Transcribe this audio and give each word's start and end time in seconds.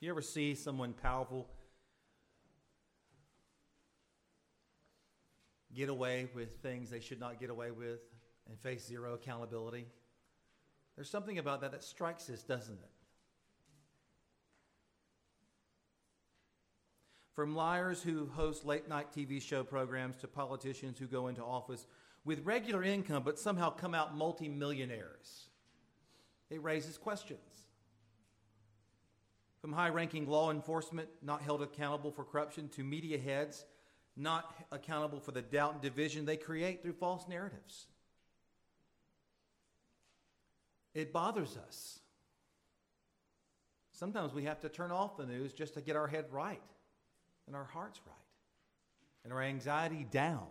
You 0.00 0.10
ever 0.10 0.22
see 0.22 0.54
someone 0.54 0.92
powerful 0.92 1.48
get 5.74 5.88
away 5.88 6.28
with 6.34 6.60
things 6.62 6.90
they 6.90 7.00
should 7.00 7.18
not 7.18 7.40
get 7.40 7.50
away 7.50 7.72
with 7.72 8.00
and 8.48 8.58
face 8.58 8.86
zero 8.86 9.14
accountability? 9.14 9.86
There's 10.94 11.10
something 11.10 11.38
about 11.38 11.60
that 11.62 11.72
that 11.72 11.82
strikes 11.82 12.30
us, 12.30 12.42
doesn't 12.42 12.74
it? 12.74 12.90
From 17.34 17.54
liars 17.54 18.02
who 18.02 18.26
host 18.26 18.64
late 18.64 18.88
night 18.88 19.08
TV 19.14 19.40
show 19.40 19.62
programs 19.62 20.16
to 20.18 20.28
politicians 20.28 20.98
who 20.98 21.06
go 21.06 21.28
into 21.28 21.42
office 21.42 21.86
with 22.24 22.44
regular 22.44 22.82
income 22.82 23.22
but 23.24 23.38
somehow 23.38 23.70
come 23.70 23.94
out 23.94 24.16
multimillionaires. 24.16 25.48
It 26.50 26.62
raises 26.62 26.98
questions. 26.98 27.47
From 29.60 29.72
high 29.72 29.88
ranking 29.88 30.28
law 30.28 30.50
enforcement 30.50 31.08
not 31.22 31.42
held 31.42 31.62
accountable 31.62 32.12
for 32.12 32.24
corruption 32.24 32.68
to 32.70 32.84
media 32.84 33.18
heads 33.18 33.64
not 34.18 34.52
accountable 34.72 35.20
for 35.20 35.30
the 35.32 35.42
doubt 35.42 35.74
and 35.74 35.82
division 35.82 36.24
they 36.24 36.36
create 36.36 36.82
through 36.82 36.92
false 36.92 37.26
narratives. 37.28 37.86
It 40.94 41.12
bothers 41.12 41.56
us. 41.56 42.00
Sometimes 43.92 44.32
we 44.32 44.44
have 44.44 44.60
to 44.60 44.68
turn 44.68 44.90
off 44.90 45.16
the 45.16 45.26
news 45.26 45.52
just 45.52 45.74
to 45.74 45.80
get 45.80 45.96
our 45.96 46.08
head 46.08 46.26
right 46.30 46.62
and 47.46 47.54
our 47.54 47.64
hearts 47.64 48.00
right 48.06 48.14
and 49.24 49.32
our 49.32 49.42
anxiety 49.42 50.06
down. 50.10 50.46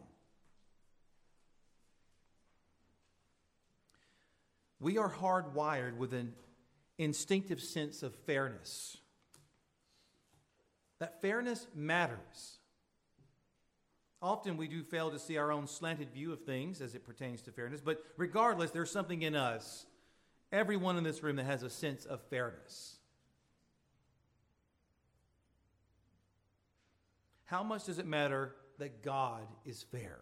We 4.80 4.98
are 4.98 5.12
hardwired 5.12 5.98
with 5.98 6.14
an 6.14 6.34
instinctive 6.98 7.62
sense 7.62 8.04
of 8.04 8.16
fairness. 8.16 8.98
That 11.00 11.22
fairness 11.22 11.68
matters. 11.76 12.58
Often 14.22 14.58
we 14.58 14.68
do 14.68 14.82
fail 14.84 15.12
to 15.12 15.20
see 15.20 15.38
our 15.38 15.52
own 15.52 15.68
slanted 15.68 16.12
view 16.12 16.34
of 16.34 16.42
things 16.42 16.82
as 16.82 16.96
it 16.96 17.06
pertains 17.06 17.42
to 17.44 17.52
fairness, 17.52 17.82
but 17.82 18.04
regardless, 18.18 18.72
there's 18.72 18.90
something 18.90 19.22
in 19.22 19.36
us, 19.36 19.86
everyone 20.52 20.98
in 20.98 21.04
this 21.04 21.22
room, 21.22 21.36
that 21.36 21.46
has 21.46 21.62
a 21.62 21.70
sense 21.70 22.06
of 22.06 22.22
fairness. 22.30 22.98
How 27.46 27.64
much 27.64 27.86
does 27.86 28.00
it 28.00 28.08
matter 28.08 28.56
that 28.80 29.04
God 29.04 29.48
is 29.66 29.84
fair? 29.84 30.20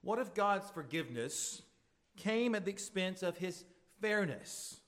What 0.00 0.18
if 0.18 0.34
God's 0.34 0.70
forgiveness 0.70 1.62
came 2.16 2.54
at 2.54 2.64
the 2.64 2.70
expense 2.70 3.22
of 3.22 3.36
his 3.36 3.64
fairness? 4.00 4.80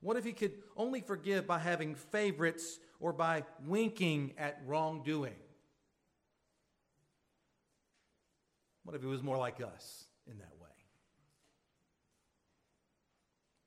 What 0.00 0.16
if 0.16 0.24
he 0.24 0.32
could 0.32 0.52
only 0.76 1.00
forgive 1.00 1.46
by 1.46 1.58
having 1.58 1.94
favorites 1.94 2.78
or 3.00 3.12
by 3.12 3.44
winking 3.66 4.34
at 4.38 4.60
wrongdoing? 4.66 5.34
What 8.84 8.94
if 8.94 9.02
he 9.02 9.08
was 9.08 9.22
more 9.22 9.36
like 9.36 9.60
us 9.60 10.04
in 10.26 10.38
that 10.38 10.52
way? 10.60 10.68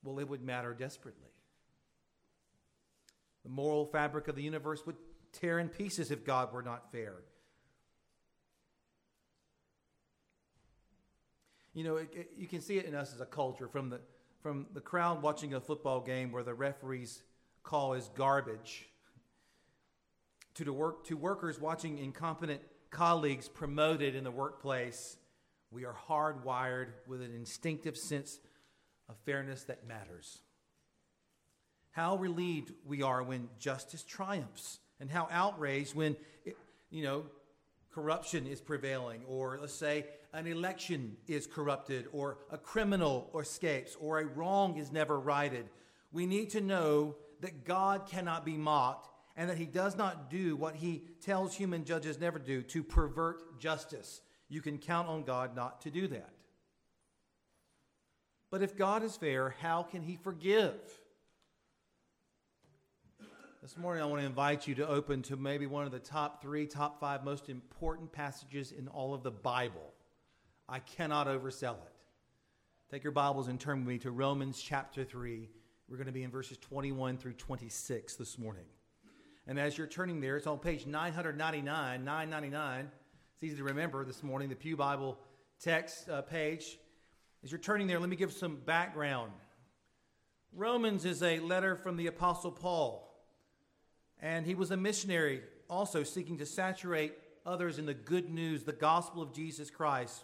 Well, 0.03 0.19
it 0.19 0.27
would 0.27 0.41
matter 0.41 0.73
desperately. 0.73 1.29
The 3.43 3.49
moral 3.49 3.85
fabric 3.85 4.27
of 4.27 4.35
the 4.35 4.41
universe 4.41 4.85
would 4.85 4.95
tear 5.33 5.59
in 5.59 5.69
pieces 5.69 6.11
if 6.11 6.25
God 6.25 6.53
were 6.53 6.61
not 6.61 6.91
fair. 6.91 7.15
You 11.73 11.83
know, 11.83 11.95
it, 11.97 12.09
it, 12.13 12.31
you 12.37 12.47
can 12.47 12.61
see 12.61 12.77
it 12.77 12.85
in 12.85 12.95
us 12.95 13.13
as 13.13 13.21
a 13.21 13.25
culture 13.25 13.67
from 13.67 13.89
the, 13.89 14.01
from 14.41 14.65
the 14.73 14.81
crowd 14.81 15.21
watching 15.21 15.53
a 15.53 15.59
football 15.59 16.01
game 16.01 16.31
where 16.31 16.43
the 16.43 16.53
referee's 16.53 17.21
call 17.63 17.93
is 17.93 18.09
garbage 18.15 18.87
to, 20.55 20.63
the 20.63 20.73
work, 20.73 21.05
to 21.05 21.15
workers 21.15 21.59
watching 21.59 21.99
incompetent 21.99 22.61
colleagues 22.89 23.47
promoted 23.47 24.15
in 24.15 24.23
the 24.23 24.31
workplace. 24.31 25.17
We 25.69 25.85
are 25.85 25.95
hardwired 26.09 26.87
with 27.07 27.21
an 27.21 27.33
instinctive 27.33 27.95
sense 27.95 28.39
of 29.07 29.15
fairness 29.25 29.63
that 29.65 29.87
matters. 29.87 30.39
How 31.91 32.17
relieved 32.17 32.73
we 32.85 33.01
are 33.03 33.21
when 33.21 33.49
justice 33.59 34.03
triumphs, 34.03 34.79
and 34.99 35.09
how 35.09 35.27
outraged 35.31 35.93
when, 35.93 36.15
it, 36.45 36.57
you 36.89 37.03
know, 37.03 37.23
corruption 37.93 38.47
is 38.47 38.61
prevailing, 38.61 39.21
or 39.27 39.57
let's 39.59 39.73
say 39.73 40.05
an 40.33 40.47
election 40.47 41.17
is 41.27 41.45
corrupted, 41.45 42.07
or 42.11 42.37
a 42.49 42.57
criminal 42.57 43.29
escapes, 43.39 43.97
or 43.99 44.19
a 44.19 44.25
wrong 44.25 44.77
is 44.77 44.91
never 44.91 45.19
righted. 45.19 45.65
We 46.11 46.25
need 46.25 46.49
to 46.51 46.61
know 46.61 47.15
that 47.41 47.65
God 47.65 48.07
cannot 48.07 48.45
be 48.45 48.57
mocked 48.57 49.09
and 49.35 49.49
that 49.49 49.57
he 49.57 49.65
does 49.65 49.97
not 49.97 50.29
do 50.29 50.55
what 50.55 50.75
he 50.75 51.03
tells 51.21 51.55
human 51.55 51.83
judges 51.83 52.19
never 52.19 52.39
do 52.39 52.61
to 52.63 52.83
pervert 52.83 53.59
justice. 53.59 54.21
You 54.49 54.61
can 54.61 54.77
count 54.77 55.07
on 55.07 55.23
God 55.23 55.55
not 55.55 55.81
to 55.81 55.91
do 55.91 56.07
that. 56.07 56.29
But 58.49 58.61
if 58.61 58.77
God 58.77 59.03
is 59.03 59.15
fair, 59.15 59.55
how 59.61 59.83
can 59.83 60.01
he 60.01 60.17
forgive? 60.17 60.75
This 63.61 63.77
morning, 63.77 64.03
I 64.03 64.07
want 64.07 64.21
to 64.21 64.25
invite 64.25 64.67
you 64.67 64.75
to 64.75 64.87
open 64.87 65.21
to 65.23 65.37
maybe 65.37 65.67
one 65.67 65.85
of 65.85 65.91
the 65.91 65.99
top 65.99 66.41
three, 66.41 66.65
top 66.65 66.99
five 66.99 67.23
most 67.23 67.47
important 67.47 68.11
passages 68.11 68.71
in 68.71 68.87
all 68.87 69.13
of 69.13 69.23
the 69.23 69.31
Bible. 69.31 69.93
I 70.71 70.79
cannot 70.79 71.27
oversell 71.27 71.73
it. 71.73 71.93
Take 72.89 73.03
your 73.03 73.11
Bibles 73.11 73.49
and 73.49 73.59
turn 73.59 73.79
with 73.79 73.87
me 73.89 73.97
to 73.99 74.11
Romans 74.11 74.61
chapter 74.61 75.03
3. 75.03 75.49
We're 75.89 75.97
going 75.97 76.07
to 76.07 76.13
be 76.13 76.23
in 76.23 76.31
verses 76.31 76.57
21 76.59 77.17
through 77.17 77.33
26 77.33 78.15
this 78.15 78.37
morning. 78.37 78.63
And 79.47 79.59
as 79.59 79.77
you're 79.77 79.85
turning 79.85 80.21
there, 80.21 80.37
it's 80.37 80.47
on 80.47 80.59
page 80.59 80.85
999, 80.85 82.05
999. 82.05 82.89
It's 83.33 83.43
easy 83.43 83.57
to 83.57 83.65
remember 83.65 84.05
this 84.05 84.23
morning, 84.23 84.47
the 84.47 84.55
Pew 84.55 84.77
Bible 84.77 85.19
text 85.59 86.07
uh, 86.07 86.21
page. 86.21 86.79
As 87.43 87.51
you're 87.51 87.59
turning 87.59 87.87
there, 87.87 87.99
let 87.99 88.07
me 88.07 88.15
give 88.15 88.31
some 88.31 88.55
background. 88.55 89.33
Romans 90.53 91.03
is 91.03 91.21
a 91.21 91.39
letter 91.39 91.75
from 91.75 91.97
the 91.97 92.07
Apostle 92.07 92.51
Paul. 92.51 93.13
And 94.21 94.45
he 94.45 94.55
was 94.55 94.71
a 94.71 94.77
missionary 94.77 95.41
also 95.69 96.03
seeking 96.03 96.37
to 96.37 96.45
saturate 96.45 97.11
others 97.45 97.77
in 97.77 97.85
the 97.85 97.93
good 97.93 98.29
news, 98.29 98.63
the 98.63 98.71
gospel 98.71 99.21
of 99.21 99.33
Jesus 99.33 99.69
Christ. 99.69 100.23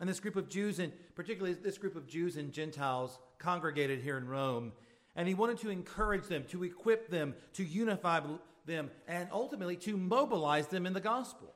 And 0.00 0.08
this 0.08 0.20
group 0.20 0.36
of 0.36 0.48
Jews, 0.48 0.78
and 0.78 0.92
particularly 1.14 1.54
this 1.54 1.78
group 1.78 1.96
of 1.96 2.06
Jews 2.06 2.36
and 2.36 2.52
Gentiles, 2.52 3.18
congregated 3.38 4.00
here 4.00 4.18
in 4.18 4.26
Rome. 4.26 4.72
And 5.16 5.28
he 5.28 5.34
wanted 5.34 5.58
to 5.58 5.70
encourage 5.70 6.26
them, 6.26 6.44
to 6.48 6.64
equip 6.64 7.08
them, 7.08 7.34
to 7.54 7.64
unify 7.64 8.20
them, 8.66 8.90
and 9.06 9.28
ultimately 9.32 9.76
to 9.76 9.96
mobilize 9.96 10.66
them 10.66 10.86
in 10.86 10.92
the 10.92 11.00
gospel. 11.00 11.54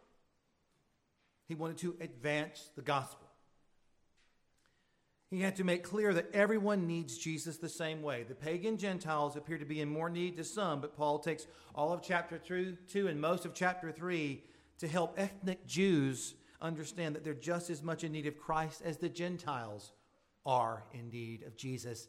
He 1.47 1.55
wanted 1.55 1.79
to 1.79 1.97
advance 2.01 2.71
the 2.77 2.83
gospel. 2.83 3.27
He 5.31 5.41
had 5.41 5.57
to 5.57 5.65
make 5.65 5.83
clear 5.83 6.15
that 6.15 6.33
everyone 6.33 6.87
needs 6.87 7.19
Jesus 7.19 7.59
the 7.59 7.69
same 7.69 8.01
way. 8.01 8.23
The 8.23 8.35
pagan 8.35 8.79
Gentiles 8.79 9.37
appear 9.37 9.59
to 9.59 9.67
be 9.67 9.81
in 9.81 9.91
more 9.91 10.09
need 10.09 10.37
to 10.39 10.45
some, 10.45 10.81
but 10.81 10.97
Paul 10.97 11.19
takes 11.19 11.47
all 11.75 11.93
of 11.93 12.03
chapter 12.03 12.39
2 12.39 13.09
and 13.09 13.21
most 13.21 13.45
of 13.45 13.53
chapter 13.53 13.93
3 13.93 14.43
to 14.79 14.89
help 14.89 15.15
ethnic 15.19 15.67
Jews 15.67 16.35
understand 16.61 17.15
that 17.15 17.25
they're 17.25 17.35
just 17.35 17.71
as 17.71 17.83
much 17.83 18.05
in 18.05 18.13
need 18.13 18.27
of 18.27 18.39
Christ 18.39 18.83
as 18.85 18.97
the 18.97 19.09
Gentiles 19.09 19.93
are 20.45 20.85
in 20.93 21.11
need 21.11 21.43
of 21.45 21.57
Jesus. 21.57 22.09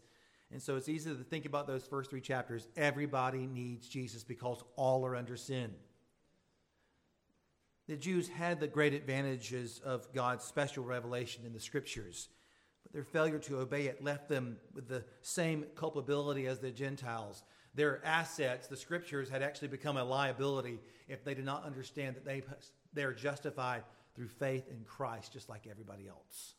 And 0.52 0.62
so 0.62 0.76
it's 0.76 0.90
easy 0.90 1.12
to 1.12 1.24
think 1.24 1.46
about 1.46 1.68
those 1.68 1.86
first 1.86 2.10
three 2.10 2.22
chapters. 2.22 2.68
Everybody 2.76 3.46
needs 3.46 3.88
Jesus 3.88 4.24
because 4.24 4.64
all 4.76 5.06
are 5.06 5.16
under 5.16 5.38
sin. 5.38 5.72
The 7.88 7.98
Jews 7.98 8.28
had 8.28 8.60
the 8.60 8.68
great 8.68 8.94
advantages 8.94 9.82
of 9.84 10.12
God's 10.14 10.46
special 10.46 10.84
revelation 10.84 11.44
in 11.46 11.54
the 11.54 11.60
scriptures. 11.60 12.30
But 12.84 12.94
their 12.94 13.04
failure 13.04 13.40
to 13.40 13.60
obey 13.60 13.88
it 13.88 14.04
left 14.04 14.30
them 14.30 14.58
with 14.74 14.88
the 14.88 15.04
same 15.22 15.66
culpability 15.76 16.48
as 16.48 16.60
the 16.60 16.72
Gentiles. 16.72 17.44
Their 17.76 18.04
assets, 18.06 18.68
the 18.68 18.78
scriptures, 18.78 19.30
had 19.30 19.42
actually 19.44 19.70
become 19.70 19.98
a 19.98 20.04
liability 20.04 20.80
if 21.08 21.24
they 21.24 21.34
did 21.34 21.46
not 21.46 21.66
understand 21.66 22.16
that 22.16 22.26
they, 22.26 22.44
they 22.94 23.04
are 23.04 23.14
justified 23.14 23.84
through 24.20 24.28
faith 24.28 24.68
in 24.70 24.84
Christ, 24.84 25.32
just 25.32 25.48
like 25.48 25.66
everybody 25.66 26.06
else. 26.06 26.56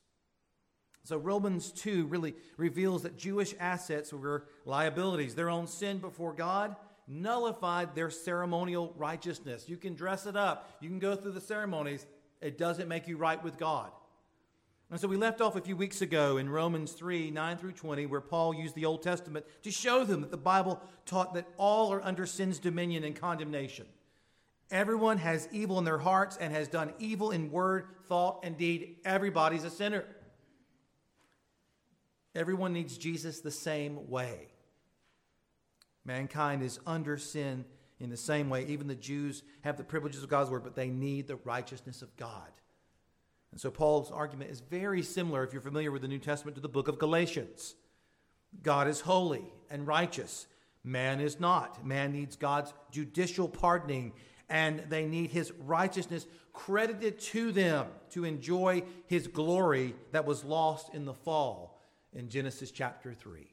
So 1.05 1.19
Romans 1.19 1.71
2 1.73 2.07
really 2.07 2.35
reveals 2.57 3.03
that 3.03 3.19
Jewish 3.19 3.55
assets 3.61 4.15
were 4.15 4.47
liabilities. 4.65 5.35
Their 5.35 5.51
own 5.51 5.67
sin 5.67 5.99
before 5.99 6.33
God 6.33 6.75
nullified 7.07 7.95
their 7.95 8.09
ceremonial 8.09 8.95
righteousness. 8.97 9.69
You 9.69 9.77
can 9.77 9.95
dress 9.95 10.25
it 10.25 10.37
up, 10.37 10.71
you 10.81 10.89
can 10.89 11.01
go 11.01 11.15
through 11.15 11.33
the 11.33 11.41
ceremonies, 11.43 12.07
it 12.41 12.57
doesn't 12.57 12.89
make 12.89 13.07
you 13.07 13.19
right 13.19 13.45
with 13.45 13.59
God. 13.59 13.91
And 14.91 14.99
so 14.99 15.07
we 15.07 15.19
left 15.19 15.43
off 15.43 15.55
a 15.55 15.61
few 15.61 15.77
weeks 15.77 16.01
ago 16.01 16.39
in 16.39 16.49
Romans 16.49 16.93
3 16.93 17.31
9 17.31 17.59
through 17.59 17.73
20, 17.73 18.07
where 18.07 18.23
Paul 18.23 18.55
used 18.55 18.75
the 18.75 18.87
Old 18.87 19.03
Testament 19.03 19.45
to 19.65 19.71
show 19.71 20.03
them 20.03 20.23
that 20.23 20.31
the 20.31 20.39
Bible 20.39 20.81
taught 21.05 21.35
that 21.35 21.47
all 21.59 21.93
are 21.93 22.03
under 22.03 22.25
sin's 22.25 22.59
dominion 22.59 23.05
and 23.05 23.15
condemnation. 23.15 23.85
Everyone 24.71 25.19
has 25.19 25.49
evil 25.51 25.79
in 25.79 25.85
their 25.85 25.99
hearts 25.99 26.37
and 26.37 26.53
has 26.55 26.69
done 26.69 26.93
evil 26.99 27.33
in 27.33 27.51
word, 27.51 27.87
thought, 28.09 28.41
and 28.45 28.57
deed. 28.57 28.97
Everybody's 29.05 29.65
a 29.65 29.71
sinner. 29.71 30.05
Everyone 32.35 32.73
needs 32.73 32.97
Jesus 32.97 33.41
the 33.41 33.51
same 33.51 34.09
way. 34.09 34.49
Mankind 36.05 36.63
is 36.63 36.79
under 36.87 37.17
sin 37.17 37.65
in 37.99 38.11
the 38.11 38.17
same 38.17 38.49
way. 38.49 38.65
Even 38.67 38.87
the 38.87 38.95
Jews 38.95 39.43
have 39.63 39.77
the 39.77 39.85
privileges 39.85 40.23
of 40.23 40.29
God's 40.29 40.51
word, 40.51 40.65
but 40.65 40.77
they 40.77 40.89
need 40.89 41.27
the 41.27 41.37
righteousness 41.37 42.03
of 42.03 42.17
God. 42.17 42.49
And 43.53 43.61
so 43.61 43.71
Paul's 43.71 44.11
argument 44.11 44.51
is 44.51 44.61
very 44.61 45.03
similar, 45.03 45.43
if 45.45 45.53
you're 45.53 45.61
familiar 45.61 45.91
with 45.91 46.03
the 46.03 46.09
New 46.09 46.21
Testament, 46.21 46.55
to 46.55 46.61
the 46.61 46.69
book 46.69 46.89
of 46.89 46.99
Galatians. 46.99 47.75
God 48.63 48.89
is 48.89 49.01
holy 49.01 49.45
and 49.71 49.87
righteous. 49.87 50.47
Man 50.83 51.21
is 51.21 51.39
not. 51.39 51.85
Man 51.85 52.13
needs 52.13 52.37
God's 52.37 52.73
judicial 52.91 53.49
pardoning, 53.49 54.13
and 54.51 54.83
they 54.89 55.07
need 55.07 55.31
his 55.31 55.53
righteousness 55.65 56.27
credited 56.53 57.19
to 57.21 57.53
them 57.53 57.87
to 58.11 58.25
enjoy 58.25 58.83
his 59.07 59.29
glory 59.29 59.95
that 60.13 60.27
was 60.27 60.45
lost 60.45 60.93
in 60.95 61.05
the 61.05 61.15
fall 61.15 61.81
in 62.13 62.29
Genesis 62.29 62.71
chapter 62.71 63.15
3. 63.15 63.47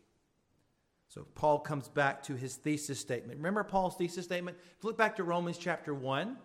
So 1.07 1.25
Paul 1.35 1.59
comes 1.59 1.88
back 1.88 2.23
to 2.23 2.35
his 2.35 2.55
thesis 2.55 2.99
statement. 2.99 3.38
Remember 3.38 3.63
Paul's 3.63 3.95
thesis 3.95 4.25
statement? 4.25 4.57
Flip 4.79 4.97
back 4.97 5.15
to 5.17 5.23
Romans 5.23 5.57
chapter 5.57 5.94
1. 5.94 6.35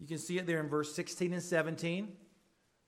You 0.00 0.06
can 0.08 0.18
see 0.18 0.38
it 0.38 0.46
there 0.46 0.60
in 0.60 0.68
verse 0.68 0.94
16 0.94 1.32
and 1.32 1.42
17. 1.42 2.12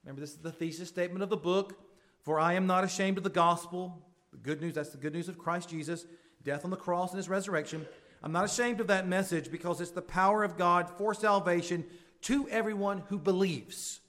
Remember, 0.04 0.20
this 0.20 0.31
is 0.31 0.38
the 0.38 0.50
thesis 0.50 0.88
statement 0.88 1.22
of 1.22 1.28
the 1.28 1.37
book. 1.37 1.78
For 2.22 2.40
I 2.40 2.54
am 2.54 2.66
not 2.66 2.82
ashamed 2.82 3.19
of 3.19 3.25
the 3.25 3.31
gospel. 3.31 4.02
The 4.32 4.38
good 4.38 4.60
news, 4.60 4.75
that's 4.75 4.90
the 4.90 4.98
good 4.98 5.14
news 5.14 5.28
of 5.28 5.38
Christ 5.38 5.69
Jesus, 5.69 6.06
death 6.43 6.64
on 6.64 6.70
the 6.70 6.76
cross 6.76 7.10
and 7.10 7.19
his 7.19 7.28
resurrection. 7.28 7.87
I'm 8.23 8.33
not 8.33 8.45
ashamed 8.45 8.81
of 8.81 8.89
that 8.89 9.07
message 9.07 9.51
because 9.51 9.81
it's 9.81 9.91
the 9.91 10.03
power 10.03 10.43
of 10.43 10.57
God 10.57 10.91
for 10.99 11.15
salvation 11.15 11.85
to 12.23 12.49
everyone 12.49 13.03
who 13.09 13.19
believes, 13.19 14.01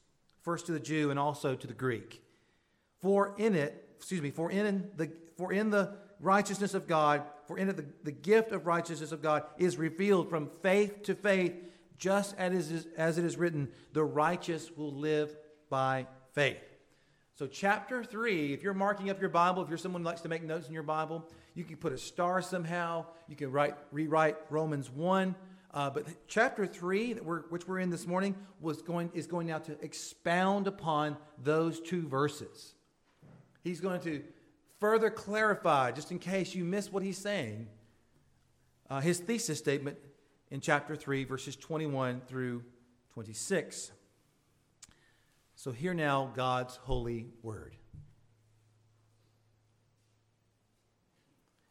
first 0.41 0.65
to 0.67 0.71
the 0.71 0.79
Jew 0.79 1.11
and 1.11 1.19
also 1.19 1.55
to 1.55 1.67
the 1.67 1.73
Greek. 1.73 2.23
For 2.99 3.35
in 3.37 3.55
it, 3.55 3.89
excuse 3.95 4.21
me, 4.21 4.31
for 4.31 4.49
in 4.49 4.89
the 4.95 5.11
for 5.37 5.53
in 5.53 5.69
the 5.69 5.95
righteousness 6.19 6.73
of 6.73 6.87
God, 6.87 7.23
for 7.45 7.57
in 7.57 7.69
it 7.69 7.77
the, 7.77 7.85
the 8.03 8.11
gift 8.11 8.51
of 8.51 8.65
righteousness 8.65 9.11
of 9.11 9.21
God 9.21 9.43
is 9.57 9.77
revealed 9.77 10.29
from 10.29 10.49
faith 10.61 11.03
to 11.03 11.15
faith, 11.15 11.53
just 11.97 12.35
as 12.37 12.71
it, 12.71 12.75
is, 12.75 12.87
as 12.97 13.17
it 13.17 13.25
is 13.25 13.37
written, 13.37 13.69
the 13.93 14.03
righteous 14.03 14.71
will 14.75 14.91
live 14.91 15.35
by 15.69 16.07
faith. 16.33 16.57
So, 17.35 17.45
chapter 17.45 18.03
3, 18.03 18.53
if 18.53 18.63
you're 18.63 18.73
marking 18.73 19.11
up 19.11 19.19
your 19.19 19.29
Bible, 19.29 19.61
if 19.61 19.69
you're 19.69 19.77
someone 19.77 20.01
who 20.01 20.07
likes 20.07 20.21
to 20.21 20.29
make 20.29 20.43
notes 20.43 20.67
in 20.67 20.73
your 20.73 20.83
Bible, 20.83 21.29
you 21.57 21.63
can 21.63 21.77
put 21.77 21.91
a 21.91 21.97
star 21.97 22.41
somehow. 22.41 23.05
You 23.27 23.35
can 23.35 23.51
write, 23.51 23.75
rewrite 23.91 24.37
Romans 24.49 24.91
1. 24.91 25.35
Uh, 25.73 25.89
but 25.89 26.05
chapter 26.27 26.65
3, 26.65 27.13
that 27.13 27.25
we're, 27.25 27.41
which 27.49 27.67
we're 27.67 27.79
in 27.79 27.89
this 27.89 28.05
morning, 28.05 28.35
was 28.61 28.81
going, 28.81 29.11
is 29.13 29.27
going 29.27 29.47
now 29.47 29.57
to 29.59 29.71
expound 29.83 30.67
upon 30.67 31.17
those 31.43 31.79
two 31.81 32.07
verses. 32.07 32.73
He's 33.63 33.81
going 33.81 33.99
to 34.01 34.23
further 34.79 35.09
clarify, 35.09 35.91
just 35.91 36.11
in 36.11 36.19
case 36.19 36.53
you 36.53 36.63
miss 36.63 36.91
what 36.91 37.03
he's 37.03 37.17
saying, 37.17 37.67
uh, 38.89 39.01
his 39.01 39.19
thesis 39.19 39.57
statement 39.57 39.97
in 40.51 40.61
chapter 40.61 40.95
3, 40.95 41.23
verses 41.25 41.55
21 41.55 42.21
through 42.27 42.63
26. 43.13 43.91
So, 45.55 45.71
hear 45.71 45.95
now 45.95 46.31
God's 46.35 46.75
holy 46.75 47.27
word. 47.41 47.75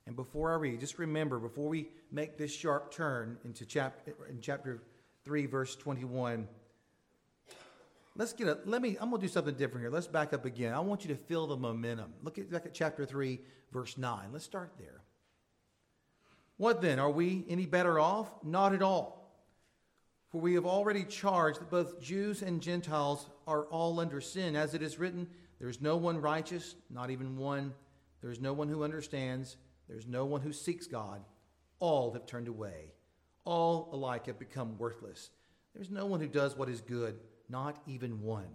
And 0.07 0.15
before 0.15 0.53
I 0.53 0.57
read, 0.57 0.81
just 0.81 0.99
remember, 0.99 1.39
before 1.39 1.69
we 1.69 1.89
make 2.13 2.39
this 2.39 2.55
sharp 2.55 2.93
turn 2.93 3.39
into 3.45 3.67
chapter, 3.67 4.15
in 4.31 4.41
chapter 4.41 4.83
3, 5.25 5.47
verse 5.47 5.75
21, 5.75 6.47
let's 8.15 8.33
get 8.33 8.47
a, 8.47 8.59
let 8.65 8.81
me, 8.81 8.97
I'm 9.01 9.11
going 9.11 9.21
to 9.21 9.27
do 9.27 9.33
something 9.33 9.55
different 9.55 9.83
here. 9.83 9.91
Let's 9.91 10.07
back 10.07 10.33
up 10.33 10.45
again. 10.45 10.73
I 10.73 10.81
want 10.81 11.05
you 11.05 11.09
to 11.15 11.21
feel 11.21 11.49
the 11.49 11.57
momentum. 11.57 12.13
Look 12.23 12.39
at, 12.39 12.51
back 12.51 12.67
at 12.67 12.75
chapter 12.75 13.05
3, 13.05 13.41
verse 13.73 13.99
9. 13.99 14.29
Let's 14.33 14.45
start 14.45 14.73
there. 14.79 15.01
What 16.57 16.81
then? 16.81 17.01
Are 17.01 17.11
we 17.11 17.45
any 17.49 17.67
better 17.67 17.99
off? 17.99 18.29
Not 18.45 18.75
at 18.75 18.83
all. 18.83 19.17
For 20.31 20.41
we 20.41 20.55
have 20.55 20.67
already 20.67 21.05
charged 21.05 21.61
that 21.61 21.71
both 21.71 22.01
Jews 22.01 22.43
and 22.43 22.61
Gentiles 22.61 23.29
are 23.47 23.65
all 23.65 24.01
under 24.01 24.21
sin. 24.21 24.57
As 24.57 24.75
it 24.75 24.83
is 24.83 24.99
written, 24.99 25.27
there 25.59 25.69
is 25.69 25.81
no 25.81 25.97
one 25.97 26.21
righteous, 26.21 26.77
not 26.91 27.11
even 27.11 27.37
one. 27.37 27.75
There 28.23 28.31
is 28.31 28.41
no 28.41 28.53
one 28.53 28.69
who 28.69 28.85
understands. 28.85 29.57
There 29.89 29.99
is 29.99 30.07
no 30.07 30.25
one 30.25 30.41
who 30.41 30.53
seeks 30.53 30.87
God. 30.87 31.23
All 31.79 32.13
have 32.13 32.27
turned 32.27 32.49
away. 32.49 32.93
All 33.45 33.89
alike 33.93 34.27
have 34.27 34.39
become 34.39 34.79
worthless. 34.79 35.31
There 35.73 35.83
is 35.83 35.91
no 35.91 36.07
one 36.07 36.21
who 36.21 36.29
does 36.29 36.57
what 36.57 36.69
is 36.69 36.81
good, 36.81 37.21
not 37.49 37.83
even 37.87 38.23
one. 38.23 38.49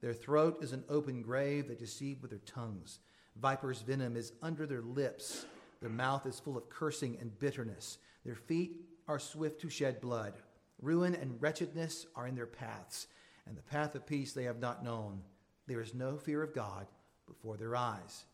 Their 0.00 0.12
throat 0.12 0.58
is 0.62 0.72
an 0.72 0.84
open 0.88 1.22
grave. 1.22 1.68
They 1.68 1.74
deceive 1.74 2.20
with 2.20 2.30
their 2.30 2.40
tongues. 2.40 3.00
Viper's 3.36 3.80
venom 3.82 4.16
is 4.16 4.32
under 4.42 4.66
their 4.66 4.82
lips. 4.82 5.46
Their 5.80 5.90
mouth 5.90 6.26
is 6.26 6.40
full 6.40 6.56
of 6.56 6.68
cursing 6.68 7.16
and 7.20 7.38
bitterness. 7.38 7.98
Their 8.24 8.34
feet 8.34 8.80
are 9.06 9.18
swift 9.18 9.60
to 9.62 9.70
shed 9.70 10.00
blood. 10.00 10.34
Ruin 10.80 11.14
and 11.14 11.40
wretchedness 11.40 12.06
are 12.14 12.26
in 12.26 12.34
their 12.34 12.46
paths, 12.46 13.06
and 13.46 13.56
the 13.56 13.62
path 13.62 13.94
of 13.94 14.06
peace 14.06 14.32
they 14.32 14.44
have 14.44 14.60
not 14.60 14.84
known. 14.84 15.22
There 15.66 15.80
is 15.80 15.94
no 15.94 16.16
fear 16.16 16.42
of 16.42 16.54
God 16.54 16.86
before 17.26 17.56
their 17.56 17.74
eyes. 17.74 18.24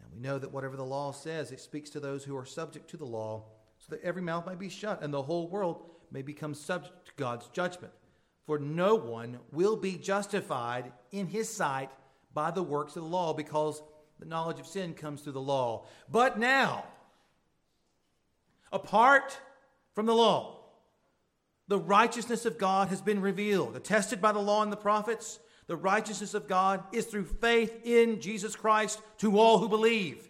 And 0.00 0.12
we 0.12 0.20
know 0.20 0.38
that 0.38 0.52
whatever 0.52 0.76
the 0.76 0.84
law 0.84 1.12
says, 1.12 1.52
it 1.52 1.60
speaks 1.60 1.90
to 1.90 2.00
those 2.00 2.24
who 2.24 2.36
are 2.36 2.46
subject 2.46 2.88
to 2.90 2.96
the 2.96 3.04
law, 3.04 3.44
so 3.78 3.86
that 3.90 4.02
every 4.02 4.22
mouth 4.22 4.46
might 4.46 4.58
be 4.58 4.68
shut 4.68 5.02
and 5.02 5.12
the 5.12 5.22
whole 5.22 5.48
world 5.48 5.90
may 6.10 6.22
become 6.22 6.54
subject 6.54 7.06
to 7.06 7.12
God's 7.16 7.48
judgment. 7.48 7.92
For 8.46 8.58
no 8.58 8.94
one 8.94 9.38
will 9.52 9.76
be 9.76 9.96
justified 9.96 10.92
in 11.12 11.26
his 11.26 11.48
sight 11.48 11.90
by 12.32 12.50
the 12.50 12.62
works 12.62 12.96
of 12.96 13.02
the 13.02 13.08
law, 13.08 13.34
because 13.34 13.82
the 14.18 14.26
knowledge 14.26 14.58
of 14.58 14.66
sin 14.66 14.94
comes 14.94 15.20
through 15.20 15.32
the 15.32 15.40
law. 15.40 15.86
But 16.10 16.38
now, 16.38 16.84
apart 18.72 19.38
from 19.94 20.06
the 20.06 20.14
law, 20.14 20.56
the 21.68 21.78
righteousness 21.78 22.46
of 22.46 22.58
God 22.58 22.88
has 22.88 23.02
been 23.02 23.20
revealed, 23.20 23.76
attested 23.76 24.20
by 24.20 24.32
the 24.32 24.38
law 24.38 24.62
and 24.62 24.72
the 24.72 24.76
prophets. 24.76 25.38
The 25.68 25.76
righteousness 25.76 26.34
of 26.34 26.48
God 26.48 26.82
is 26.92 27.06
through 27.06 27.26
faith 27.26 27.80
in 27.84 28.20
Jesus 28.20 28.56
Christ 28.56 29.00
to 29.18 29.38
all 29.38 29.58
who 29.58 29.68
believe. 29.68 30.28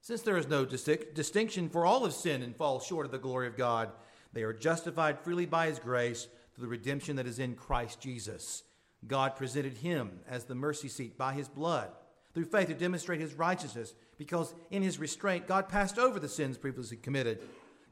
Since 0.00 0.22
there 0.22 0.38
is 0.38 0.48
no 0.48 0.64
distinction, 0.64 1.68
for 1.68 1.84
all 1.84 2.04
have 2.04 2.14
sinned 2.14 2.42
and 2.42 2.56
fall 2.56 2.80
short 2.80 3.04
of 3.04 3.12
the 3.12 3.18
glory 3.18 3.46
of 3.46 3.56
God, 3.56 3.90
they 4.32 4.42
are 4.42 4.52
justified 4.52 5.20
freely 5.20 5.46
by 5.46 5.66
his 5.66 5.78
grace 5.78 6.28
through 6.54 6.62
the 6.62 6.70
redemption 6.70 7.16
that 7.16 7.26
is 7.26 7.38
in 7.38 7.54
Christ 7.54 8.00
Jesus. 8.00 8.62
God 9.06 9.36
presented 9.36 9.78
him 9.78 10.20
as 10.28 10.44
the 10.44 10.54
mercy 10.54 10.88
seat 10.88 11.18
by 11.18 11.34
his 11.34 11.48
blood, 11.48 11.90
through 12.32 12.46
faith 12.46 12.68
to 12.68 12.74
demonstrate 12.74 13.20
his 13.20 13.34
righteousness, 13.34 13.92
because 14.16 14.54
in 14.70 14.82
his 14.82 14.98
restraint 14.98 15.46
God 15.46 15.68
passed 15.68 15.98
over 15.98 16.18
the 16.18 16.28
sins 16.28 16.56
previously 16.56 16.96
committed 16.96 17.40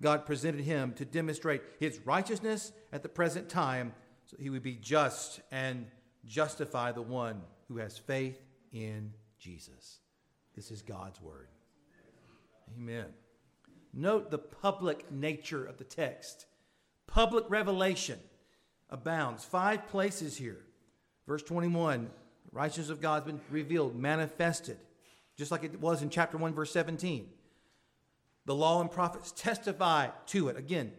God 0.03 0.27
presented 0.27 0.63
him 0.63 0.93
to 0.95 1.05
demonstrate 1.05 1.63
his 1.79 2.01
righteousness 2.05 2.73
at 2.93 3.03
the 3.03 3.09
present 3.09 3.49
time 3.49 3.95
so 4.27 4.37
he 4.39 4.51
would 4.51 4.63
be 4.63 4.75
just 4.75 5.41
and 5.51 5.87
justify 6.27 6.93
the 6.93 7.03
one 7.03 7.43
who 7.69 7.79
has 7.79 7.99
faith 7.99 8.41
in 8.73 9.13
Jesus. 9.39 9.99
This 10.55 10.71
is 10.71 10.83
God's 10.83 11.21
word. 11.21 11.49
Amen. 12.77 13.07
Note 13.93 14.31
the 14.31 14.39
public 14.39 15.11
nature 15.11 15.65
of 15.65 15.79
the 15.79 15.85
text. 15.85 16.47
Public 17.07 17.45
revelation 17.49 18.19
abounds. 18.89 19.45
Five 19.45 19.89
places 19.89 20.37
here. 20.37 20.65
Verse 21.27 21.43
21 21.43 22.11
righteousness 22.53 22.91
of 22.91 23.01
God 23.01 23.23
has 23.23 23.25
been 23.25 23.41
revealed, 23.51 23.97
manifested, 23.97 24.77
just 25.37 25.51
like 25.51 25.65
it 25.65 25.81
was 25.81 26.03
in 26.03 26.11
chapter 26.11 26.37
1, 26.37 26.53
verse 26.55 26.71
17. 26.71 27.29
The 28.45 28.55
law 28.55 28.81
and 28.81 28.91
prophets 28.91 29.33
testify 29.33 30.09
to 30.27 30.49
it. 30.49 30.57
Again, 30.57 30.93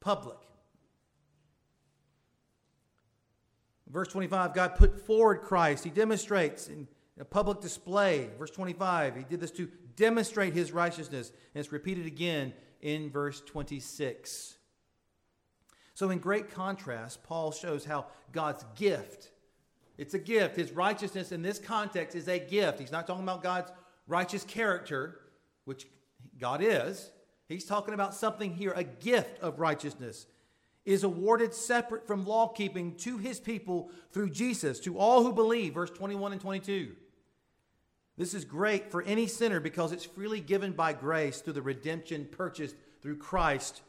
public. 0.00 0.36
Verse 3.90 4.08
25, 4.08 4.54
God 4.54 4.76
put 4.76 5.04
forward 5.06 5.42
Christ. 5.42 5.84
He 5.84 5.90
demonstrates 5.90 6.68
in 6.68 6.86
a 7.18 7.24
public 7.24 7.60
display. 7.60 8.30
Verse 8.38 8.50
25, 8.50 9.16
he 9.16 9.24
did 9.24 9.40
this 9.40 9.50
to 9.52 9.68
demonstrate 9.96 10.54
his 10.54 10.72
righteousness. 10.72 11.32
And 11.54 11.64
it's 11.64 11.72
repeated 11.72 12.06
again 12.06 12.52
in 12.80 13.10
verse 13.10 13.40
26. 13.40 14.56
So, 15.94 16.10
in 16.10 16.18
great 16.18 16.50
contrast, 16.50 17.22
Paul 17.24 17.52
shows 17.52 17.84
how 17.84 18.06
God's 18.32 18.64
gift, 18.76 19.32
it's 19.98 20.14
a 20.14 20.18
gift. 20.18 20.56
His 20.56 20.72
righteousness 20.72 21.30
in 21.30 21.42
this 21.42 21.58
context 21.58 22.16
is 22.16 22.26
a 22.26 22.38
gift. 22.38 22.78
He's 22.78 22.92
not 22.92 23.06
talking 23.06 23.24
about 23.24 23.42
God's 23.42 23.70
righteous 24.06 24.44
character, 24.44 25.20
which 25.66 25.86
God 26.38 26.62
is. 26.62 27.10
He's 27.48 27.66
talking 27.66 27.92
about 27.92 28.14
something 28.14 28.54
here, 28.54 28.72
a 28.74 28.84
gift 28.84 29.40
of 29.40 29.58
righteousness 29.58 30.26
is 30.84 31.04
awarded 31.04 31.54
separate 31.54 32.06
from 32.06 32.24
law 32.24 32.48
keeping 32.48 32.94
to 32.96 33.18
his 33.18 33.38
people 33.38 33.90
through 34.12 34.30
Jesus, 34.30 34.80
to 34.80 34.98
all 34.98 35.22
who 35.22 35.32
believe, 35.32 35.74
verse 35.74 35.90
21 35.90 36.32
and 36.32 36.40
22. 36.40 36.96
This 38.16 38.34
is 38.34 38.44
great 38.44 38.90
for 38.90 39.02
any 39.02 39.26
sinner 39.26 39.60
because 39.60 39.92
it's 39.92 40.04
freely 40.04 40.40
given 40.40 40.72
by 40.72 40.92
grace 40.92 41.40
through 41.40 41.54
the 41.54 41.62
redemption 41.62 42.28
purchased 42.30 42.76
through 43.00 43.16
Christ 43.16 43.82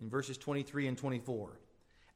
in 0.00 0.10
verses 0.10 0.38
23 0.38 0.88
and 0.88 0.98
24. 0.98 1.60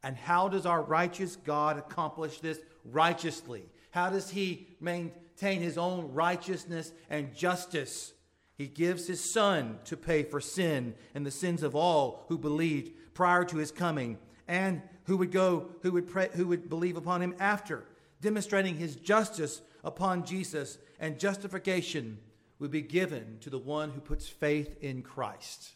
And 0.03 0.17
how 0.17 0.49
does 0.49 0.67
our 0.67 0.83
righteous 0.83 1.37
God 1.37 1.79
accomplish 1.79 2.41
this 2.41 2.61
righteously? 2.85 3.65
How 3.91 4.11
does 4.11 4.31
he 4.31 4.69
maintain 4.81 5.61
his 5.61 5.77
own 5.77 6.13
righteousness 6.13 6.93
and 7.09 7.35
justice? 7.35 8.15
He 8.61 8.67
gives 8.67 9.07
his 9.07 9.25
son 9.33 9.79
to 9.87 9.97
pay 9.97 10.23
for 10.23 10.39
sin 10.39 10.95
and 11.15 11.25
the 11.25 11.31
sins 11.31 11.63
of 11.63 11.75
all 11.75 12.27
who 12.29 12.37
believed 12.37 12.93
prior 13.15 13.43
to 13.43 13.57
his 13.57 13.73
coming 13.73 14.19
and 14.47 14.83
who 15.05 15.17
would 15.17 15.33
go 15.33 15.71
who 15.81 15.93
would 15.93 16.07
pray, 16.07 16.29
who 16.35 16.47
would 16.49 16.69
believe 16.69 16.99
upon 16.99 17.23
him 17.23 17.35
after, 17.41 17.87
demonstrating 18.21 18.77
his 18.77 18.97
justice 18.97 19.63
upon 19.83 20.27
Jesus 20.27 20.77
and 20.99 21.19
justification 21.19 22.19
would 22.59 22.71
be 22.71 22.83
given 22.83 23.39
to 23.41 23.49
the 23.49 23.59
one 23.59 23.93
who 23.93 24.01
puts 24.03 24.29
faith 24.29 24.77
in 24.83 25.01
Christ. 25.01 25.71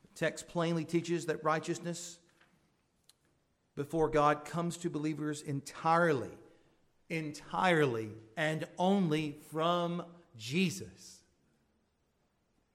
The 0.00 0.18
text 0.18 0.48
plainly 0.48 0.86
teaches 0.86 1.26
that 1.26 1.44
righteousness 1.44 2.18
before 3.74 4.08
God 4.08 4.46
comes 4.46 4.78
to 4.78 4.88
believers 4.88 5.42
entirely, 5.42 6.38
entirely, 7.10 8.12
and 8.34 8.66
only 8.78 9.36
from 9.50 10.02
Jesus. 10.36 11.20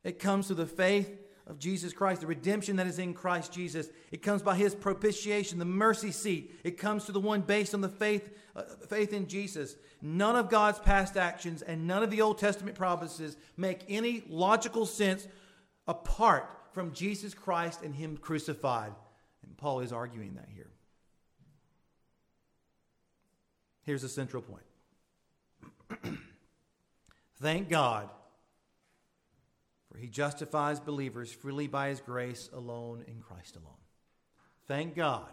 It 0.03 0.20
comes 0.20 0.48
through 0.48 0.58
the 0.58 0.65
faith 0.65 1.20
of 1.48 1.60
Jesus 1.60 1.94
Christ, 1.94 2.22
the 2.22 2.27
redemption 2.27 2.77
that 2.77 2.88
is 2.88 3.00
in 3.00 3.13
Christ 3.13 3.51
Jesus. 3.51 3.89
It 4.12 4.22
comes 4.22 4.41
by 4.41 4.56
his 4.56 4.74
propitiation, 4.74 5.60
the 5.60 5.65
mercy 5.65 6.12
seat. 6.12 6.56
It 6.63 6.77
comes 6.77 7.06
to 7.06 7.12
the 7.12 7.20
one 7.20 7.41
based 7.41 7.74
on 7.74 7.82
the 7.82 7.89
faith, 7.89 8.30
uh, 8.56 8.63
faith 8.88 9.13
in 9.13 9.27
Jesus. 9.27 9.75
None 10.01 10.36
of 10.36 10.50
God's 10.50 10.80
past 10.80 11.18
actions 11.18 11.62
and 11.62 11.88
none 11.88 12.03
of 12.03 12.10
the 12.10 12.22
Old 12.22 12.38
Testament 12.38 12.77
promises 12.77 13.38
make 13.58 13.82
any 13.89 14.24
logical 14.30 14.86
sense 14.86 15.27
apart 15.88 16.50
from 16.72 16.94
Jesus 16.94 17.34
Christ 17.34 17.82
and 17.84 17.94
him 17.94 18.18
crucified. 18.18 18.94
And 19.46 19.58
Paul 19.58 19.82
is 19.82 19.91
arguing 19.91 20.36
that 20.36 20.48
here. 20.53 20.70
Here's 23.84 24.03
the 24.03 24.10
central 24.10 24.41
point. 24.41 24.63
Thank 27.41 27.69
God, 27.69 28.07
for 29.89 29.98
he 29.98 30.07
justifies 30.07 30.79
believers 30.79 31.31
freely 31.31 31.65
by 31.65 31.89
his 31.89 32.00
grace 32.00 32.50
alone 32.53 33.03
in 33.07 33.19
Christ 33.19 33.55
alone. 33.55 33.74
Thank 34.67 34.95
God, 34.95 35.31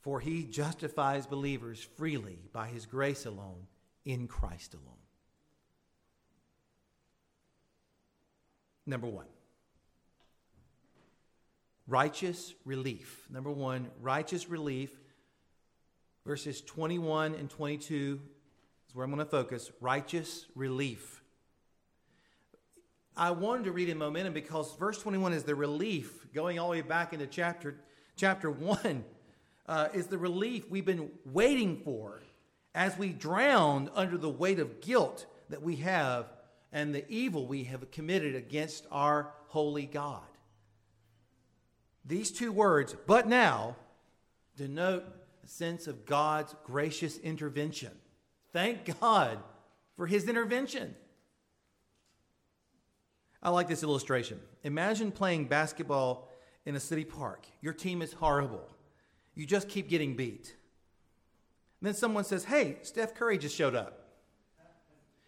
for 0.00 0.18
he 0.18 0.42
justifies 0.42 1.26
believers 1.26 1.86
freely 1.96 2.40
by 2.52 2.66
his 2.66 2.84
grace 2.84 3.26
alone 3.26 3.68
in 4.04 4.26
Christ 4.26 4.74
alone. 4.74 4.96
Number 8.86 9.06
one, 9.06 9.26
righteous 11.86 12.54
relief. 12.64 13.24
Number 13.30 13.50
one, 13.50 13.88
righteous 14.00 14.48
relief 14.48 14.90
verses 16.28 16.60
21 16.60 17.34
and 17.36 17.48
22 17.48 18.20
is 18.20 18.37
where 18.98 19.04
I'm 19.04 19.12
going 19.12 19.24
to 19.24 19.30
focus 19.30 19.70
righteous 19.80 20.46
relief. 20.56 21.22
I 23.16 23.30
wanted 23.30 23.66
to 23.66 23.70
read 23.70 23.88
in 23.88 23.96
momentum 23.96 24.32
because 24.32 24.74
verse 24.74 25.00
21 25.00 25.34
is 25.34 25.44
the 25.44 25.54
relief 25.54 26.26
going 26.34 26.58
all 26.58 26.66
the 26.66 26.78
way 26.78 26.80
back 26.80 27.12
into 27.12 27.28
chapter, 27.28 27.76
chapter 28.16 28.50
1 28.50 29.04
uh, 29.68 29.88
is 29.94 30.08
the 30.08 30.18
relief 30.18 30.68
we've 30.68 30.84
been 30.84 31.12
waiting 31.24 31.80
for 31.84 32.20
as 32.74 32.98
we 32.98 33.10
drown 33.10 33.88
under 33.94 34.18
the 34.18 34.28
weight 34.28 34.58
of 34.58 34.80
guilt 34.80 35.26
that 35.48 35.62
we 35.62 35.76
have 35.76 36.26
and 36.72 36.92
the 36.92 37.08
evil 37.08 37.46
we 37.46 37.62
have 37.62 37.92
committed 37.92 38.34
against 38.34 38.84
our 38.90 39.32
holy 39.46 39.86
God. 39.86 40.26
These 42.04 42.32
two 42.32 42.50
words, 42.50 42.96
but 43.06 43.28
now, 43.28 43.76
denote 44.56 45.04
a 45.44 45.46
sense 45.46 45.86
of 45.86 46.04
God's 46.04 46.56
gracious 46.64 47.16
intervention. 47.18 47.92
Thank 48.58 48.98
God 49.00 49.38
for 49.94 50.08
his 50.08 50.28
intervention. 50.28 50.96
I 53.40 53.50
like 53.50 53.68
this 53.68 53.84
illustration. 53.84 54.40
Imagine 54.64 55.12
playing 55.12 55.44
basketball 55.44 56.28
in 56.66 56.74
a 56.74 56.80
city 56.80 57.04
park. 57.04 57.46
Your 57.60 57.72
team 57.72 58.02
is 58.02 58.14
horrible. 58.14 58.68
You 59.36 59.46
just 59.46 59.68
keep 59.68 59.88
getting 59.88 60.16
beat. 60.16 60.56
And 61.80 61.86
then 61.86 61.94
someone 61.94 62.24
says, 62.24 62.46
Hey, 62.46 62.78
Steph 62.82 63.14
Curry 63.14 63.38
just 63.38 63.54
showed 63.54 63.76
up. 63.76 64.08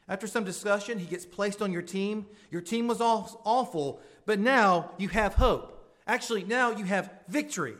After 0.08 0.26
some 0.26 0.42
discussion, 0.42 0.98
he 0.98 1.06
gets 1.06 1.24
placed 1.24 1.62
on 1.62 1.72
your 1.72 1.82
team. 1.82 2.26
Your 2.50 2.62
team 2.62 2.88
was 2.88 3.00
awful, 3.00 4.00
but 4.26 4.40
now 4.40 4.90
you 4.98 5.06
have 5.06 5.34
hope. 5.34 5.94
Actually, 6.04 6.42
now 6.42 6.72
you 6.72 6.84
have 6.84 7.12
victory. 7.28 7.76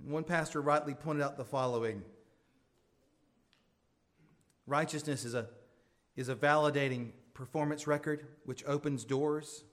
And 0.00 0.10
One 0.10 0.24
pastor 0.24 0.62
rightly 0.62 0.94
pointed 0.94 1.22
out 1.22 1.36
the 1.36 1.44
following 1.44 2.04
Righteousness 4.66 5.24
is 5.24 5.34
a, 5.34 5.46
is 6.16 6.28
a 6.28 6.34
validating 6.34 7.10
performance 7.34 7.86
record 7.86 8.26
which 8.44 8.64
opens 8.64 9.04
doors. 9.04 9.64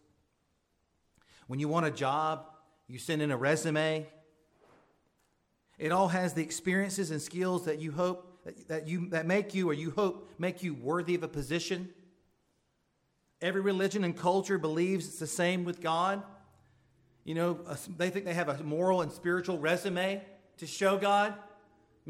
When 1.47 1.59
you 1.59 1.67
want 1.67 1.85
a 1.85 1.91
job, 1.91 2.45
you 2.87 2.97
send 2.97 3.21
in 3.21 3.31
a 3.31 3.37
resume. 3.37 4.07
It 5.77 5.91
all 5.91 6.09
has 6.09 6.33
the 6.33 6.43
experiences 6.43 7.11
and 7.11 7.21
skills 7.21 7.65
that 7.65 7.79
you 7.79 7.91
hope 7.91 8.27
that 8.67 8.87
you 8.87 9.09
that 9.09 9.27
make 9.27 9.53
you 9.53 9.69
or 9.69 9.73
you 9.73 9.91
hope 9.91 10.29
make 10.39 10.63
you 10.63 10.73
worthy 10.73 11.15
of 11.15 11.23
a 11.23 11.27
position. 11.27 11.89
Every 13.41 13.61
religion 13.61 14.03
and 14.03 14.17
culture 14.17 14.57
believes 14.57 15.07
it's 15.07 15.19
the 15.19 15.27
same 15.27 15.63
with 15.63 15.81
God. 15.81 16.23
You 17.23 17.35
know, 17.35 17.59
they 17.97 18.09
think 18.09 18.25
they 18.25 18.33
have 18.33 18.49
a 18.49 18.63
moral 18.63 19.01
and 19.01 19.11
spiritual 19.11 19.57
resume 19.59 20.23
to 20.57 20.67
show 20.67 20.97
God. 20.97 21.33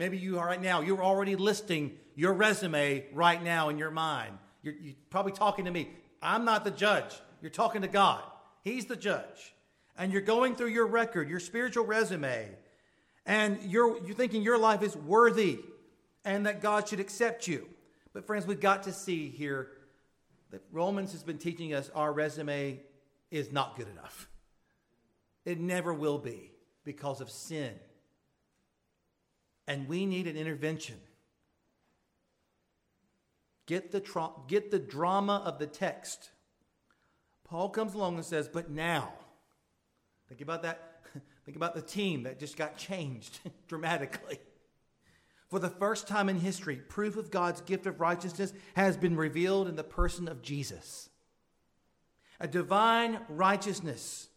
Maybe 0.02 0.18
you 0.18 0.40
are 0.40 0.48
right 0.48 0.60
now, 0.60 0.82
you're 0.82 1.04
already 1.04 1.36
listing 1.36 1.96
your 2.16 2.34
resume 2.34 3.06
right 3.14 3.44
now 3.44 3.70
in 3.70 3.78
your 3.78 3.92
mind. 3.92 4.36
You're, 4.64 4.74
you're 4.74 4.96
probably 5.12 5.32
talking 5.32 5.66
to 5.66 5.72
me. 5.72 5.90
I'm 6.24 6.44
not 6.44 6.64
the 6.64 6.72
judge. 6.72 7.14
You're 7.40 7.52
talking 7.52 7.84
to 7.84 7.88
God. 7.88 8.24
He's 8.64 8.86
the 8.86 8.96
judge. 8.96 9.54
And 9.96 10.12
you're 10.12 10.24
going 10.24 10.56
through 10.56 10.70
your 10.70 10.88
record, 10.88 11.30
your 11.30 11.40
spiritual 11.40 11.86
resume, 11.86 12.50
and 13.28 13.60
you're, 13.62 14.04
you're 14.04 14.16
thinking 14.16 14.42
your 14.42 14.58
life 14.58 14.82
is 14.82 14.96
worthy 14.96 15.60
and 16.26 16.48
that 16.48 16.64
God 16.64 16.88
should 16.88 17.00
accept 17.00 17.48
you. 17.48 17.70
But, 18.12 18.26
friends, 18.26 18.48
we've 18.48 18.60
got 18.60 18.82
to 18.84 18.92
see 18.92 19.30
here 19.30 19.68
that 20.50 20.64
Romans 20.72 21.12
has 21.12 21.22
been 21.22 21.38
teaching 21.38 21.76
us 21.76 21.92
our 21.94 22.12
resume 22.12 22.80
is 23.30 23.52
not 23.52 23.78
good 23.78 23.88
enough. 23.88 24.28
It 25.46 25.60
never 25.60 25.94
will 25.94 26.18
be 26.18 26.54
because 26.86 27.22
of 27.22 27.30
sin. 27.30 27.76
And 29.68 29.88
we 29.88 30.06
need 30.06 30.28
an 30.28 30.36
intervention. 30.36 30.96
Get 33.66 33.92
the, 33.92 34.00
tra- 34.00 34.32
get 34.48 34.72
the 34.72 34.80
drama 34.80 35.42
of 35.46 35.60
the 35.60 35.68
text. 35.68 36.32
Paul 37.44 37.70
comes 37.70 37.94
along 37.94 38.16
and 38.16 38.26
says, 38.26 38.48
But 38.48 38.70
now, 38.70 39.14
think 40.28 40.42
about 40.42 40.64
that. 40.64 40.88
Think 41.44 41.56
about 41.56 41.74
the 41.74 41.82
team 41.82 42.24
that 42.24 42.40
just 42.40 42.56
got 42.56 42.78
changed 42.78 43.40
dramatically. 43.68 44.40
For 45.50 45.58
the 45.58 45.70
first 45.70 46.08
time 46.08 46.30
in 46.30 46.40
history, 46.40 46.76
proof 46.76 47.18
of 47.18 47.32
God's 47.32 47.62
gift 47.62 47.88
of 47.88 48.00
righteousness 48.00 48.54
has 48.76 48.96
been 48.96 49.18
revealed 49.18 49.68
in 49.68 49.76
the 49.76 49.84
person 49.84 50.28
of 50.28 50.44
Jesus. 50.44 51.10
A 52.40 52.48
divine 52.48 53.20
righteousness 53.28 54.30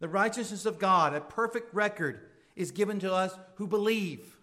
the 0.00 0.08
righteousness 0.08 0.64
of 0.64 0.78
God, 0.78 1.14
a 1.14 1.20
perfect 1.20 1.74
record, 1.74 2.20
is 2.54 2.70
given 2.70 3.00
to 3.00 3.12
us 3.12 3.36
who 3.56 3.66
believe. 3.66 4.37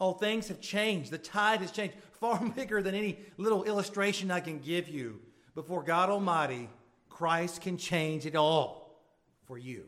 Oh, 0.00 0.12
things 0.14 0.48
have 0.48 0.60
changed. 0.60 1.10
The 1.10 1.18
tide 1.18 1.60
has 1.60 1.70
changed 1.70 1.94
far 2.12 2.42
bigger 2.56 2.82
than 2.82 2.94
any 2.94 3.18
little 3.36 3.64
illustration 3.64 4.30
I 4.30 4.40
can 4.40 4.58
give 4.58 4.88
you. 4.88 5.20
Before 5.54 5.82
God 5.82 6.08
Almighty, 6.08 6.70
Christ 7.08 7.60
can 7.60 7.76
change 7.76 8.24
it 8.24 8.34
all 8.34 8.98
for 9.46 9.58
you 9.58 9.84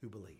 who 0.00 0.08
believe. 0.08 0.36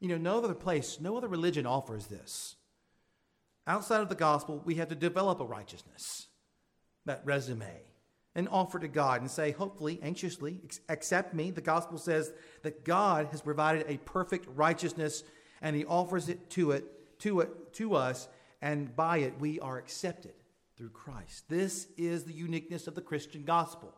You 0.00 0.08
know, 0.08 0.18
no 0.18 0.38
other 0.38 0.54
place, 0.54 0.98
no 1.00 1.16
other 1.16 1.28
religion 1.28 1.64
offers 1.64 2.06
this. 2.06 2.56
Outside 3.68 4.00
of 4.00 4.08
the 4.08 4.16
gospel, 4.16 4.60
we 4.64 4.74
have 4.76 4.88
to 4.88 4.96
develop 4.96 5.40
a 5.40 5.44
righteousness, 5.44 6.26
that 7.04 7.22
resume 7.24 7.82
and 8.34 8.48
offer 8.50 8.78
to 8.78 8.88
God 8.88 9.20
and 9.20 9.30
say, 9.30 9.50
hopefully, 9.50 10.00
anxiously, 10.02 10.60
accept 10.88 11.34
me. 11.34 11.50
The 11.50 11.60
gospel 11.60 11.98
says 11.98 12.32
that 12.62 12.84
God 12.84 13.28
has 13.30 13.42
provided 13.42 13.84
a 13.86 13.98
perfect 13.98 14.46
righteousness 14.54 15.22
and 15.62 15.74
he 15.74 15.84
offers 15.86 16.28
it 16.28 16.50
to 16.50 16.72
it 16.72 16.84
to 17.20 17.40
it 17.40 17.72
to 17.74 17.94
us 17.94 18.28
and 18.60 18.94
by 18.94 19.18
it 19.18 19.34
we 19.40 19.58
are 19.60 19.78
accepted 19.78 20.34
through 20.76 20.90
Christ. 20.90 21.48
This 21.48 21.86
is 21.96 22.24
the 22.24 22.32
uniqueness 22.32 22.86
of 22.86 22.94
the 22.94 23.00
Christian 23.00 23.44
gospel. 23.44 23.94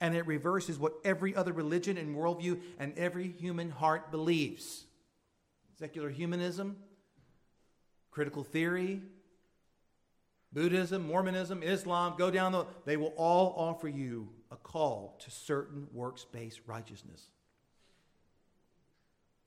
And 0.00 0.16
it 0.16 0.26
reverses 0.26 0.78
what 0.78 0.94
every 1.04 1.34
other 1.36 1.52
religion 1.52 1.96
and 1.96 2.16
worldview 2.16 2.60
and 2.78 2.96
every 2.96 3.28
human 3.28 3.70
heart 3.70 4.10
believes. 4.10 4.84
Secular 5.78 6.10
humanism, 6.10 6.76
critical 8.10 8.42
theory, 8.42 9.00
Buddhism, 10.52 11.06
Mormonism, 11.06 11.62
Islam, 11.62 12.14
go 12.18 12.30
down 12.30 12.52
the, 12.52 12.66
they 12.84 12.96
will 12.96 13.14
all 13.16 13.54
offer 13.56 13.88
you 13.88 14.28
a 14.50 14.56
call 14.56 15.16
to 15.20 15.30
certain 15.30 15.86
works 15.92 16.26
based 16.30 16.60
righteousness. 16.66 17.28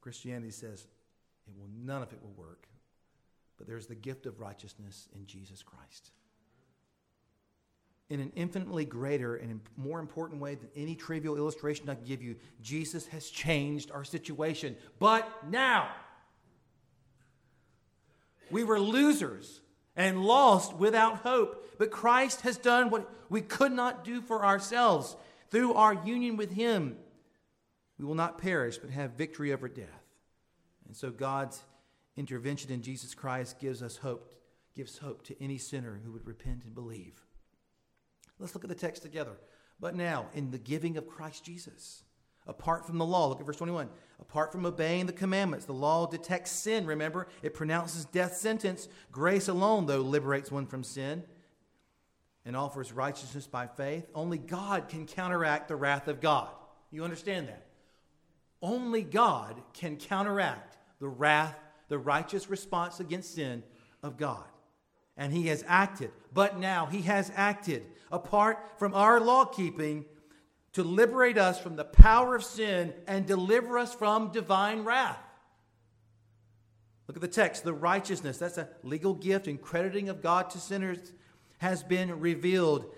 Christianity 0.02 0.52
says 0.52 0.88
it 1.48 1.54
will, 1.58 1.70
none 1.84 2.02
of 2.02 2.12
it 2.14 2.22
will 2.22 2.34
work. 2.38 2.68
but 3.58 3.68
there's 3.68 3.88
the 3.88 3.96
gift 3.96 4.26
of 4.26 4.40
righteousness 4.40 5.08
in 5.16 5.26
Jesus 5.26 5.64
Christ. 5.64 6.12
In 8.10 8.20
an 8.20 8.32
infinitely 8.36 8.86
greater 8.86 9.36
and 9.36 9.62
more 9.78 10.00
important 10.00 10.42
way 10.42 10.56
than 10.56 10.68
any 10.76 10.94
trivial 10.96 11.38
illustration 11.38 11.90
I 11.90 11.96
can 11.96 12.04
give 12.04 12.22
you, 12.22 12.36
Jesus 12.62 13.08
has 13.08 13.30
changed 13.30 13.92
our 13.92 14.04
situation. 14.04 14.76
But 15.00 15.50
now, 15.50 15.90
we 18.52 18.64
were 18.64 18.80
losers 18.80 19.62
and 19.96 20.24
lost 20.24 20.76
without 20.76 21.20
hope, 21.20 21.78
but 21.80 21.90
Christ 21.90 22.42
has 22.42 22.58
done 22.58 22.90
what 22.90 23.10
we 23.30 23.42
could 23.42 23.72
not 23.72 24.04
do 24.04 24.22
for 24.22 24.46
ourselves. 24.46 25.16
Through 25.50 25.74
our 25.74 25.94
union 26.06 26.38
with 26.38 26.52
Him, 26.52 26.98
we 27.98 28.06
will 28.06 28.16
not 28.16 28.38
perish, 28.38 28.78
but 28.78 28.90
have 28.92 29.12
victory 29.12 29.54
over 29.54 29.68
death. 29.68 30.05
And 30.88 30.96
so 30.96 31.10
God's 31.10 31.64
intervention 32.18 32.72
in 32.72 32.82
Jesus 32.82 33.14
Christ 33.14 33.60
gives 33.60 33.82
us 33.82 33.98
hope, 33.98 34.32
gives 34.76 34.98
hope 34.98 35.24
to 35.24 35.44
any 35.44 35.58
sinner 35.58 36.00
who 36.04 36.12
would 36.12 36.26
repent 36.26 36.64
and 36.64 36.74
believe. 36.74 37.26
Let's 38.40 38.54
look 38.54 38.64
at 38.64 38.70
the 38.70 38.76
text 38.76 39.02
together. 39.02 39.38
But 39.80 39.96
now, 39.96 40.28
in 40.34 40.52
the 40.52 40.58
giving 40.58 40.98
of 40.98 41.08
Christ 41.08 41.44
Jesus, 41.44 42.04
apart 42.48 42.86
from 42.86 42.98
the 42.98 43.06
law, 43.06 43.28
look 43.28 43.40
at 43.40 43.46
verse 43.46 43.58
21. 43.58 43.90
Apart 44.20 44.52
from 44.52 44.66
obeying 44.66 45.06
the 45.06 45.14
commandments, 45.14 45.66
the 45.66 45.74
law 45.74 46.08
detects 46.08 46.52
sin, 46.52 46.86
remember? 46.86 47.28
It 47.42 47.54
pronounces 47.54 48.06
death 48.06 48.36
sentence. 48.36 48.88
Grace 49.12 49.48
alone, 49.48 49.86
though, 49.86 50.02
liberates 50.02 50.52
one 50.52 50.66
from 50.66 50.84
sin 50.84 51.24
and 52.46 52.56
offers 52.56 52.94
righteousness 52.94 53.48
by 53.48 53.68
faith. 53.68 54.08
Only 54.14 54.38
God 54.38 54.88
can 54.88 55.06
counteract 55.06 55.68
the 55.68 55.76
wrath 55.76 56.08
of 56.08 56.22
God. 56.22 56.50
You 56.92 57.04
understand 57.04 57.50
that? 57.50 57.66
Only 58.66 59.04
God 59.04 59.62
can 59.74 59.96
counteract 59.96 60.76
the 61.00 61.08
wrath 61.08 61.56
the 61.88 62.00
righteous 62.00 62.50
response 62.50 63.00
against 63.00 63.36
sin 63.36 63.62
of 64.02 64.18
God. 64.18 64.44
And 65.16 65.32
he 65.32 65.50
has 65.50 65.64
acted, 65.68 66.10
but 66.34 66.58
now 66.58 66.88
he 66.88 67.04
has 67.04 67.32
acted 67.36 67.84
apart 68.12 68.80
from 68.80 68.96
our 68.96 69.20
law 69.20 69.46
keeping 69.46 70.06
to 70.74 70.84
liberate 70.84 71.38
us 71.38 71.60
from 71.60 71.76
the 71.76 71.86
power 71.86 72.34
of 72.36 72.44
sin 72.44 72.92
and 73.08 73.28
deliver 73.28 73.78
us 73.78 73.94
from 73.94 74.32
divine 74.32 74.84
wrath. 74.84 75.20
Look 77.08 77.18
at 77.18 77.22
the 77.22 77.28
text. 77.28 77.64
The 77.64 77.72
righteousness, 77.72 78.40
that's 78.40 78.58
a 78.58 78.68
legal 78.82 79.14
gift 79.14 79.48
and 79.48 79.62
crediting 79.62 80.10
of 80.10 80.24
God 80.24 80.50
to 80.50 80.60
sinners, 80.60 81.14
has 81.60 81.84
been 81.84 82.20
revealed 82.20 82.92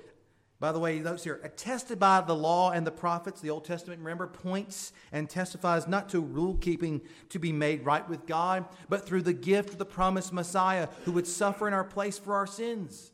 by 0.59 0.71
the 0.71 0.79
way, 0.79 0.99
notes 0.99 1.23
here, 1.23 1.39
attested 1.43 1.99
by 1.99 2.19
the 2.21 2.33
law 2.33 2.71
and 2.71 2.85
the 2.85 2.91
prophets, 2.91 3.41
the 3.41 3.51
Old 3.51 3.63
Testament, 3.63 3.99
remember, 3.99 4.25
points 4.25 4.91
and 5.11 5.29
testifies 5.29 5.87
not 5.87 6.09
to 6.09 6.19
rule 6.19 6.55
keeping 6.55 7.01
to 7.29 7.37
be 7.37 7.51
made 7.51 7.85
right 7.85 8.07
with 8.09 8.25
God, 8.25 8.65
but 8.89 9.05
through 9.05 9.21
the 9.21 9.33
gift 9.33 9.73
of 9.73 9.77
the 9.77 9.85
promised 9.85 10.33
Messiah 10.33 10.87
who 11.05 11.11
would 11.11 11.27
suffer 11.27 11.67
in 11.67 11.75
our 11.75 11.83
place 11.83 12.17
for 12.17 12.33
our 12.33 12.47
sins. 12.47 13.11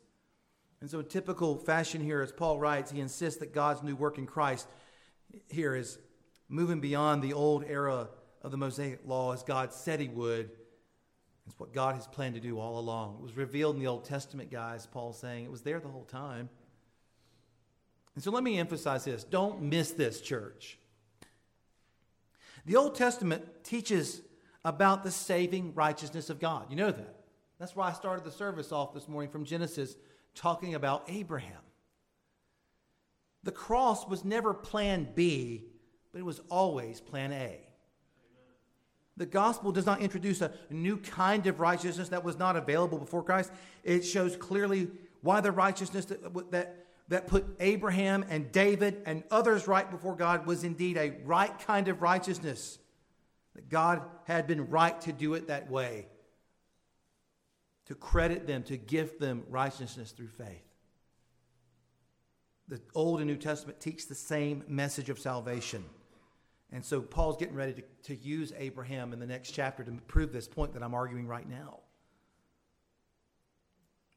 And 0.80 0.90
so, 0.90 1.00
in 1.00 1.06
typical 1.06 1.56
fashion 1.56 2.02
here, 2.02 2.22
as 2.22 2.32
Paul 2.32 2.58
writes, 2.58 2.90
he 2.90 3.00
insists 3.00 3.40
that 3.40 3.52
God's 3.52 3.82
new 3.82 3.94
work 3.94 4.16
in 4.16 4.26
Christ 4.26 4.66
here 5.50 5.74
is 5.74 5.98
moving 6.48 6.80
beyond 6.80 7.22
the 7.22 7.32
old 7.34 7.64
era 7.66 8.08
of 8.42 8.50
the 8.50 8.56
Mosaic 8.56 9.00
law 9.06 9.32
as 9.32 9.42
God 9.42 9.72
said 9.72 10.00
he 10.00 10.08
would. 10.08 10.50
It's 11.46 11.58
what 11.58 11.74
God 11.74 11.94
has 11.94 12.06
planned 12.06 12.36
to 12.36 12.40
do 12.40 12.58
all 12.58 12.78
along. 12.78 13.16
It 13.16 13.22
was 13.22 13.36
revealed 13.36 13.76
in 13.76 13.82
the 13.82 13.88
Old 13.88 14.04
Testament, 14.04 14.50
guys, 14.50 14.86
Paul's 14.86 15.18
saying. 15.18 15.44
It 15.44 15.50
was 15.50 15.60
there 15.60 15.78
the 15.78 15.88
whole 15.88 16.04
time. 16.04 16.48
And 18.14 18.22
so 18.22 18.30
let 18.30 18.44
me 18.44 18.58
emphasize 18.58 19.04
this 19.04 19.24
don't 19.24 19.62
miss 19.62 19.92
this, 19.92 20.20
church. 20.20 20.78
The 22.66 22.76
Old 22.76 22.94
Testament 22.94 23.44
teaches 23.62 24.22
about 24.64 25.04
the 25.04 25.10
saving 25.10 25.74
righteousness 25.74 26.30
of 26.30 26.40
God. 26.40 26.66
You 26.70 26.76
know 26.76 26.90
that. 26.90 27.16
That's 27.58 27.76
why 27.76 27.88
I 27.88 27.92
started 27.92 28.24
the 28.24 28.30
service 28.30 28.72
off 28.72 28.94
this 28.94 29.08
morning 29.08 29.30
from 29.30 29.44
Genesis 29.44 29.96
talking 30.34 30.74
about 30.74 31.04
Abraham. 31.08 31.60
The 33.42 33.52
cross 33.52 34.08
was 34.08 34.24
never 34.24 34.54
plan 34.54 35.08
B, 35.14 35.64
but 36.12 36.18
it 36.18 36.24
was 36.24 36.40
always 36.50 37.00
plan 37.00 37.32
A. 37.32 37.60
The 39.16 39.26
gospel 39.26 39.70
does 39.70 39.86
not 39.86 40.00
introduce 40.00 40.40
a 40.40 40.52
new 40.70 40.96
kind 40.96 41.46
of 41.46 41.60
righteousness 41.60 42.08
that 42.08 42.24
was 42.24 42.38
not 42.38 42.56
available 42.56 42.98
before 42.98 43.22
Christ. 43.22 43.52
It 43.84 44.02
shows 44.02 44.36
clearly 44.36 44.88
why 45.20 45.40
the 45.40 45.52
righteousness 45.52 46.06
that, 46.06 46.50
that 46.50 46.83
that 47.08 47.26
put 47.26 47.44
Abraham 47.60 48.24
and 48.28 48.50
David 48.50 49.02
and 49.04 49.22
others 49.30 49.68
right 49.68 49.90
before 49.90 50.16
God 50.16 50.46
was 50.46 50.64
indeed 50.64 50.96
a 50.96 51.14
right 51.24 51.56
kind 51.66 51.88
of 51.88 52.00
righteousness. 52.02 52.78
That 53.54 53.68
God 53.68 54.02
had 54.24 54.46
been 54.46 54.68
right 54.68 55.00
to 55.02 55.12
do 55.12 55.34
it 55.34 55.48
that 55.48 55.70
way, 55.70 56.08
to 57.86 57.94
credit 57.94 58.46
them, 58.46 58.62
to 58.64 58.76
give 58.76 59.18
them 59.18 59.44
righteousness 59.48 60.10
through 60.10 60.28
faith. 60.28 60.64
The 62.66 62.80
Old 62.94 63.20
and 63.20 63.28
New 63.28 63.36
Testament 63.36 63.78
teach 63.80 64.08
the 64.08 64.14
same 64.14 64.64
message 64.66 65.10
of 65.10 65.18
salvation. 65.18 65.84
And 66.72 66.84
so 66.84 67.00
Paul's 67.00 67.36
getting 67.36 67.54
ready 67.54 67.74
to, 67.74 67.82
to 68.04 68.16
use 68.16 68.52
Abraham 68.58 69.12
in 69.12 69.20
the 69.20 69.26
next 69.26 69.52
chapter 69.52 69.84
to 69.84 69.92
prove 70.08 70.32
this 70.32 70.48
point 70.48 70.72
that 70.72 70.82
I'm 70.82 70.94
arguing 70.94 71.28
right 71.28 71.48
now. 71.48 71.80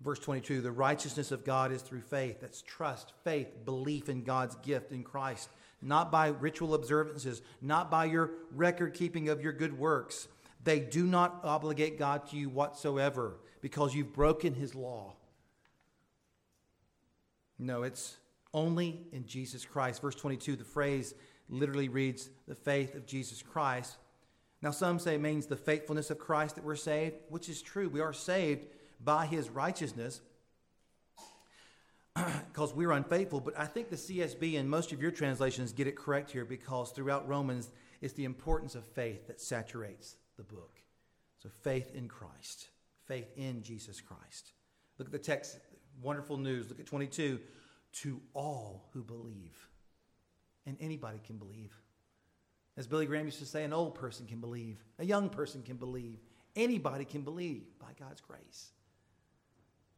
Verse 0.02 0.20
22 0.20 0.62
the 0.62 0.72
righteousness 0.72 1.32
of 1.32 1.46
God 1.46 1.72
is 1.72 1.82
through 1.82 2.02
faith. 2.02 2.42
That's 2.42 2.62
trust, 2.62 3.14
faith, 3.24 3.66
belief 3.66 4.10
in 4.10 4.24
God's 4.24 4.56
gift 4.58 4.92
in 4.92 5.04
Christ, 5.04 5.50
not 5.82 6.12
by 6.12 6.28
ritual 6.28 6.74
observances, 6.74 7.42
not 7.62 7.90
by 7.90 8.06
your 8.06 8.32
record 8.52 8.94
keeping 8.94 9.30
of 9.30 9.42
your 9.42 9.54
good 9.54 9.78
works. 9.78 10.28
They 10.64 10.80
do 10.80 11.06
not 11.06 11.42
obligate 11.44 11.98
God 11.98 12.28
to 12.30 12.38
you 12.38 12.50
whatsoever 12.50 13.38
because 13.62 13.96
you've 13.96 14.14
broken 14.14 14.54
his 14.54 14.76
law. 14.76 15.14
No, 17.60 17.84
it's 17.84 18.18
only 18.54 19.08
in 19.12 19.26
Jesus 19.26 19.66
Christ. 19.66 20.02
Verse 20.02 20.16
22, 20.16 20.56
the 20.56 20.64
phrase 20.64 21.16
literally 21.50 21.90
reads 21.90 22.30
the 22.48 22.56
faith 22.56 22.96
of 22.96 23.06
Jesus 23.06 23.42
Christ. 23.42 23.98
Now, 24.62 24.72
some 24.72 25.00
say 25.00 25.16
it 25.16 25.22
means 25.22 25.46
the 25.46 25.56
faithfulness 25.56 26.10
of 26.10 26.20
Christ 26.20 26.56
that 26.56 26.64
we're 26.64 26.76
saved, 26.76 27.16
which 27.30 27.50
is 27.50 27.62
true. 27.62 27.90
We 27.90 28.02
are 28.02 28.14
saved 28.14 28.66
by 29.04 29.26
his 29.26 29.50
righteousness 29.50 30.22
because 32.52 32.74
we're 32.74 32.92
unfaithful. 32.92 33.40
But 33.40 33.58
I 33.58 33.66
think 33.66 33.90
the 33.90 33.96
CSB 33.96 34.60
and 34.60 34.70
most 34.70 34.92
of 34.92 35.02
your 35.02 35.12
translations 35.12 35.72
get 35.72 35.88
it 35.88 35.96
correct 35.96 36.32
here 36.32 36.46
because 36.46 36.92
throughout 36.92 37.28
Romans, 37.28 37.70
it's 38.02 38.14
the 38.14 38.26
importance 38.26 38.76
of 38.76 38.86
faith 38.86 39.28
that 39.28 39.42
saturates 39.42 40.16
the 40.38 40.44
book. 40.44 40.80
So 41.40 41.50
faith 41.50 41.94
in 41.96 42.08
Christ, 42.08 42.70
faith 43.06 43.28
in 43.36 43.62
Jesus 43.62 44.02
Christ. 44.02 44.54
Look 44.98 45.08
at 45.08 45.12
the 45.12 45.20
text, 45.20 45.60
wonderful 46.02 46.38
news. 46.38 46.70
Look 46.70 46.80
at 46.80 46.86
22. 46.86 47.40
To 47.94 48.22
all 48.34 48.90
who 48.94 49.04
believe. 49.04 49.68
And 50.66 50.78
anybody 50.80 51.20
can 51.26 51.38
believe. 51.38 51.74
As 52.76 52.86
Billy 52.86 53.06
Graham 53.06 53.26
used 53.26 53.40
to 53.40 53.46
say, 53.46 53.64
an 53.64 53.74
old 53.74 53.96
person 53.96 54.28
can 54.28 54.40
believe, 54.40 54.84
a 55.00 55.06
young 55.06 55.30
person 55.30 55.64
can 55.64 55.78
believe, 55.78 56.20
anybody 56.56 57.06
can 57.06 57.22
believe 57.22 57.64
by 57.80 57.88
God's 58.00 58.22
grace 58.22 58.72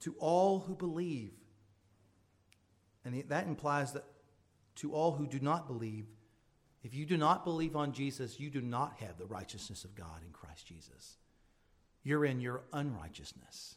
to 0.01 0.15
all 0.19 0.59
who 0.59 0.75
believe. 0.75 1.31
And 3.05 3.23
that 3.29 3.47
implies 3.47 3.93
that 3.93 4.05
to 4.75 4.93
all 4.93 5.11
who 5.11 5.27
do 5.27 5.39
not 5.39 5.67
believe, 5.67 6.05
if 6.83 6.93
you 6.93 7.05
do 7.05 7.17
not 7.17 7.43
believe 7.43 7.75
on 7.75 7.91
Jesus, 7.91 8.39
you 8.39 8.49
do 8.49 8.61
not 8.61 8.95
have 8.99 9.17
the 9.17 9.25
righteousness 9.25 9.83
of 9.83 9.95
God 9.95 10.21
in 10.25 10.31
Christ 10.31 10.65
Jesus. 10.65 11.17
You're 12.03 12.23
in 12.23 12.39
your 12.39 12.61
unrighteousness. 12.71 13.75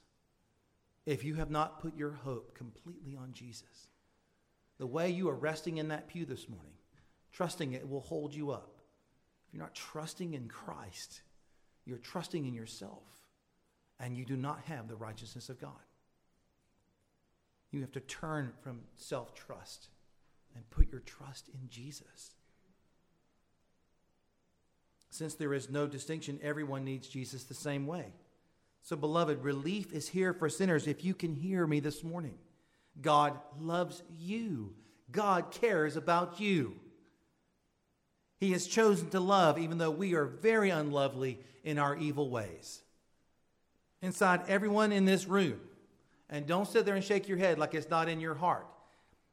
If 1.04 1.24
you 1.24 1.34
have 1.34 1.50
not 1.50 1.80
put 1.80 1.96
your 1.96 2.12
hope 2.12 2.54
completely 2.54 3.16
on 3.16 3.32
Jesus, 3.32 3.88
the 4.78 4.86
way 4.86 5.10
you 5.10 5.28
are 5.28 5.34
resting 5.34 5.78
in 5.78 5.88
that 5.88 6.06
pew 6.06 6.24
this 6.24 6.48
morning, 6.48 6.74
trusting 7.32 7.72
it 7.72 7.88
will 7.88 8.00
hold 8.00 8.32
you 8.34 8.52
up. 8.52 8.78
If 9.48 9.54
you're 9.54 9.62
not 9.62 9.74
trusting 9.74 10.34
in 10.34 10.46
Christ, 10.46 11.22
you're 11.84 11.98
trusting 11.98 12.46
in 12.46 12.54
yourself, 12.54 13.02
and 13.98 14.16
you 14.16 14.24
do 14.24 14.36
not 14.36 14.60
have 14.66 14.86
the 14.86 14.94
righteousness 14.94 15.48
of 15.48 15.60
God. 15.60 15.72
You 17.72 17.80
have 17.80 17.92
to 17.92 18.00
turn 18.00 18.52
from 18.62 18.82
self 18.96 19.34
trust 19.34 19.88
and 20.54 20.68
put 20.70 20.92
your 20.92 21.00
trust 21.00 21.48
in 21.48 21.68
Jesus. 21.68 22.32
Since 25.08 25.34
there 25.34 25.54
is 25.54 25.68
no 25.68 25.86
distinction, 25.86 26.38
everyone 26.42 26.84
needs 26.84 27.08
Jesus 27.08 27.44
the 27.44 27.54
same 27.54 27.86
way. 27.86 28.06
So, 28.82 28.96
beloved, 28.96 29.42
relief 29.42 29.92
is 29.92 30.08
here 30.08 30.32
for 30.32 30.48
sinners 30.48 30.86
if 30.86 31.04
you 31.04 31.14
can 31.14 31.34
hear 31.34 31.66
me 31.66 31.80
this 31.80 32.04
morning. 32.04 32.34
God 33.00 33.38
loves 33.58 34.02
you, 34.18 34.74
God 35.10 35.50
cares 35.50 35.96
about 35.96 36.40
you. 36.40 36.76
He 38.38 38.52
has 38.52 38.66
chosen 38.66 39.08
to 39.10 39.20
love, 39.20 39.58
even 39.58 39.78
though 39.78 39.90
we 39.90 40.14
are 40.14 40.24
very 40.26 40.70
unlovely 40.70 41.38
in 41.62 41.78
our 41.78 41.96
evil 41.96 42.28
ways. 42.28 42.82
Inside 44.02 44.42
everyone 44.48 44.90
in 44.90 45.04
this 45.04 45.26
room, 45.26 45.60
and 46.32 46.46
don't 46.46 46.66
sit 46.66 46.86
there 46.86 46.96
and 46.96 47.04
shake 47.04 47.28
your 47.28 47.36
head 47.36 47.58
like 47.58 47.74
it's 47.74 47.90
not 47.90 48.08
in 48.08 48.18
your 48.18 48.34
heart. 48.34 48.66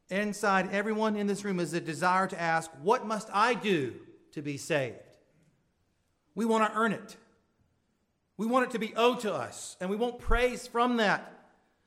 Inside 0.10 0.70
everyone 0.74 1.16
in 1.16 1.28
this 1.28 1.46
room 1.46 1.60
is 1.60 1.74
a 1.74 1.80
desire 1.80 2.28
to 2.28 2.40
ask, 2.40 2.70
What 2.84 3.08
must 3.08 3.30
I 3.34 3.54
do 3.54 3.96
to 4.34 4.42
be 4.42 4.58
saved? 4.58 4.98
We 6.36 6.46
want 6.46 6.72
to 6.72 6.78
earn 6.78 6.92
it. 6.92 7.16
We 8.38 8.48
want 8.48 8.66
it 8.66 8.72
to 8.72 8.80
be 8.80 8.94
owed 8.96 9.22
to 9.22 9.34
us, 9.34 9.78
and 9.80 9.90
we 9.90 9.96
want 9.96 10.20
praise 10.20 10.68
from 10.68 10.98
that. 10.98 11.34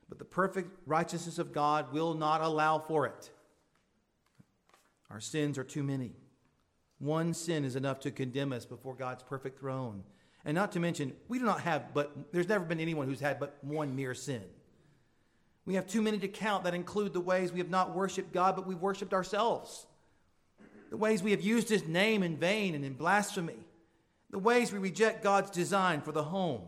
But 0.08 0.18
the 0.18 0.24
perfect 0.24 0.70
righteousness 0.86 1.38
of 1.38 1.52
God 1.52 1.92
will 1.92 2.14
not 2.14 2.40
allow 2.40 2.78
for 2.78 3.06
it. 3.06 3.30
Our 5.10 5.20
sins 5.20 5.58
are 5.58 5.64
too 5.64 5.82
many. 5.82 6.12
One 6.98 7.34
sin 7.34 7.64
is 7.64 7.76
enough 7.76 8.00
to 8.00 8.10
condemn 8.10 8.52
us 8.52 8.64
before 8.64 8.94
God's 8.94 9.22
perfect 9.22 9.58
throne. 9.58 10.04
And 10.44 10.54
not 10.54 10.72
to 10.72 10.80
mention, 10.80 11.12
we 11.28 11.38
do 11.38 11.44
not 11.44 11.60
have 11.62 11.92
but, 11.94 12.32
there's 12.32 12.48
never 12.48 12.64
been 12.64 12.80
anyone 12.80 13.08
who's 13.08 13.20
had 13.20 13.40
but 13.40 13.58
one 13.62 13.94
mere 13.94 14.14
sin. 14.14 14.42
We 15.64 15.74
have 15.74 15.86
too 15.86 16.02
many 16.02 16.18
to 16.18 16.28
count 16.28 16.64
that 16.64 16.74
include 16.74 17.12
the 17.12 17.20
ways 17.20 17.52
we 17.52 17.60
have 17.60 17.70
not 17.70 17.94
worshiped 17.94 18.32
God, 18.32 18.56
but 18.56 18.66
we've 18.66 18.80
worshiped 18.80 19.14
ourselves. 19.14 19.86
The 20.90 20.96
ways 20.96 21.22
we 21.22 21.30
have 21.30 21.40
used 21.40 21.68
His 21.68 21.86
name 21.86 22.22
in 22.22 22.36
vain 22.36 22.74
and 22.74 22.84
in 22.84 22.94
blasphemy. 22.94 23.66
The 24.30 24.38
ways 24.38 24.72
we 24.72 24.78
reject 24.78 25.22
God's 25.22 25.50
design 25.50 26.00
for 26.00 26.12
the 26.12 26.24
home. 26.24 26.62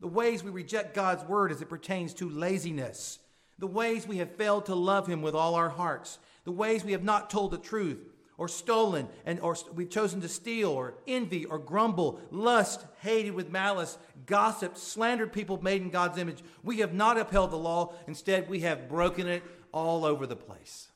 The 0.00 0.08
ways 0.08 0.42
we 0.42 0.50
reject 0.50 0.94
God's 0.94 1.24
word 1.24 1.52
as 1.52 1.62
it 1.62 1.68
pertains 1.68 2.12
to 2.14 2.28
laziness. 2.28 3.18
The 3.58 3.66
ways 3.66 4.06
we 4.06 4.18
have 4.18 4.36
failed 4.36 4.66
to 4.66 4.74
love 4.74 5.06
Him 5.06 5.22
with 5.22 5.34
all 5.34 5.54
our 5.54 5.68
hearts. 5.68 6.18
The 6.44 6.52
ways 6.52 6.84
we 6.84 6.92
have 6.92 7.04
not 7.04 7.30
told 7.30 7.52
the 7.52 7.58
truth 7.58 7.98
or 8.40 8.48
stolen 8.48 9.06
and 9.26 9.38
or 9.40 9.54
we've 9.74 9.90
chosen 9.90 10.18
to 10.22 10.28
steal 10.28 10.70
or 10.70 10.94
envy 11.06 11.44
or 11.44 11.58
grumble, 11.58 12.18
lust, 12.30 12.86
hated 13.00 13.34
with 13.34 13.50
malice, 13.50 13.98
gossip 14.24 14.78
slandered 14.78 15.30
people 15.30 15.62
made 15.62 15.82
in 15.82 15.90
God's 15.90 16.16
image. 16.16 16.42
We 16.62 16.78
have 16.78 16.94
not 16.94 17.18
upheld 17.18 17.50
the 17.50 17.58
law. 17.58 17.92
Instead, 18.06 18.48
we 18.48 18.60
have 18.60 18.88
broken 18.88 19.28
it 19.28 19.42
all 19.72 20.06
over 20.06 20.26
the 20.26 20.36
place. 20.36 20.88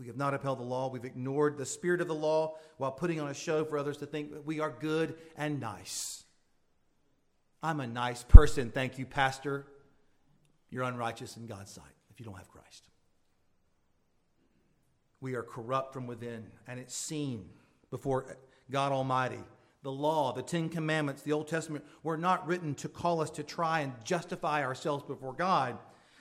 We 0.00 0.06
have 0.06 0.16
not 0.16 0.32
upheld 0.32 0.60
the 0.60 0.64
law. 0.64 0.88
We've 0.88 1.04
ignored 1.04 1.58
the 1.58 1.66
spirit 1.66 2.00
of 2.00 2.08
the 2.08 2.14
law 2.14 2.54
while 2.78 2.92
putting 2.92 3.20
on 3.20 3.28
a 3.28 3.34
show 3.34 3.62
for 3.62 3.76
others 3.76 3.98
to 3.98 4.06
think 4.06 4.32
that 4.32 4.46
we 4.46 4.60
are 4.60 4.70
good 4.70 5.14
and 5.36 5.60
nice. 5.60 6.24
I'm 7.62 7.80
a 7.80 7.86
nice 7.86 8.22
person, 8.22 8.70
thank 8.70 8.98
you, 8.98 9.04
Pastor. 9.04 9.66
You're 10.70 10.84
unrighteous 10.84 11.36
in 11.36 11.46
God's 11.46 11.70
sight 11.70 11.84
if 12.10 12.18
you 12.18 12.24
don't 12.24 12.38
have 12.38 12.48
Christ. 12.48 12.88
We 15.22 15.36
are 15.36 15.44
corrupt 15.44 15.92
from 15.92 16.08
within, 16.08 16.48
and 16.66 16.80
it's 16.80 16.96
seen 16.96 17.48
before 17.92 18.36
God 18.72 18.90
Almighty. 18.90 19.38
The 19.84 19.92
law, 19.92 20.32
the 20.32 20.42
Ten 20.42 20.68
Commandments, 20.68 21.22
the 21.22 21.32
Old 21.32 21.46
Testament 21.46 21.84
were 22.02 22.16
not 22.16 22.44
written 22.44 22.74
to 22.76 22.88
call 22.88 23.20
us 23.20 23.30
to 23.30 23.44
try 23.44 23.80
and 23.80 23.92
justify 24.04 24.64
ourselves 24.64 25.04
before 25.04 25.32
God. 25.32 25.78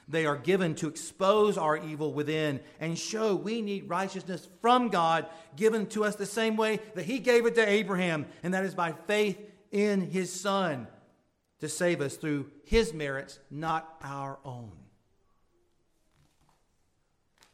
They 0.08 0.28
are 0.28 0.38
given 0.38 0.76
to 0.76 0.88
expose 0.88 1.58
our 1.58 1.78
evil 1.78 2.14
within 2.14 2.60
and 2.80 2.98
show 2.98 3.36
we 3.36 3.64
need 3.64 3.90
righteousness 3.90 4.48
from 4.62 4.90
God 4.90 5.26
given 5.56 5.88
to 5.88 6.06
us 6.06 6.16
the 6.16 6.28
same 6.28 6.56
way 6.56 6.80
that 6.94 7.06
He 7.06 7.18
gave 7.18 7.48
it 7.48 7.56
to 7.56 7.68
Abraham, 7.68 8.28
and 8.44 8.54
that 8.54 8.66
is 8.66 8.76
by 8.76 8.94
faith 9.08 9.40
in 9.72 10.02
His 10.12 10.32
Son 10.32 10.86
to 11.60 11.68
save 11.68 12.02
us 12.02 12.18
through 12.18 12.52
His 12.66 12.94
merits, 12.94 13.40
not 13.50 13.96
our 14.04 14.38
own. 14.46 14.74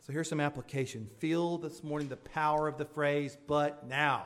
So 0.08 0.14
here's 0.14 0.30
some 0.30 0.40
application. 0.40 1.10
Feel 1.20 1.58
this 1.58 1.84
morning 1.84 2.08
the 2.08 2.16
power 2.16 2.70
of 2.70 2.78
the 2.78 2.86
phrase, 2.86 3.38
but 3.46 3.86
now. 3.90 4.26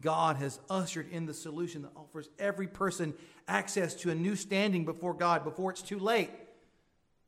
God 0.00 0.36
has 0.36 0.58
ushered 0.68 1.08
in 1.12 1.24
the 1.24 1.32
solution 1.32 1.82
that 1.82 1.92
offers 1.94 2.28
every 2.36 2.66
person 2.66 3.14
access 3.46 3.94
to 3.94 4.10
a 4.10 4.14
new 4.14 4.34
standing 4.34 4.84
before 4.84 5.14
God 5.14 5.44
before 5.44 5.70
it's 5.70 5.82
too 5.82 6.00
late. 6.00 6.30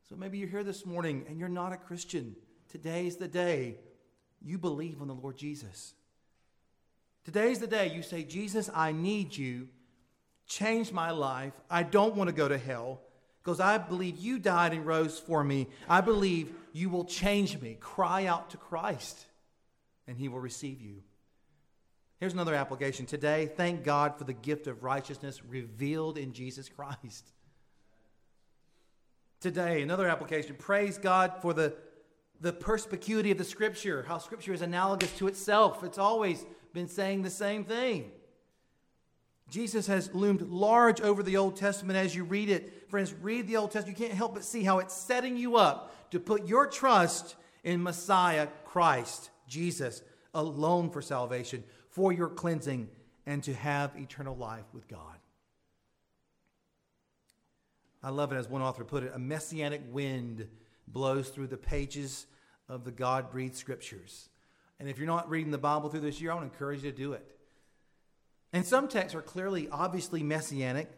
So 0.09 0.17
maybe 0.17 0.37
you're 0.37 0.49
here 0.49 0.65
this 0.65 0.85
morning 0.85 1.23
and 1.29 1.39
you're 1.39 1.47
not 1.47 1.71
a 1.71 1.77
Christian. 1.77 2.35
Today's 2.67 3.15
the 3.15 3.29
day 3.29 3.77
you 4.41 4.57
believe 4.57 5.01
on 5.01 5.07
the 5.07 5.13
Lord 5.13 5.37
Jesus. 5.37 5.93
Today's 7.23 7.59
the 7.59 7.67
day 7.67 7.87
you 7.87 8.01
say, 8.01 8.23
Jesus, 8.23 8.69
I 8.75 8.91
need 8.91 9.35
you. 9.35 9.69
Change 10.45 10.91
my 10.91 11.11
life. 11.11 11.53
I 11.69 11.83
don't 11.83 12.15
want 12.15 12.27
to 12.27 12.35
go 12.35 12.49
to 12.49 12.57
hell 12.57 12.99
because 13.47 13.61
I 13.61 13.77
believe 13.77 14.17
you 14.17 14.39
died 14.39 14.73
and 14.73 14.85
rose 14.85 15.17
for 15.17 15.41
me. 15.41 15.67
I 15.87 16.01
believe 16.01 16.51
you 16.73 16.89
will 16.89 17.05
change 17.05 17.61
me. 17.61 17.77
Cry 17.79 18.25
out 18.25 18.49
to 18.49 18.57
Christ, 18.57 19.25
and 20.05 20.17
he 20.17 20.27
will 20.27 20.41
receive 20.41 20.81
you. 20.81 20.97
Here's 22.19 22.33
another 22.33 22.53
application. 22.53 23.05
Today, 23.05 23.49
thank 23.55 23.85
God 23.85 24.17
for 24.17 24.25
the 24.25 24.33
gift 24.33 24.67
of 24.67 24.83
righteousness 24.83 25.45
revealed 25.45 26.17
in 26.17 26.33
Jesus 26.33 26.67
Christ. 26.67 27.31
Today, 29.39 29.81
another 29.81 30.09
application. 30.09 30.57
Praise 30.57 30.97
God 30.97 31.35
for 31.41 31.53
the, 31.53 31.73
the 32.41 32.51
perspicuity 32.51 33.31
of 33.31 33.37
the 33.37 33.45
Scripture, 33.45 34.03
how 34.09 34.17
Scripture 34.17 34.51
is 34.51 34.61
analogous 34.61 35.17
to 35.19 35.27
itself. 35.27 35.85
It's 35.85 35.97
always 35.97 36.45
been 36.73 36.89
saying 36.89 37.21
the 37.21 37.29
same 37.29 37.63
thing. 37.63 38.11
Jesus 39.49 39.87
has 39.87 40.13
loomed 40.13 40.41
large 40.41 40.99
over 40.99 41.23
the 41.23 41.37
Old 41.37 41.55
Testament 41.55 41.97
as 41.97 42.15
you 42.15 42.23
read 42.23 42.49
it. 42.49 42.89
Friends, 42.89 43.13
read 43.13 43.47
the 43.47 43.57
Old 43.57 43.71
Testament. 43.71 43.97
You 43.97 44.05
can't 44.05 44.17
help 44.17 44.33
but 44.33 44.43
see 44.43 44.63
how 44.63 44.79
it's 44.79 44.93
setting 44.93 45.37
you 45.37 45.55
up 45.55 46.11
to 46.11 46.19
put 46.19 46.47
your 46.47 46.67
trust 46.67 47.35
in 47.63 47.81
Messiah, 47.81 48.47
Christ, 48.65 49.29
Jesus, 49.47 50.01
alone 50.33 50.89
for 50.89 51.01
salvation, 51.01 51.63
for 51.89 52.11
your 52.11 52.29
cleansing, 52.29 52.89
and 53.25 53.43
to 53.43 53.53
have 53.53 53.91
eternal 53.97 54.35
life 54.35 54.65
with 54.73 54.87
God. 54.87 55.17
I 58.03 58.09
love 58.09 58.31
it 58.31 58.37
as 58.37 58.47
one 58.47 58.61
author 58.61 58.83
put 58.83 59.03
it 59.03 59.11
a 59.13 59.19
messianic 59.19 59.81
wind 59.91 60.47
blows 60.87 61.29
through 61.29 61.47
the 61.47 61.57
pages 61.57 62.25
of 62.69 62.83
the 62.83 62.91
God 62.91 63.31
breathed 63.31 63.55
scriptures. 63.55 64.29
And 64.79 64.87
if 64.87 64.97
you're 64.97 65.07
not 65.07 65.29
reading 65.29 65.51
the 65.51 65.57
Bible 65.57 65.89
through 65.89 66.01
this 66.01 66.21
year, 66.21 66.31
I 66.31 66.35
want 66.35 66.47
to 66.47 66.53
encourage 66.53 66.83
you 66.83 66.91
to 66.91 66.97
do 66.97 67.13
it. 67.13 67.36
And 68.53 68.65
some 68.65 68.87
texts 68.87 69.15
are 69.15 69.21
clearly, 69.21 69.67
obviously 69.71 70.23
messianic, 70.23 70.89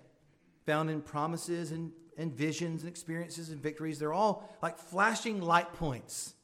found 0.65 0.89
in 0.89 1.01
promises 1.01 1.71
and, 1.71 1.91
and 2.17 2.33
visions 2.33 2.81
and 2.81 2.89
experiences 2.89 3.49
and 3.49 3.61
victories. 3.61 3.99
They're 3.99 4.13
all 4.13 4.57
like 4.61 4.77
flashing 4.77 5.41
light 5.41 5.73
points 5.73 6.35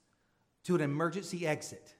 to 0.63 0.75
an 0.75 0.81
emergency 0.81 1.45
exit. 1.45 1.95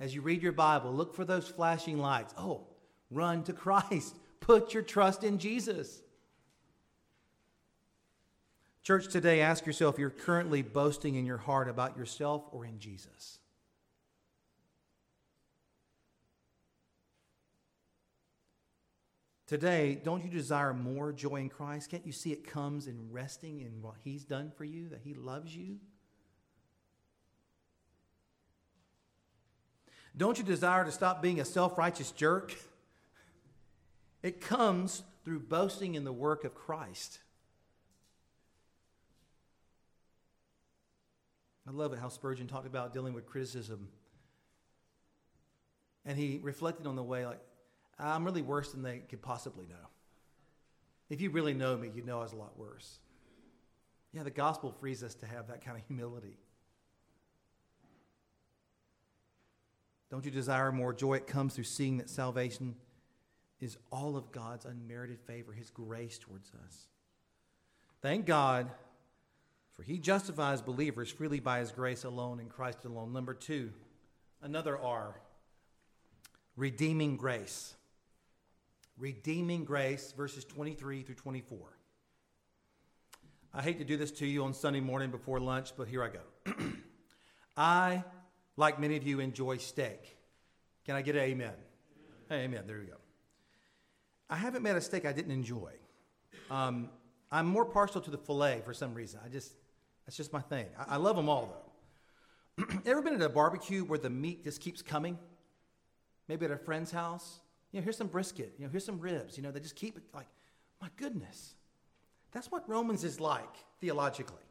As 0.00 0.14
you 0.14 0.22
read 0.22 0.42
your 0.42 0.52
Bible, 0.52 0.92
look 0.92 1.14
for 1.14 1.24
those 1.24 1.48
flashing 1.48 1.98
lights. 1.98 2.34
Oh, 2.36 2.66
run 3.10 3.42
to 3.44 3.52
Christ. 3.52 4.16
Put 4.40 4.74
your 4.74 4.82
trust 4.82 5.24
in 5.24 5.38
Jesus. 5.38 6.02
Church, 8.82 9.08
today, 9.08 9.40
ask 9.40 9.64
yourself 9.64 9.98
you're 9.98 10.10
currently 10.10 10.60
boasting 10.60 11.14
in 11.14 11.24
your 11.24 11.38
heart 11.38 11.68
about 11.68 11.96
yourself 11.96 12.44
or 12.52 12.66
in 12.66 12.78
Jesus. 12.78 13.38
Today, 19.46 20.00
don't 20.02 20.24
you 20.24 20.30
desire 20.30 20.72
more 20.72 21.12
joy 21.12 21.36
in 21.36 21.50
Christ? 21.50 21.90
Can't 21.90 22.06
you 22.06 22.12
see 22.12 22.32
it 22.32 22.46
comes 22.46 22.86
in 22.86 23.10
resting 23.10 23.60
in 23.60 23.82
what 23.82 23.96
He's 24.02 24.24
done 24.24 24.50
for 24.56 24.64
you, 24.64 24.88
that 24.88 25.00
He 25.04 25.12
loves 25.14 25.54
you? 25.54 25.76
Don't 30.16 30.38
you 30.38 30.44
desire 30.44 30.84
to 30.84 30.92
stop 30.92 31.20
being 31.20 31.40
a 31.40 31.44
self 31.44 31.78
righteous 31.78 32.10
jerk? 32.10 32.54
It 34.22 34.40
comes 34.40 35.02
through 35.22 35.40
boasting 35.40 35.96
in 35.96 36.04
the 36.04 36.12
work 36.12 36.44
of 36.44 36.54
Christ. 36.54 37.18
I 41.68 41.70
love 41.72 41.92
it 41.92 41.98
how 41.98 42.08
Spurgeon 42.08 42.46
talked 42.46 42.66
about 42.66 42.94
dealing 42.94 43.12
with 43.12 43.26
criticism. 43.26 43.88
And 46.06 46.16
he 46.16 46.40
reflected 46.42 46.86
on 46.86 46.96
the 46.96 47.02
way, 47.02 47.26
like, 47.26 47.40
I'm 47.98 48.24
really 48.24 48.42
worse 48.42 48.72
than 48.72 48.82
they 48.82 48.98
could 48.98 49.22
possibly 49.22 49.66
know. 49.66 49.88
If 51.10 51.20
you 51.20 51.30
really 51.30 51.54
know 51.54 51.76
me, 51.76 51.90
you 51.94 52.02
know 52.02 52.18
I 52.18 52.22
was 52.22 52.32
a 52.32 52.36
lot 52.36 52.58
worse. 52.58 52.98
Yeah, 54.12 54.22
the 54.22 54.30
gospel 54.30 54.72
frees 54.72 55.02
us 55.02 55.14
to 55.16 55.26
have 55.26 55.48
that 55.48 55.64
kind 55.64 55.76
of 55.76 55.84
humility. 55.86 56.38
Don't 60.10 60.24
you 60.24 60.30
desire 60.30 60.70
more 60.70 60.92
joy? 60.92 61.14
It 61.14 61.26
comes 61.26 61.54
through 61.54 61.64
seeing 61.64 61.96
that 61.98 62.08
salvation 62.08 62.76
is 63.60 63.76
all 63.90 64.16
of 64.16 64.30
God's 64.30 64.64
unmerited 64.64 65.20
favor, 65.20 65.52
His 65.52 65.70
grace 65.70 66.18
towards 66.18 66.52
us. 66.64 66.86
Thank 68.02 68.26
God, 68.26 68.70
for 69.74 69.82
He 69.82 69.98
justifies 69.98 70.62
believers 70.62 71.10
freely 71.10 71.40
by 71.40 71.60
His 71.60 71.72
grace 71.72 72.04
alone 72.04 72.38
in 72.38 72.48
Christ 72.48 72.84
alone. 72.84 73.12
Number 73.12 73.34
two, 73.34 73.72
another 74.42 74.78
R 74.78 75.20
redeeming 76.56 77.16
grace 77.16 77.74
redeeming 78.98 79.64
grace, 79.64 80.12
verses 80.16 80.44
23 80.44 81.02
through 81.02 81.14
24. 81.14 81.58
I 83.52 83.62
hate 83.62 83.78
to 83.78 83.84
do 83.84 83.96
this 83.96 84.10
to 84.12 84.26
you 84.26 84.44
on 84.44 84.52
Sunday 84.52 84.80
morning 84.80 85.10
before 85.10 85.38
lunch, 85.38 85.72
but 85.76 85.86
here 85.88 86.02
I 86.02 86.08
go. 86.08 86.54
I, 87.56 88.04
like 88.56 88.80
many 88.80 88.96
of 88.96 89.06
you, 89.06 89.20
enjoy 89.20 89.58
steak. 89.58 90.16
Can 90.84 90.96
I 90.96 91.02
get 91.02 91.14
an 91.14 91.22
amen? 91.22 91.54
Hey, 92.28 92.42
amen. 92.42 92.64
There 92.66 92.78
we 92.78 92.86
go. 92.86 92.96
I 94.28 94.36
haven't 94.36 94.62
met 94.62 94.76
a 94.76 94.80
steak 94.80 95.04
I 95.04 95.12
didn't 95.12 95.30
enjoy. 95.30 95.72
Um, 96.50 96.90
I'm 97.30 97.46
more 97.46 97.64
partial 97.64 98.00
to 98.00 98.10
the 98.10 98.18
filet 98.18 98.60
for 98.64 98.74
some 98.74 98.94
reason. 98.94 99.20
I 99.24 99.28
just, 99.28 99.52
that's 100.04 100.16
just 100.16 100.32
my 100.32 100.40
thing. 100.40 100.66
I, 100.78 100.94
I 100.94 100.96
love 100.96 101.16
them 101.16 101.28
all, 101.28 101.64
though. 102.58 102.64
Ever 102.86 103.02
been 103.02 103.14
at 103.14 103.22
a 103.22 103.28
barbecue 103.28 103.84
where 103.84 103.98
the 103.98 104.10
meat 104.10 104.44
just 104.44 104.60
keeps 104.60 104.82
coming? 104.82 105.18
Maybe 106.28 106.44
at 106.46 106.50
a 106.50 106.56
friend's 106.56 106.90
house? 106.90 107.40
You 107.74 107.80
know, 107.80 107.84
here's 107.84 107.96
some 107.96 108.06
brisket. 108.06 108.54
You 108.56 108.66
know, 108.66 108.70
here's 108.70 108.84
some 108.84 109.00
ribs. 109.00 109.36
You 109.36 109.42
know, 109.42 109.50
they 109.50 109.58
just 109.58 109.74
keep 109.74 109.96
it 109.96 110.04
like, 110.14 110.28
my 110.80 110.86
goodness. 110.96 111.56
That's 112.30 112.48
what 112.52 112.68
Romans 112.68 113.02
is 113.02 113.18
like 113.18 113.52
theologically. 113.80 114.44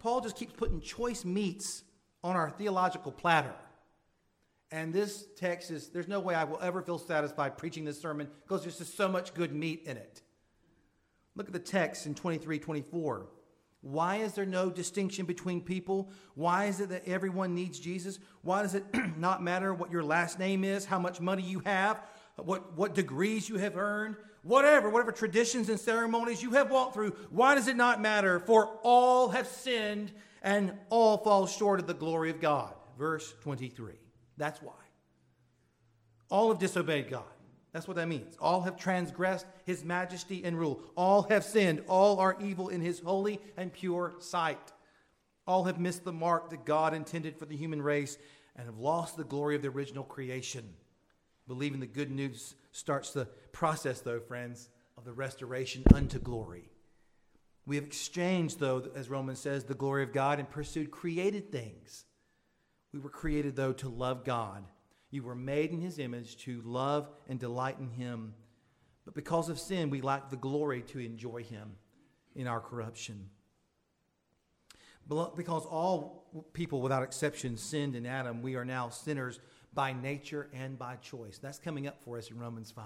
Paul 0.00 0.20
just 0.20 0.34
keeps 0.34 0.52
putting 0.52 0.80
choice 0.80 1.24
meats 1.24 1.84
on 2.24 2.34
our 2.34 2.50
theological 2.50 3.12
platter. 3.12 3.54
And 4.72 4.92
this 4.92 5.28
text 5.36 5.70
is, 5.70 5.90
there's 5.90 6.08
no 6.08 6.18
way 6.18 6.34
I 6.34 6.42
will 6.42 6.58
ever 6.60 6.82
feel 6.82 6.98
satisfied 6.98 7.56
preaching 7.56 7.84
this 7.84 8.00
sermon 8.00 8.26
because 8.42 8.62
there's 8.62 8.78
just 8.78 8.96
so 8.96 9.08
much 9.08 9.32
good 9.32 9.54
meat 9.54 9.84
in 9.86 9.96
it. 9.96 10.20
Look 11.36 11.46
at 11.46 11.52
the 11.52 11.60
text 11.60 12.04
in 12.04 12.16
23 12.16 12.58
24. 12.58 13.28
Why 13.80 14.16
is 14.16 14.32
there 14.32 14.46
no 14.46 14.70
distinction 14.70 15.24
between 15.24 15.60
people? 15.60 16.10
Why 16.34 16.66
is 16.66 16.80
it 16.80 16.88
that 16.88 17.06
everyone 17.06 17.54
needs 17.54 17.78
Jesus? 17.78 18.18
Why 18.42 18.62
does 18.62 18.74
it 18.74 18.84
not 19.16 19.42
matter 19.42 19.72
what 19.72 19.92
your 19.92 20.02
last 20.02 20.38
name 20.38 20.64
is, 20.64 20.84
how 20.84 20.98
much 20.98 21.20
money 21.20 21.42
you 21.42 21.60
have, 21.60 22.02
what, 22.36 22.76
what 22.76 22.94
degrees 22.94 23.48
you 23.48 23.56
have 23.58 23.76
earned, 23.76 24.16
whatever, 24.42 24.90
whatever 24.90 25.12
traditions 25.12 25.68
and 25.68 25.78
ceremonies 25.78 26.42
you 26.42 26.50
have 26.52 26.70
walked 26.70 26.94
through? 26.94 27.10
Why 27.30 27.54
does 27.54 27.68
it 27.68 27.76
not 27.76 28.00
matter? 28.00 28.40
For 28.40 28.66
all 28.82 29.28
have 29.28 29.46
sinned 29.46 30.12
and 30.42 30.72
all 30.90 31.18
fall 31.18 31.46
short 31.46 31.78
of 31.78 31.86
the 31.86 31.94
glory 31.94 32.30
of 32.30 32.40
God. 32.40 32.74
Verse 32.98 33.32
23. 33.42 33.94
That's 34.36 34.60
why. 34.60 34.72
All 36.30 36.48
have 36.48 36.58
disobeyed 36.58 37.08
God. 37.08 37.24
That's 37.72 37.86
what 37.86 37.96
that 37.96 38.08
means. 38.08 38.36
All 38.40 38.62
have 38.62 38.76
transgressed 38.76 39.46
his 39.64 39.84
majesty 39.84 40.42
and 40.44 40.58
rule. 40.58 40.80
All 40.96 41.22
have 41.24 41.44
sinned. 41.44 41.82
All 41.86 42.18
are 42.18 42.36
evil 42.40 42.68
in 42.68 42.80
his 42.80 43.00
holy 43.00 43.40
and 43.56 43.72
pure 43.72 44.14
sight. 44.20 44.72
All 45.46 45.64
have 45.64 45.78
missed 45.78 46.04
the 46.04 46.12
mark 46.12 46.50
that 46.50 46.64
God 46.64 46.94
intended 46.94 47.38
for 47.38 47.46
the 47.46 47.56
human 47.56 47.82
race 47.82 48.16
and 48.56 48.66
have 48.66 48.78
lost 48.78 49.16
the 49.16 49.24
glory 49.24 49.54
of 49.54 49.62
the 49.62 49.68
original 49.68 50.04
creation. 50.04 50.64
Believing 51.46 51.80
the 51.80 51.86
good 51.86 52.10
news 52.10 52.54
starts 52.72 53.12
the 53.12 53.26
process, 53.52 54.00
though, 54.00 54.20
friends, 54.20 54.68
of 54.96 55.04
the 55.04 55.12
restoration 55.12 55.82
unto 55.94 56.18
glory. 56.18 56.70
We 57.66 57.76
have 57.76 57.84
exchanged, 57.84 58.60
though, 58.60 58.90
as 58.94 59.10
Romans 59.10 59.40
says, 59.40 59.64
the 59.64 59.74
glory 59.74 60.02
of 60.02 60.12
God 60.12 60.38
and 60.38 60.48
pursued 60.48 60.90
created 60.90 61.52
things. 61.52 62.06
We 62.92 62.98
were 62.98 63.10
created, 63.10 63.56
though, 63.56 63.74
to 63.74 63.88
love 63.88 64.24
God 64.24 64.64
you 65.10 65.22
were 65.22 65.34
made 65.34 65.70
in 65.70 65.80
his 65.80 65.98
image 65.98 66.36
to 66.38 66.60
love 66.64 67.08
and 67.28 67.38
delight 67.38 67.78
in 67.78 67.90
him. 67.90 68.34
But 69.04 69.14
because 69.14 69.48
of 69.48 69.58
sin, 69.58 69.90
we 69.90 70.00
lack 70.00 70.30
the 70.30 70.36
glory 70.36 70.82
to 70.88 70.98
enjoy 70.98 71.42
him 71.42 71.76
in 72.34 72.46
our 72.46 72.60
corruption. 72.60 73.30
Because 75.08 75.64
all 75.64 76.26
people, 76.52 76.82
without 76.82 77.02
exception, 77.02 77.56
sinned 77.56 77.96
in 77.96 78.04
Adam, 78.04 78.42
we 78.42 78.56
are 78.56 78.64
now 78.66 78.90
sinners 78.90 79.40
by 79.72 79.94
nature 79.94 80.50
and 80.52 80.78
by 80.78 80.96
choice. 80.96 81.38
That's 81.38 81.58
coming 81.58 81.86
up 81.86 82.02
for 82.02 82.18
us 82.18 82.30
in 82.30 82.38
Romans 82.38 82.70
5. 82.70 82.84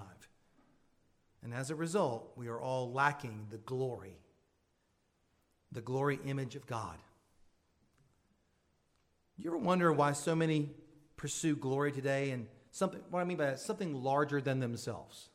And 1.43 1.53
as 1.53 1.71
a 1.71 1.75
result, 1.75 2.33
we 2.37 2.47
are 2.47 2.61
all 2.61 2.93
lacking 2.93 3.49
the 3.51 3.59
glory, 3.59 4.17
the 5.73 5.81
glory 5.81 6.21
image 6.25 6.55
of 6.55 6.67
God. 6.67 6.99
You 9.37 9.51
ever 9.51 9.59
wonder 9.59 9.93
why 9.93 10.13
so 10.13 10.37
many 10.37 10.71
pursue 11.23 11.55
glory 11.55 11.93
today 11.93 12.33
and 12.33 12.49
something, 12.73 13.01
what 13.09 13.21
I 13.21 13.25
mean 13.25 13.37
by 13.37 13.47
that, 13.47 13.61
something 13.61 14.03
larger 14.03 14.41
than 14.41 14.59
themselves. 14.59 15.29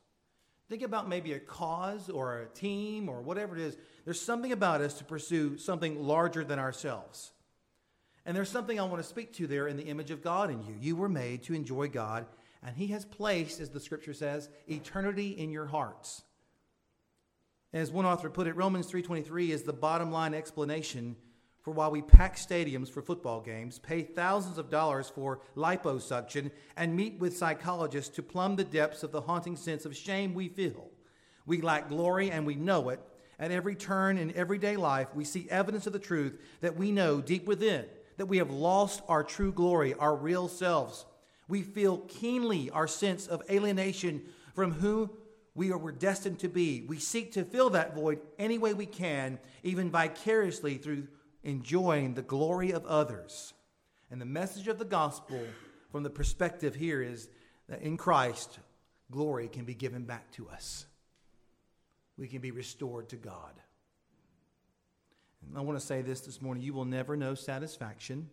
Think 0.67 0.81
about 0.81 1.07
maybe 1.07 1.31
a 1.31 1.39
cause 1.39 2.09
or 2.09 2.41
a 2.41 2.45
team 2.47 3.07
or 3.07 3.21
whatever 3.21 3.55
it 3.55 3.61
is. 3.61 3.77
There's 4.03 4.19
something 4.19 4.51
about 4.51 4.81
us 4.81 4.95
to 4.95 5.05
pursue 5.05 5.57
something 5.57 6.03
larger 6.03 6.43
than 6.43 6.59
ourselves. 6.59 7.31
And 8.25 8.35
there's 8.35 8.49
something 8.49 8.77
I 8.77 8.83
want 8.83 9.01
to 9.01 9.07
speak 9.07 9.31
to 9.35 9.47
there 9.47 9.69
in 9.69 9.77
the 9.77 9.85
image 9.85 10.11
of 10.11 10.21
God 10.21 10.51
in 10.51 10.61
you. 10.61 10.75
You 10.77 10.97
were 10.97 11.07
made 11.07 11.43
to 11.43 11.53
enjoy 11.53 11.87
God, 11.87 12.25
and 12.61 12.75
He 12.75 12.87
has 12.87 13.05
placed, 13.05 13.61
as 13.61 13.69
the 13.69 13.79
scripture 13.79 14.13
says, 14.13 14.49
eternity 14.67 15.29
in 15.29 15.51
your 15.51 15.67
hearts. 15.67 16.23
As 17.71 17.93
one 17.93 18.05
author 18.05 18.29
put 18.29 18.47
it, 18.47 18.57
Romans 18.57 18.91
3:23 18.91 19.51
is 19.51 19.63
the 19.63 19.71
bottom 19.71 20.11
line 20.11 20.33
explanation 20.33 21.15
for 21.67 21.73
while 21.73 21.91
we 21.91 22.01
pack 22.01 22.37
stadiums 22.37 22.89
for 22.89 23.01
football 23.01 23.41
games, 23.41 23.77
pay 23.77 24.01
thousands 24.01 24.57
of 24.57 24.69
dollars 24.69 25.09
for 25.09 25.41
liposuction, 25.57 26.49
and 26.77 26.95
meet 26.95 27.19
with 27.19 27.35
psychologists 27.35 28.15
to 28.15 28.23
plumb 28.23 28.55
the 28.55 28.63
depths 28.63 29.03
of 29.03 29.11
the 29.11 29.19
haunting 29.19 29.57
sense 29.57 29.83
of 29.83 29.93
shame 29.93 30.33
we 30.33 30.47
feel. 30.47 30.89
We 31.45 31.59
lack 31.59 31.89
glory 31.89 32.31
and 32.31 32.45
we 32.45 32.55
know 32.55 32.87
it. 32.87 33.01
At 33.37 33.51
every 33.51 33.75
turn 33.75 34.17
in 34.17 34.33
everyday 34.33 34.77
life, 34.77 35.09
we 35.13 35.25
see 35.25 35.45
evidence 35.49 35.85
of 35.85 35.91
the 35.91 35.99
truth 35.99 36.39
that 36.61 36.77
we 36.77 36.89
know 36.89 37.19
deep 37.19 37.45
within 37.45 37.83
that 38.15 38.27
we 38.27 38.37
have 38.37 38.49
lost 38.49 39.01
our 39.09 39.21
true 39.21 39.51
glory, 39.51 39.93
our 39.95 40.15
real 40.15 40.47
selves. 40.47 41.05
We 41.49 41.63
feel 41.63 41.97
keenly 42.07 42.69
our 42.69 42.87
sense 42.87 43.27
of 43.27 43.43
alienation 43.49 44.21
from 44.55 44.71
who 44.71 45.09
we 45.53 45.73
are 45.73 45.77
were 45.77 45.91
destined 45.91 46.39
to 46.39 46.47
be. 46.47 46.85
We 46.87 46.99
seek 46.99 47.33
to 47.33 47.43
fill 47.43 47.71
that 47.71 47.93
void 47.93 48.19
any 48.39 48.57
way 48.57 48.73
we 48.73 48.85
can, 48.85 49.37
even 49.63 49.91
vicariously 49.91 50.77
through 50.77 51.07
enjoying 51.47 52.13
the 52.13 52.21
glory 52.21 52.71
of 52.71 52.85
others. 52.85 53.53
And 54.11 54.19
the 54.19 54.25
message 54.25 54.67
of 54.67 54.77
the 54.77 54.85
gospel 54.85 55.41
from 55.91 56.03
the 56.03 56.09
perspective 56.09 56.75
here 56.75 57.01
is 57.01 57.29
that 57.69 57.81
in 57.81 57.95
Christ, 57.95 58.59
glory 59.09 59.47
can 59.47 59.63
be 59.63 59.73
given 59.73 60.03
back 60.03 60.29
to 60.33 60.49
us. 60.49 60.85
We 62.17 62.27
can 62.27 62.41
be 62.41 62.51
restored 62.51 63.07
to 63.09 63.15
God. 63.15 63.53
And 65.47 65.57
I 65.57 65.61
want 65.61 65.79
to 65.79 65.85
say 65.85 66.01
this 66.01 66.21
this 66.21 66.41
morning 66.41 66.63
you 66.63 66.73
will 66.73 66.85
never 66.85 67.15
know 67.15 67.33
satisfaction 67.33 68.29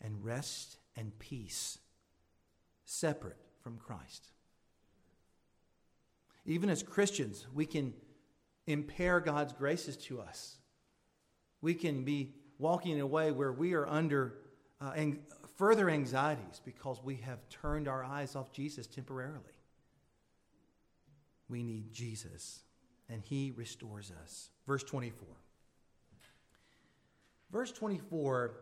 and 0.00 0.24
rest 0.24 0.78
and 0.96 1.18
peace 1.18 1.78
separate 2.84 3.40
from 3.60 3.76
Christ. 3.76 4.26
Even 6.46 6.70
as 6.70 6.82
Christians, 6.84 7.46
we 7.52 7.66
can 7.66 7.92
impair 8.68 9.18
God's 9.18 9.52
graces 9.52 9.96
to 9.96 10.20
us 10.20 10.59
we 11.62 11.74
can 11.74 12.04
be 12.04 12.34
walking 12.58 12.92
in 12.92 13.00
a 13.00 13.06
way 13.06 13.30
where 13.32 13.52
we 13.52 13.74
are 13.74 13.86
under 13.86 14.34
uh, 14.80 14.92
ang- 14.96 15.18
further 15.56 15.90
anxieties 15.90 16.60
because 16.64 17.02
we 17.02 17.16
have 17.16 17.38
turned 17.48 17.88
our 17.88 18.04
eyes 18.04 18.36
off 18.36 18.52
Jesus 18.52 18.86
temporarily. 18.86 19.40
We 21.48 21.62
need 21.62 21.92
Jesus, 21.92 22.60
and 23.08 23.22
He 23.22 23.52
restores 23.56 24.12
us. 24.22 24.50
Verse 24.66 24.84
24. 24.84 25.26
Verse 27.50 27.72
24 27.72 28.52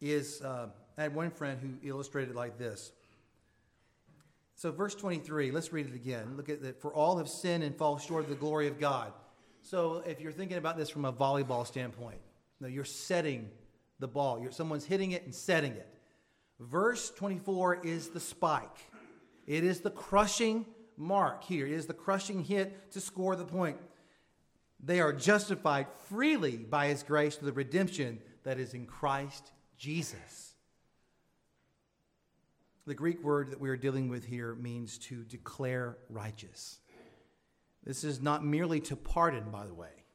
is, 0.00 0.42
uh, 0.42 0.66
I 0.98 1.02
had 1.02 1.14
one 1.14 1.30
friend 1.30 1.60
who 1.60 1.88
illustrated 1.88 2.34
like 2.34 2.58
this. 2.58 2.92
So, 4.56 4.72
verse 4.72 4.94
23, 4.94 5.50
let's 5.52 5.72
read 5.72 5.86
it 5.86 5.94
again. 5.94 6.36
Look 6.36 6.48
at 6.48 6.62
that. 6.62 6.80
For 6.80 6.92
all 6.92 7.18
have 7.18 7.28
sinned 7.28 7.62
and 7.62 7.76
fall 7.76 7.98
short 7.98 8.24
of 8.24 8.30
the 8.30 8.36
glory 8.36 8.68
of 8.68 8.80
God. 8.80 9.12
So, 9.62 10.02
if 10.06 10.20
you're 10.20 10.32
thinking 10.32 10.56
about 10.56 10.76
this 10.76 10.88
from 10.88 11.04
a 11.04 11.12
volleyball 11.12 11.66
standpoint, 11.66 12.18
no, 12.60 12.68
you're 12.68 12.84
setting 12.84 13.50
the 13.98 14.08
ball. 14.08 14.40
You're, 14.40 14.52
someone's 14.52 14.84
hitting 14.84 15.12
it 15.12 15.24
and 15.24 15.34
setting 15.34 15.72
it. 15.72 15.88
Verse 16.58 17.10
24 17.10 17.86
is 17.86 18.08
the 18.08 18.20
spike, 18.20 18.78
it 19.46 19.64
is 19.64 19.80
the 19.80 19.90
crushing 19.90 20.66
mark 20.96 21.44
here. 21.44 21.66
It 21.66 21.72
is 21.72 21.86
the 21.86 21.94
crushing 21.94 22.42
hit 22.42 22.92
to 22.92 23.00
score 23.00 23.36
the 23.36 23.44
point. 23.44 23.76
They 24.82 25.00
are 25.00 25.12
justified 25.12 25.86
freely 26.08 26.56
by 26.56 26.88
his 26.88 27.02
grace 27.02 27.36
to 27.36 27.44
the 27.44 27.52
redemption 27.52 28.20
that 28.44 28.58
is 28.58 28.74
in 28.74 28.86
Christ 28.86 29.52
Jesus. 29.76 30.54
The 32.86 32.94
Greek 32.94 33.22
word 33.22 33.50
that 33.50 33.60
we 33.60 33.68
are 33.68 33.76
dealing 33.76 34.08
with 34.08 34.24
here 34.24 34.54
means 34.54 34.98
to 34.98 35.24
declare 35.24 35.98
righteous. 36.08 36.78
This 37.84 38.04
is 38.04 38.20
not 38.20 38.44
merely 38.44 38.80
to 38.82 38.96
pardon, 38.96 39.50
by 39.50 39.66
the 39.66 39.74
way. 39.74 40.05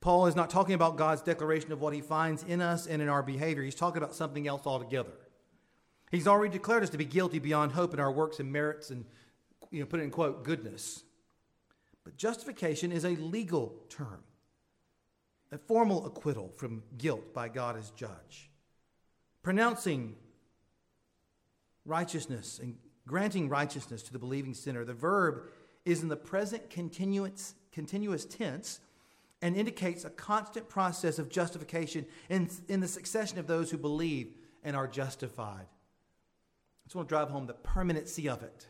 Paul 0.00 0.26
is 0.26 0.36
not 0.36 0.48
talking 0.48 0.74
about 0.74 0.96
God's 0.96 1.20
declaration 1.22 1.72
of 1.72 1.80
what 1.80 1.92
he 1.92 2.00
finds 2.00 2.42
in 2.42 2.62
us 2.62 2.86
and 2.86 3.02
in 3.02 3.08
our 3.08 3.22
behavior. 3.22 3.62
He's 3.62 3.74
talking 3.74 4.02
about 4.02 4.14
something 4.14 4.48
else 4.48 4.66
altogether. 4.66 5.12
He's 6.10 6.26
already 6.26 6.52
declared 6.52 6.82
us 6.82 6.90
to 6.90 6.98
be 6.98 7.04
guilty 7.04 7.38
beyond 7.38 7.72
hope 7.72 7.92
in 7.92 8.00
our 8.00 8.10
works 8.10 8.40
and 8.40 8.50
merits 8.50 8.90
and, 8.90 9.04
you 9.70 9.80
know, 9.80 9.86
put 9.86 10.00
it 10.00 10.04
in 10.04 10.10
quote, 10.10 10.42
goodness. 10.42 11.04
But 12.02 12.16
justification 12.16 12.92
is 12.92 13.04
a 13.04 13.10
legal 13.10 13.74
term, 13.90 14.22
a 15.52 15.58
formal 15.58 16.06
acquittal 16.06 16.50
from 16.56 16.82
guilt 16.96 17.34
by 17.34 17.48
God 17.48 17.76
as 17.76 17.90
judge. 17.90 18.50
Pronouncing 19.42 20.16
righteousness 21.84 22.58
and 22.60 22.76
granting 23.06 23.48
righteousness 23.48 24.02
to 24.04 24.12
the 24.12 24.18
believing 24.18 24.54
sinner. 24.54 24.84
The 24.84 24.94
verb 24.94 25.42
is 25.84 26.02
in 26.02 26.08
the 26.08 26.16
present 26.16 26.70
continuous, 26.70 27.54
continuous 27.70 28.24
tense 28.24 28.80
and 29.42 29.56
indicates 29.56 30.04
a 30.04 30.10
constant 30.10 30.68
process 30.68 31.18
of 31.18 31.28
justification 31.28 32.04
in, 32.28 32.48
in 32.68 32.80
the 32.80 32.88
succession 32.88 33.38
of 33.38 33.46
those 33.46 33.70
who 33.70 33.78
believe 33.78 34.32
and 34.62 34.76
are 34.76 34.86
justified. 34.86 35.66
I 35.66 36.86
just 36.86 36.94
want 36.94 37.08
to 37.08 37.14
drive 37.14 37.30
home 37.30 37.46
the 37.46 37.54
permanency 37.54 38.28
of 38.28 38.42
it. 38.42 38.66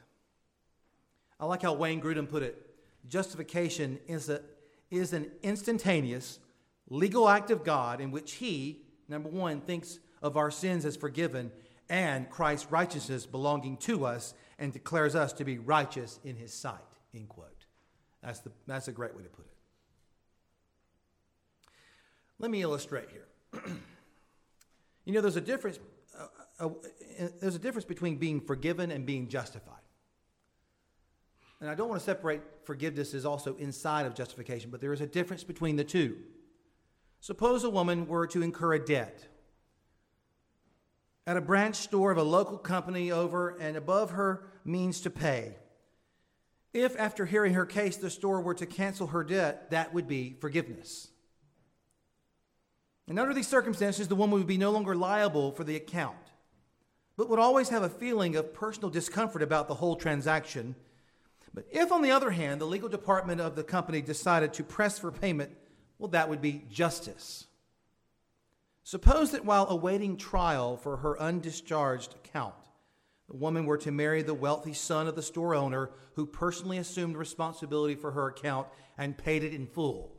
I 1.38 1.46
like 1.46 1.62
how 1.62 1.72
Wayne 1.72 2.00
Grudem 2.00 2.28
put 2.28 2.42
it 2.42 2.66
justification 3.08 3.98
is, 4.06 4.28
a, 4.28 4.42
is 4.90 5.12
an 5.12 5.30
instantaneous 5.42 6.38
legal 6.90 7.28
act 7.28 7.50
of 7.50 7.64
God 7.64 8.00
in 8.00 8.10
which 8.10 8.32
He, 8.32 8.82
number 9.08 9.28
one, 9.28 9.62
thinks 9.62 9.98
of 10.22 10.36
our 10.36 10.50
sins 10.50 10.84
as 10.84 10.96
forgiven 10.96 11.50
and 11.90 12.30
Christ's 12.30 12.70
righteousness 12.70 13.26
belonging 13.26 13.76
to 13.78 14.06
us, 14.06 14.32
and 14.58 14.72
declares 14.72 15.16
us 15.16 15.32
to 15.34 15.44
be 15.44 15.58
righteous 15.58 16.20
in 16.24 16.36
his 16.36 16.52
sight. 16.54 16.78
End 17.12 17.28
quote. 17.28 17.66
That's, 18.22 18.38
the, 18.38 18.52
that's 18.66 18.88
a 18.88 18.92
great 18.92 19.16
way 19.16 19.24
to 19.24 19.28
put 19.28 19.46
it. 19.46 19.52
Let 22.40 22.50
me 22.50 22.62
illustrate 22.62 23.08
here. 23.10 23.28
you 25.04 25.12
know, 25.12 25.20
there's 25.20 25.36
a 25.36 25.42
difference. 25.42 25.78
Uh, 26.18 26.26
uh, 26.58 26.66
uh, 26.66 27.28
there's 27.40 27.54
a 27.54 27.60
difference 27.60 27.84
between 27.84 28.16
being 28.16 28.40
forgiven 28.40 28.90
and 28.90 29.04
being 29.04 29.28
justified. 29.28 29.74
And 31.60 31.68
I 31.68 31.74
don't 31.74 31.90
want 31.90 32.00
to 32.00 32.04
separate 32.04 32.40
forgiveness 32.64 33.12
is 33.12 33.26
also 33.26 33.54
inside 33.56 34.06
of 34.06 34.14
justification, 34.14 34.70
but 34.70 34.80
there 34.80 34.94
is 34.94 35.02
a 35.02 35.06
difference 35.06 35.44
between 35.44 35.76
the 35.76 35.84
two. 35.84 36.16
Suppose 37.20 37.62
a 37.64 37.70
woman 37.70 38.06
were 38.06 38.26
to 38.28 38.42
incur 38.42 38.72
a 38.72 38.84
debt 38.84 39.28
at 41.26 41.36
a 41.36 41.42
branch 41.42 41.76
store 41.76 42.10
of 42.10 42.16
a 42.16 42.22
local 42.22 42.56
company 42.56 43.12
over 43.12 43.50
and 43.58 43.76
above 43.76 44.12
her 44.12 44.46
means 44.64 45.02
to 45.02 45.10
pay. 45.10 45.56
If, 46.72 46.98
after 46.98 47.26
hearing 47.26 47.52
her 47.52 47.66
case, 47.66 47.98
the 47.98 48.08
store 48.08 48.40
were 48.40 48.54
to 48.54 48.64
cancel 48.64 49.08
her 49.08 49.22
debt, 49.22 49.70
that 49.70 49.92
would 49.92 50.08
be 50.08 50.36
forgiveness. 50.40 51.09
And 53.10 53.18
under 53.18 53.34
these 53.34 53.48
circumstances, 53.48 54.06
the 54.06 54.14
woman 54.14 54.38
would 54.38 54.46
be 54.46 54.56
no 54.56 54.70
longer 54.70 54.94
liable 54.94 55.50
for 55.50 55.64
the 55.64 55.74
account, 55.74 56.30
but 57.16 57.28
would 57.28 57.40
always 57.40 57.68
have 57.70 57.82
a 57.82 57.88
feeling 57.88 58.36
of 58.36 58.54
personal 58.54 58.88
discomfort 58.88 59.42
about 59.42 59.66
the 59.66 59.74
whole 59.74 59.96
transaction. 59.96 60.76
But 61.52 61.66
if, 61.72 61.90
on 61.90 62.02
the 62.02 62.12
other 62.12 62.30
hand, 62.30 62.60
the 62.60 62.66
legal 62.66 62.88
department 62.88 63.40
of 63.40 63.56
the 63.56 63.64
company 63.64 64.00
decided 64.00 64.52
to 64.52 64.62
press 64.62 65.00
for 65.00 65.10
payment, 65.10 65.50
well, 65.98 66.10
that 66.10 66.28
would 66.28 66.40
be 66.40 66.64
justice. 66.70 67.48
Suppose 68.84 69.32
that 69.32 69.44
while 69.44 69.66
awaiting 69.68 70.16
trial 70.16 70.76
for 70.76 70.98
her 70.98 71.16
undischarged 71.20 72.14
account, 72.14 72.54
the 73.28 73.36
woman 73.36 73.66
were 73.66 73.78
to 73.78 73.90
marry 73.90 74.22
the 74.22 74.34
wealthy 74.34 74.72
son 74.72 75.08
of 75.08 75.16
the 75.16 75.22
store 75.22 75.56
owner 75.56 75.90
who 76.14 76.26
personally 76.26 76.78
assumed 76.78 77.16
responsibility 77.16 77.96
for 77.96 78.12
her 78.12 78.28
account 78.28 78.68
and 78.96 79.18
paid 79.18 79.42
it 79.42 79.52
in 79.52 79.66
full. 79.66 80.12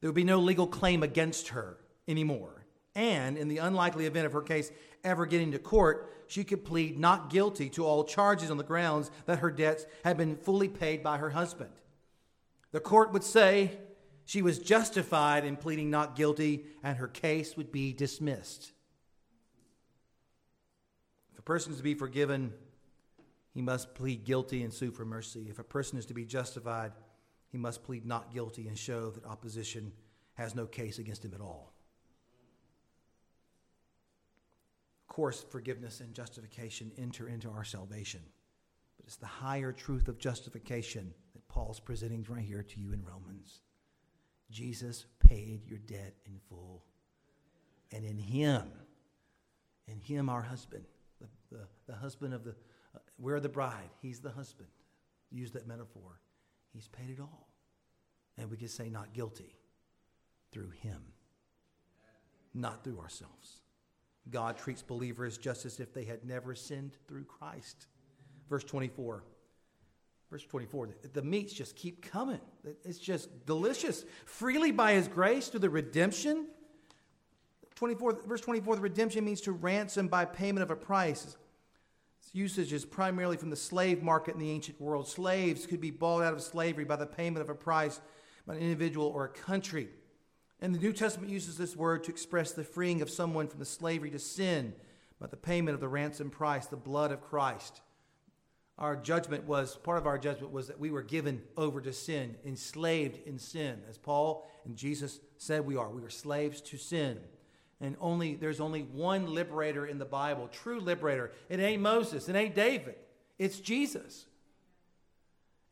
There 0.00 0.08
would 0.08 0.14
be 0.14 0.24
no 0.24 0.38
legal 0.38 0.66
claim 0.66 1.02
against 1.02 1.48
her 1.48 1.78
anymore. 2.06 2.66
And 2.94 3.36
in 3.36 3.48
the 3.48 3.58
unlikely 3.58 4.06
event 4.06 4.26
of 4.26 4.32
her 4.32 4.42
case 4.42 4.70
ever 5.04 5.26
getting 5.26 5.52
to 5.52 5.58
court, 5.58 6.12
she 6.28 6.44
could 6.44 6.64
plead 6.64 6.98
not 6.98 7.30
guilty 7.30 7.68
to 7.70 7.84
all 7.84 8.04
charges 8.04 8.50
on 8.50 8.56
the 8.56 8.64
grounds 8.64 9.10
that 9.26 9.40
her 9.40 9.50
debts 9.50 9.86
had 10.04 10.16
been 10.16 10.36
fully 10.36 10.68
paid 10.68 11.02
by 11.02 11.18
her 11.18 11.30
husband. 11.30 11.70
The 12.72 12.80
court 12.80 13.12
would 13.12 13.24
say 13.24 13.78
she 14.24 14.42
was 14.42 14.58
justified 14.58 15.44
in 15.44 15.56
pleading 15.56 15.90
not 15.90 16.16
guilty, 16.16 16.64
and 16.82 16.96
her 16.98 17.08
case 17.08 17.56
would 17.56 17.70
be 17.70 17.92
dismissed 17.92 18.72
If 21.36 21.40
a 21.40 21.42
person 21.42 21.72
is 21.72 21.78
to 21.78 21.84
be 21.84 21.94
forgiven, 21.94 22.54
he 23.52 23.60
must 23.60 23.94
plead 23.94 24.24
guilty 24.24 24.62
and 24.62 24.72
sue 24.72 24.90
for 24.90 25.04
mercy. 25.04 25.46
If 25.50 25.58
a 25.58 25.64
person 25.64 25.98
is 25.98 26.06
to 26.06 26.14
be 26.14 26.24
justified, 26.24 26.92
he 27.56 27.62
must 27.62 27.84
plead 27.84 28.04
not 28.04 28.34
guilty 28.34 28.68
and 28.68 28.76
show 28.76 29.08
that 29.08 29.24
opposition 29.24 29.90
has 30.34 30.54
no 30.54 30.66
case 30.66 30.98
against 30.98 31.24
him 31.24 31.32
at 31.34 31.40
all. 31.40 31.72
Of 35.08 35.14
course, 35.14 35.42
forgiveness 35.50 36.00
and 36.00 36.12
justification 36.12 36.92
enter 36.98 37.28
into 37.28 37.48
our 37.48 37.64
salvation. 37.64 38.20
But 38.98 39.06
it's 39.06 39.16
the 39.16 39.24
higher 39.24 39.72
truth 39.72 40.06
of 40.08 40.18
justification 40.18 41.14
that 41.32 41.48
Paul's 41.48 41.80
presenting 41.80 42.26
right 42.28 42.44
here 42.44 42.62
to 42.62 42.78
you 42.78 42.92
in 42.92 43.02
Romans. 43.02 43.62
Jesus 44.50 45.06
paid 45.26 45.64
your 45.66 45.78
debt 45.78 46.12
in 46.26 46.38
full. 46.50 46.84
And 47.90 48.04
in 48.04 48.18
Him, 48.18 48.64
in 49.88 49.98
Him, 49.98 50.28
our 50.28 50.42
husband, 50.42 50.84
the, 51.50 51.60
the 51.86 51.94
husband 51.94 52.34
of 52.34 52.44
the, 52.44 52.54
uh, 52.94 52.98
we're 53.18 53.40
the 53.40 53.48
bride. 53.48 53.88
He's 54.02 54.20
the 54.20 54.32
husband. 54.32 54.68
Use 55.30 55.52
that 55.52 55.66
metaphor. 55.66 56.20
He's 56.74 56.88
paid 56.88 57.08
it 57.08 57.18
all. 57.18 57.45
And 58.38 58.50
we 58.50 58.56
can 58.56 58.68
say 58.68 58.88
not 58.88 59.12
guilty 59.12 59.56
through 60.52 60.70
him, 60.70 61.00
not 62.54 62.84
through 62.84 63.00
ourselves. 63.00 63.60
God 64.30 64.58
treats 64.58 64.82
believers 64.82 65.38
just 65.38 65.64
as 65.64 65.80
if 65.80 65.94
they 65.94 66.04
had 66.04 66.24
never 66.24 66.54
sinned 66.54 66.96
through 67.06 67.24
Christ. 67.24 67.86
Verse 68.48 68.64
24. 68.64 69.24
Verse 70.28 70.44
24, 70.44 70.88
the 71.12 71.22
meats 71.22 71.52
just 71.52 71.76
keep 71.76 72.02
coming. 72.02 72.40
It's 72.84 72.98
just 72.98 73.46
delicious. 73.46 74.04
Freely 74.24 74.72
by 74.72 74.94
his 74.94 75.06
grace 75.06 75.46
through 75.46 75.60
the 75.60 75.70
redemption 75.70 76.46
24, 77.76 78.22
verse 78.26 78.40
24, 78.40 78.76
the 78.76 78.82
redemption 78.82 79.24
means 79.24 79.42
to 79.42 79.52
ransom 79.52 80.08
by 80.08 80.24
payment 80.24 80.62
of 80.62 80.70
a 80.70 80.76
price. 80.76 81.36
Its 82.22 82.34
usage 82.34 82.72
is 82.72 82.86
primarily 82.86 83.36
from 83.36 83.50
the 83.50 83.56
slave 83.56 84.02
market 84.02 84.34
in 84.34 84.40
the 84.40 84.50
ancient 84.50 84.80
world. 84.80 85.06
Slaves 85.06 85.66
could 85.66 85.80
be 85.80 85.90
bought 85.90 86.22
out 86.22 86.32
of 86.32 86.42
slavery 86.42 86.84
by 86.84 86.96
the 86.96 87.06
payment 87.06 87.42
of 87.42 87.50
a 87.50 87.54
price 87.54 88.00
an 88.48 88.58
individual 88.58 89.08
or 89.08 89.24
a 89.24 89.28
country. 89.28 89.88
And 90.60 90.74
the 90.74 90.78
New 90.78 90.92
Testament 90.92 91.30
uses 91.30 91.56
this 91.56 91.76
word 91.76 92.04
to 92.04 92.10
express 92.10 92.52
the 92.52 92.64
freeing 92.64 93.02
of 93.02 93.10
someone 93.10 93.48
from 93.48 93.58
the 93.58 93.64
slavery 93.64 94.10
to 94.10 94.18
sin 94.18 94.72
by 95.20 95.26
the 95.26 95.36
payment 95.36 95.74
of 95.74 95.80
the 95.80 95.88
ransom 95.88 96.30
price, 96.30 96.66
the 96.66 96.76
blood 96.76 97.12
of 97.12 97.20
Christ. 97.20 97.80
Our 98.78 98.96
judgment 98.96 99.44
was, 99.44 99.76
part 99.76 99.98
of 99.98 100.06
our 100.06 100.18
judgment 100.18 100.52
was 100.52 100.68
that 100.68 100.78
we 100.78 100.90
were 100.90 101.02
given 101.02 101.42
over 101.56 101.80
to 101.80 101.92
sin, 101.92 102.36
enslaved 102.44 103.26
in 103.26 103.38
sin. 103.38 103.80
As 103.88 103.96
Paul 103.96 104.46
and 104.66 104.76
Jesus 104.76 105.20
said 105.38 105.64
we 105.64 105.76
are. 105.76 105.88
We 105.88 106.02
are 106.02 106.10
slaves 106.10 106.60
to 106.62 106.76
sin. 106.76 107.18
And 107.80 107.96
only 108.00 108.34
there's 108.34 108.60
only 108.60 108.82
one 108.82 109.32
liberator 109.32 109.86
in 109.86 109.98
the 109.98 110.04
Bible, 110.04 110.48
true 110.48 110.80
liberator. 110.80 111.32
It 111.48 111.60
ain't 111.60 111.82
Moses, 111.82 112.28
it 112.28 112.36
ain't 112.36 112.54
David. 112.54 112.96
It's 113.38 113.60
Jesus. 113.60 114.26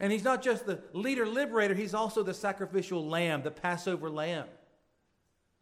And 0.04 0.12
he's 0.12 0.22
not 0.22 0.42
just 0.42 0.66
the 0.66 0.82
leader 0.92 1.26
liberator, 1.26 1.72
he's 1.72 1.94
also 1.94 2.22
the 2.22 2.34
sacrificial 2.34 3.08
lamb, 3.08 3.42
the 3.42 3.50
Passover 3.50 4.10
lamb. 4.10 4.44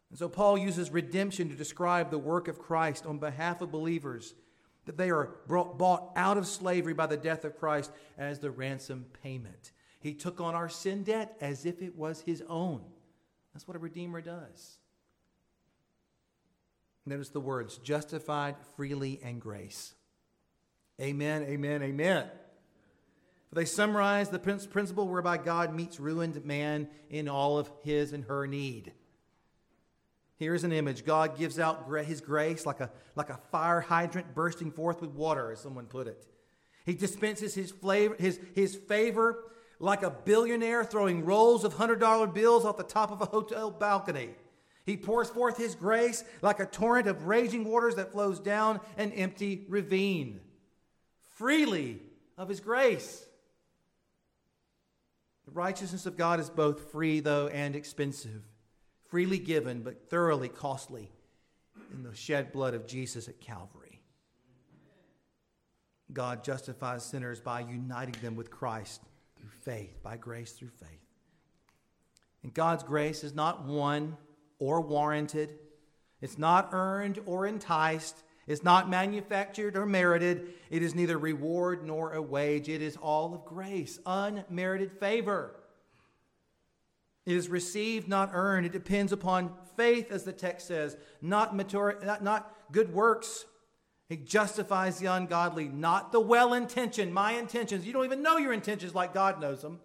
And 0.09 0.19
so 0.19 0.27
Paul 0.27 0.57
uses 0.57 0.91
redemption 0.91 1.47
to 1.47 1.55
describe 1.55 2.11
the 2.11 2.17
work 2.17 2.49
of 2.49 2.59
Christ 2.59 3.05
on 3.05 3.19
behalf 3.19 3.61
of 3.61 3.71
believers, 3.71 4.35
that 4.83 4.97
they 4.97 5.11
are 5.11 5.29
brought, 5.47 5.77
bought 5.77 6.11
out 6.17 6.37
of 6.37 6.45
slavery 6.45 6.93
by 6.93 7.05
the 7.05 7.15
death 7.15 7.45
of 7.45 7.57
Christ 7.57 7.89
as 8.17 8.39
the 8.39 8.51
ransom 8.51 9.05
payment. 9.23 9.71
He 10.01 10.13
took 10.13 10.41
on 10.41 10.55
our 10.55 10.67
sin 10.67 11.03
debt 11.03 11.37
as 11.39 11.65
if 11.65 11.81
it 11.81 11.95
was 11.95 12.19
his 12.19 12.43
own. 12.49 12.81
That's 13.53 13.65
what 13.65 13.77
a 13.77 13.79
redeemer 13.79 14.19
does. 14.19 14.77
Notice 17.05 17.29
the 17.29 17.39
words 17.39 17.77
justified 17.77 18.55
freely 18.75 19.21
and 19.23 19.39
grace. 19.39 19.93
Amen, 20.99 21.43
amen, 21.43 21.81
amen. 21.81 22.25
They 23.53 23.65
summarize 23.65 24.29
the 24.29 24.39
principle 24.39 25.07
whereby 25.07 25.37
God 25.37 25.75
meets 25.75 25.99
ruined 25.99 26.43
man 26.43 26.87
in 27.09 27.29
all 27.29 27.59
of 27.59 27.71
his 27.83 28.11
and 28.11 28.23
her 28.25 28.47
need. 28.47 28.93
Here's 30.37 30.63
an 30.63 30.71
image 30.71 31.05
God 31.05 31.37
gives 31.37 31.59
out 31.59 31.87
his 32.05 32.19
grace 32.19 32.65
like 32.65 32.79
a, 32.79 32.91
like 33.15 33.29
a 33.29 33.39
fire 33.51 33.81
hydrant 33.81 34.33
bursting 34.33 34.71
forth 34.71 35.01
with 35.01 35.11
water, 35.11 35.51
as 35.51 35.59
someone 35.59 35.85
put 35.85 36.07
it. 36.07 36.25
He 36.85 36.95
dispenses 36.95 37.53
his, 37.53 37.71
flavor, 37.71 38.15
his, 38.19 38.39
his 38.55 38.75
favor 38.75 39.43
like 39.79 40.03
a 40.03 40.09
billionaire 40.09 40.83
throwing 40.83 41.23
rolls 41.23 41.63
of 41.63 41.75
$100 41.75 42.33
bills 42.33 42.65
off 42.65 42.77
the 42.77 42.83
top 42.83 43.11
of 43.11 43.21
a 43.21 43.25
hotel 43.25 43.69
balcony. 43.69 44.29
He 44.85 44.97
pours 44.97 45.29
forth 45.29 45.57
his 45.57 45.75
grace 45.75 46.23
like 46.41 46.59
a 46.59 46.65
torrent 46.65 47.07
of 47.07 47.25
raging 47.25 47.63
waters 47.63 47.95
that 47.95 48.11
flows 48.11 48.39
down 48.39 48.81
an 48.97 49.11
empty 49.13 49.65
ravine. 49.69 50.41
Freely 51.35 52.01
of 52.37 52.49
his 52.49 52.59
grace. 52.59 53.25
The 55.45 55.51
righteousness 55.51 56.05
of 56.05 56.17
God 56.17 56.39
is 56.39 56.49
both 56.49 56.91
free, 56.91 57.19
though, 57.19 57.47
and 57.47 57.75
expensive. 57.75 58.43
Freely 59.09 59.39
given, 59.39 59.81
but 59.81 60.09
thoroughly 60.09 60.49
costly 60.49 61.11
in 61.93 62.03
the 62.03 62.15
shed 62.15 62.51
blood 62.51 62.73
of 62.73 62.87
Jesus 62.87 63.27
at 63.27 63.39
Calvary. 63.39 64.01
God 66.11 66.43
justifies 66.43 67.03
sinners 67.03 67.39
by 67.39 67.61
uniting 67.61 68.15
them 68.21 68.35
with 68.35 68.51
Christ 68.51 69.01
through 69.37 69.49
faith, 69.61 70.01
by 70.03 70.17
grace 70.17 70.51
through 70.51 70.69
faith. 70.69 70.89
And 72.43 72.53
God's 72.53 72.83
grace 72.83 73.23
is 73.23 73.33
not 73.33 73.65
won 73.65 74.17
or 74.59 74.81
warranted. 74.81 75.57
It's 76.21 76.37
not 76.37 76.69
earned 76.71 77.19
or 77.25 77.47
enticed. 77.47 78.23
It's 78.45 78.63
not 78.63 78.89
manufactured 78.89 79.77
or 79.77 79.85
merited. 79.85 80.53
It 80.69 80.83
is 80.83 80.93
neither 80.93 81.17
reward 81.17 81.85
nor 81.85 82.13
a 82.13 82.21
wage. 82.21 82.67
It 82.67 82.81
is 82.81 82.97
all 82.97 83.33
of 83.33 83.45
grace, 83.45 83.99
unmerited 84.05 84.91
favor. 84.91 85.55
It 87.25 87.35
is 87.35 87.47
received, 87.47 88.09
not 88.09 88.31
earned. 88.33 88.65
It 88.65 88.73
depends 88.73 89.13
upon 89.13 89.53
faith, 89.77 90.11
as 90.11 90.23
the 90.23 90.33
text 90.33 90.67
says, 90.67 90.97
not, 91.21 91.55
not, 91.55 92.23
not 92.23 92.55
good 92.71 92.93
works. 92.93 93.45
It 94.09 94.27
justifies 94.27 94.99
the 94.99 95.05
ungodly, 95.05 95.69
not 95.69 96.11
the 96.11 96.19
well 96.19 96.53
intentioned, 96.53 97.13
my 97.13 97.31
intentions. 97.33 97.85
You 97.85 97.93
don't 97.93 98.05
even 98.05 98.21
know 98.21 98.37
your 98.37 98.51
intentions 98.51 98.93
like 98.93 99.13
God 99.13 99.39
knows 99.39 99.61
them. 99.61 99.79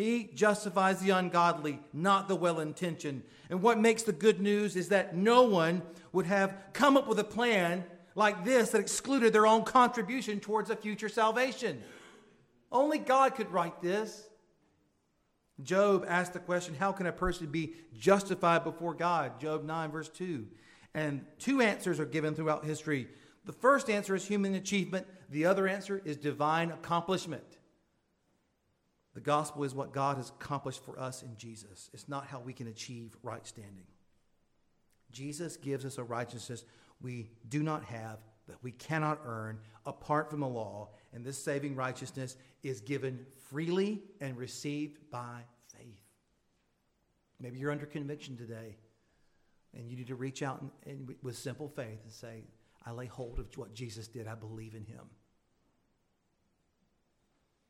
He 0.00 0.30
justifies 0.34 1.00
the 1.00 1.10
ungodly, 1.10 1.78
not 1.92 2.26
the 2.26 2.34
well 2.34 2.60
intentioned. 2.60 3.22
And 3.50 3.60
what 3.60 3.78
makes 3.78 4.02
the 4.02 4.14
good 4.14 4.40
news 4.40 4.74
is 4.74 4.88
that 4.88 5.14
no 5.14 5.42
one 5.42 5.82
would 6.14 6.24
have 6.24 6.56
come 6.72 6.96
up 6.96 7.06
with 7.06 7.18
a 7.18 7.24
plan 7.24 7.84
like 8.14 8.42
this 8.42 8.70
that 8.70 8.80
excluded 8.80 9.34
their 9.34 9.46
own 9.46 9.62
contribution 9.62 10.40
towards 10.40 10.70
a 10.70 10.76
future 10.76 11.10
salvation. 11.10 11.82
Only 12.72 12.96
God 12.96 13.34
could 13.34 13.52
write 13.52 13.82
this. 13.82 14.26
Job 15.62 16.06
asked 16.08 16.32
the 16.32 16.38
question, 16.38 16.74
How 16.74 16.92
can 16.92 17.04
a 17.04 17.12
person 17.12 17.48
be 17.48 17.74
justified 17.92 18.64
before 18.64 18.94
God? 18.94 19.38
Job 19.38 19.64
9, 19.64 19.90
verse 19.90 20.08
2. 20.08 20.46
And 20.94 21.26
two 21.38 21.60
answers 21.60 22.00
are 22.00 22.06
given 22.06 22.34
throughout 22.34 22.64
history. 22.64 23.06
The 23.44 23.52
first 23.52 23.90
answer 23.90 24.14
is 24.14 24.26
human 24.26 24.54
achievement, 24.54 25.06
the 25.28 25.44
other 25.44 25.68
answer 25.68 26.00
is 26.06 26.16
divine 26.16 26.70
accomplishment. 26.70 27.58
The 29.14 29.20
gospel 29.20 29.64
is 29.64 29.74
what 29.74 29.92
God 29.92 30.18
has 30.18 30.30
accomplished 30.30 30.84
for 30.84 30.98
us 30.98 31.22
in 31.22 31.36
Jesus. 31.36 31.90
It's 31.92 32.08
not 32.08 32.26
how 32.26 32.40
we 32.40 32.52
can 32.52 32.68
achieve 32.68 33.16
right 33.22 33.44
standing. 33.46 33.86
Jesus 35.10 35.56
gives 35.56 35.84
us 35.84 35.98
a 35.98 36.04
righteousness 36.04 36.64
we 37.02 37.30
do 37.48 37.62
not 37.62 37.84
have, 37.84 38.18
that 38.46 38.62
we 38.62 38.72
cannot 38.72 39.20
earn 39.24 39.58
apart 39.86 40.30
from 40.30 40.40
the 40.40 40.48
law, 40.48 40.90
and 41.12 41.24
this 41.24 41.42
saving 41.42 41.74
righteousness 41.74 42.36
is 42.62 42.80
given 42.80 43.26
freely 43.50 44.02
and 44.20 44.36
received 44.36 44.98
by 45.10 45.40
faith. 45.76 46.00
Maybe 47.40 47.58
you're 47.58 47.72
under 47.72 47.86
conviction 47.86 48.36
today, 48.36 48.76
and 49.74 49.90
you 49.90 49.96
need 49.96 50.08
to 50.08 50.14
reach 50.14 50.42
out 50.42 50.60
and, 50.60 50.70
and 50.86 51.14
with 51.22 51.36
simple 51.36 51.68
faith 51.68 52.00
and 52.04 52.12
say, 52.12 52.44
I 52.84 52.92
lay 52.92 53.06
hold 53.06 53.38
of 53.38 53.46
what 53.56 53.74
Jesus 53.74 54.08
did. 54.08 54.26
I 54.26 54.34
believe 54.34 54.74
in 54.74 54.84
him. 54.84 55.06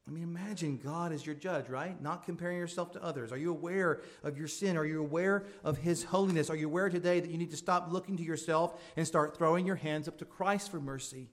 I 0.09 0.12
mean, 0.12 0.24
imagine 0.24 0.80
God 0.82 1.12
as 1.12 1.24
your 1.24 1.34
judge, 1.34 1.68
right? 1.68 2.01
Not 2.03 2.24
comparing 2.24 2.59
yourself 2.59 2.92
to 2.92 3.03
others. 3.03 3.32
Are 3.32 3.36
you 3.36 3.51
aware 3.51 4.01
of 4.24 4.36
your 4.36 4.48
sin? 4.48 4.76
Are 4.76 4.84
you 4.84 5.01
aware 5.01 5.44
of 5.62 5.78
His 5.78 6.03
holiness? 6.03 6.51
Are 6.51 6.57
you 6.57 6.66
aware 6.66 6.88
today 6.88 7.20
that 7.20 7.30
you 7.30 7.38
need 7.38 7.51
to 7.53 7.57
stop 7.57 7.92
looking 7.92 8.16
to 8.16 8.22
yourself 8.24 8.80
and 8.96 9.07
start 9.07 9.36
throwing 9.36 9.66
your 9.66 9.76
hands 9.76 10.09
up 10.09 10.18
to 10.18 10.24
Christ 10.24 10.70
for 10.70 10.80
mercy? 10.80 11.30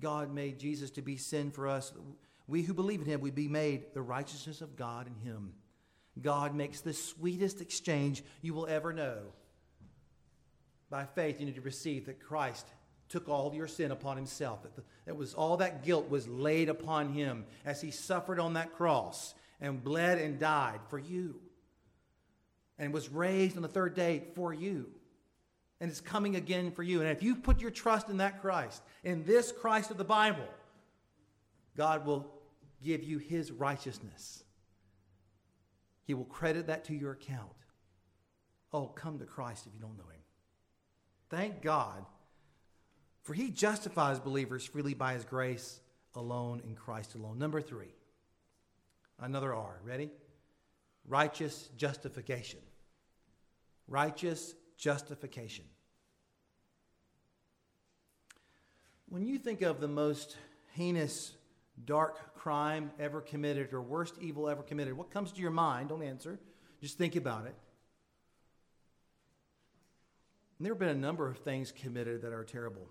God 0.00 0.32
made 0.32 0.58
Jesus 0.58 0.90
to 0.92 1.02
be 1.02 1.16
sin 1.16 1.50
for 1.50 1.68
us. 1.68 1.92
We 2.46 2.62
who 2.62 2.74
believe 2.74 3.00
in 3.00 3.06
Him, 3.06 3.20
we 3.20 3.30
be 3.30 3.48
made 3.48 3.92
the 3.92 4.02
righteousness 4.02 4.60
of 4.60 4.76
God 4.76 5.06
in 5.06 5.30
Him. 5.30 5.52
God 6.20 6.54
makes 6.54 6.80
the 6.80 6.92
sweetest 6.92 7.60
exchange 7.60 8.22
you 8.40 8.54
will 8.54 8.66
ever 8.66 8.92
know. 8.92 9.18
By 10.90 11.04
faith, 11.04 11.40
you 11.40 11.46
need 11.46 11.56
to 11.56 11.60
receive 11.60 12.06
that 12.06 12.20
Christ 12.20 12.66
took 13.14 13.28
all 13.28 13.54
your 13.54 13.68
sin 13.68 13.92
upon 13.92 14.16
himself. 14.16 14.64
That, 14.64 14.74
the, 14.74 14.82
that 15.06 15.16
was 15.16 15.34
all 15.34 15.58
that 15.58 15.84
guilt 15.84 16.10
was 16.10 16.26
laid 16.26 16.68
upon 16.68 17.12
him 17.12 17.44
as 17.64 17.80
he 17.80 17.92
suffered 17.92 18.40
on 18.40 18.54
that 18.54 18.72
cross 18.72 19.36
and 19.60 19.84
bled 19.84 20.18
and 20.18 20.36
died 20.36 20.80
for 20.88 20.98
you. 20.98 21.36
And 22.76 22.92
was 22.92 23.08
raised 23.08 23.54
on 23.54 23.62
the 23.62 23.68
third 23.68 23.94
day 23.94 24.24
for 24.34 24.52
you. 24.52 24.88
And 25.80 25.92
is 25.92 26.00
coming 26.00 26.34
again 26.34 26.72
for 26.72 26.82
you. 26.82 27.02
And 27.02 27.08
if 27.08 27.22
you 27.22 27.36
put 27.36 27.60
your 27.60 27.70
trust 27.70 28.08
in 28.08 28.16
that 28.16 28.40
Christ, 28.40 28.82
in 29.04 29.22
this 29.22 29.52
Christ 29.52 29.92
of 29.92 29.96
the 29.96 30.04
Bible, 30.04 30.48
God 31.76 32.04
will 32.04 32.26
give 32.82 33.04
you 33.04 33.18
his 33.18 33.52
righteousness. 33.52 34.42
He 36.02 36.14
will 36.14 36.24
credit 36.24 36.66
that 36.66 36.84
to 36.86 36.94
your 36.94 37.12
account. 37.12 37.52
Oh, 38.72 38.86
come 38.86 39.20
to 39.20 39.24
Christ 39.24 39.68
if 39.68 39.72
you 39.72 39.78
don't 39.78 39.96
know 39.96 40.10
him. 40.10 40.20
Thank 41.30 41.62
God 41.62 42.04
for 43.24 43.32
he 43.32 43.50
justifies 43.50 44.20
believers 44.20 44.64
freely 44.64 44.94
by 44.94 45.14
his 45.14 45.24
grace 45.24 45.80
alone 46.14 46.62
in 46.64 46.74
Christ 46.74 47.14
alone. 47.14 47.38
Number 47.38 47.60
three, 47.60 47.94
another 49.18 49.54
R. 49.54 49.80
Ready? 49.82 50.10
Righteous 51.08 51.68
justification. 51.76 52.60
Righteous 53.88 54.54
justification. 54.76 55.64
When 59.08 59.26
you 59.26 59.38
think 59.38 59.62
of 59.62 59.80
the 59.80 59.88
most 59.88 60.36
heinous, 60.72 61.32
dark 61.84 62.34
crime 62.34 62.90
ever 62.98 63.20
committed 63.20 63.72
or 63.72 63.80
worst 63.80 64.14
evil 64.20 64.48
ever 64.48 64.62
committed, 64.62 64.94
what 64.96 65.10
comes 65.10 65.32
to 65.32 65.40
your 65.40 65.50
mind? 65.50 65.88
Don't 65.88 66.02
answer. 66.02 66.38
Just 66.80 66.98
think 66.98 67.16
about 67.16 67.46
it. 67.46 67.54
There 70.60 70.72
have 70.72 70.78
been 70.78 70.88
a 70.88 70.94
number 70.94 71.28
of 71.28 71.38
things 71.38 71.72
committed 71.72 72.22
that 72.22 72.32
are 72.32 72.44
terrible. 72.44 72.88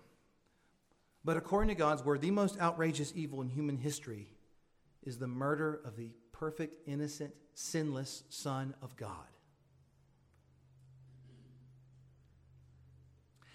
But 1.24 1.36
according 1.36 1.68
to 1.68 1.74
God's 1.74 2.04
word, 2.04 2.20
the 2.20 2.30
most 2.30 2.60
outrageous 2.60 3.12
evil 3.16 3.40
in 3.40 3.48
human 3.48 3.78
history 3.78 4.28
is 5.02 5.18
the 5.18 5.26
murder 5.26 5.80
of 5.84 5.96
the 5.96 6.10
perfect, 6.32 6.86
innocent, 6.86 7.34
sinless 7.54 8.24
Son 8.28 8.74
of 8.82 8.96
God. 8.96 9.10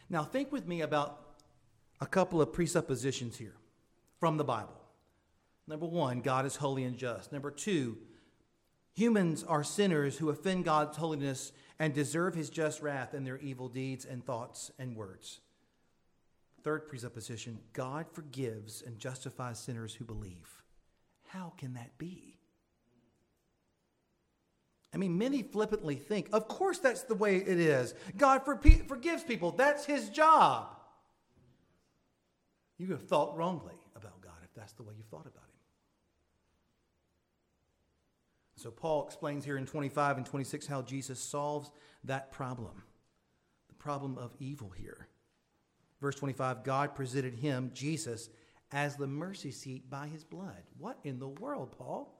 Now, 0.09 0.23
think 0.23 0.51
with 0.51 0.67
me 0.67 0.81
about 0.81 1.19
a 2.01 2.07
couple 2.07 2.41
of 2.41 2.51
presuppositions 2.51 3.37
here 3.37 3.55
from 4.19 4.37
the 4.37 4.43
Bible. 4.43 4.73
Number 5.67 5.85
one, 5.85 6.21
God 6.21 6.47
is 6.47 6.55
holy 6.55 6.83
and 6.83 6.97
just. 6.97 7.31
Number 7.31 7.51
two, 7.51 7.97
humans 8.95 9.43
are 9.43 9.63
sinners 9.63 10.17
who 10.17 10.31
offend 10.31 10.65
God's 10.65 10.97
holiness 10.97 11.51
and 11.77 11.93
deserve 11.93 12.33
his 12.33 12.49
just 12.49 12.81
wrath 12.81 13.13
in 13.13 13.23
their 13.23 13.37
evil 13.37 13.69
deeds 13.69 14.05
and 14.05 14.25
thoughts 14.25 14.71
and 14.79 14.95
words. 14.95 15.41
Third 16.63 16.87
presupposition 16.87 17.59
God 17.73 18.05
forgives 18.11 18.81
and 18.85 18.99
justifies 18.99 19.59
sinners 19.59 19.93
who 19.93 20.05
believe. 20.05 20.63
How 21.27 21.53
can 21.57 21.73
that 21.73 21.97
be? 21.97 22.39
I 24.93 24.97
mean, 24.97 25.17
many 25.17 25.43
flippantly 25.43 25.95
think, 25.95 26.29
of 26.33 26.47
course, 26.47 26.79
that's 26.79 27.03
the 27.03 27.13
way 27.15 27.37
it 27.37 27.59
is. 27.59 27.93
God 28.17 28.43
for 28.43 28.57
forgives 28.87 29.23
people, 29.23 29.51
that's 29.51 29.85
his 29.85 30.09
job. 30.09 30.75
You 32.79 32.87
have 32.87 33.03
thought 33.03 33.37
wrongly 33.37 33.75
about 33.95 34.19
God 34.21 34.37
if 34.43 34.53
that's 34.55 34.73
the 34.73 34.83
way 34.83 34.93
you've 34.97 35.05
thought 35.07 35.27
about 35.27 35.43
him. 35.43 35.59
So, 38.55 38.71
Paul 38.71 39.05
explains 39.05 39.45
here 39.45 39.57
in 39.57 39.65
25 39.65 40.17
and 40.17 40.25
26 40.25 40.65
how 40.65 40.81
Jesus 40.81 41.19
solves 41.19 41.71
that 42.03 42.31
problem 42.31 42.83
the 43.67 43.75
problem 43.75 44.17
of 44.17 44.31
evil 44.39 44.69
here. 44.69 45.07
Verse 46.01 46.15
25 46.15 46.63
God 46.63 46.95
presented 46.95 47.35
him, 47.35 47.71
Jesus, 47.73 48.29
as 48.71 48.95
the 48.95 49.07
mercy 49.07 49.51
seat 49.51 49.89
by 49.89 50.07
his 50.07 50.23
blood. 50.23 50.63
What 50.77 50.99
in 51.03 51.19
the 51.19 51.27
world, 51.27 51.75
Paul? 51.77 52.15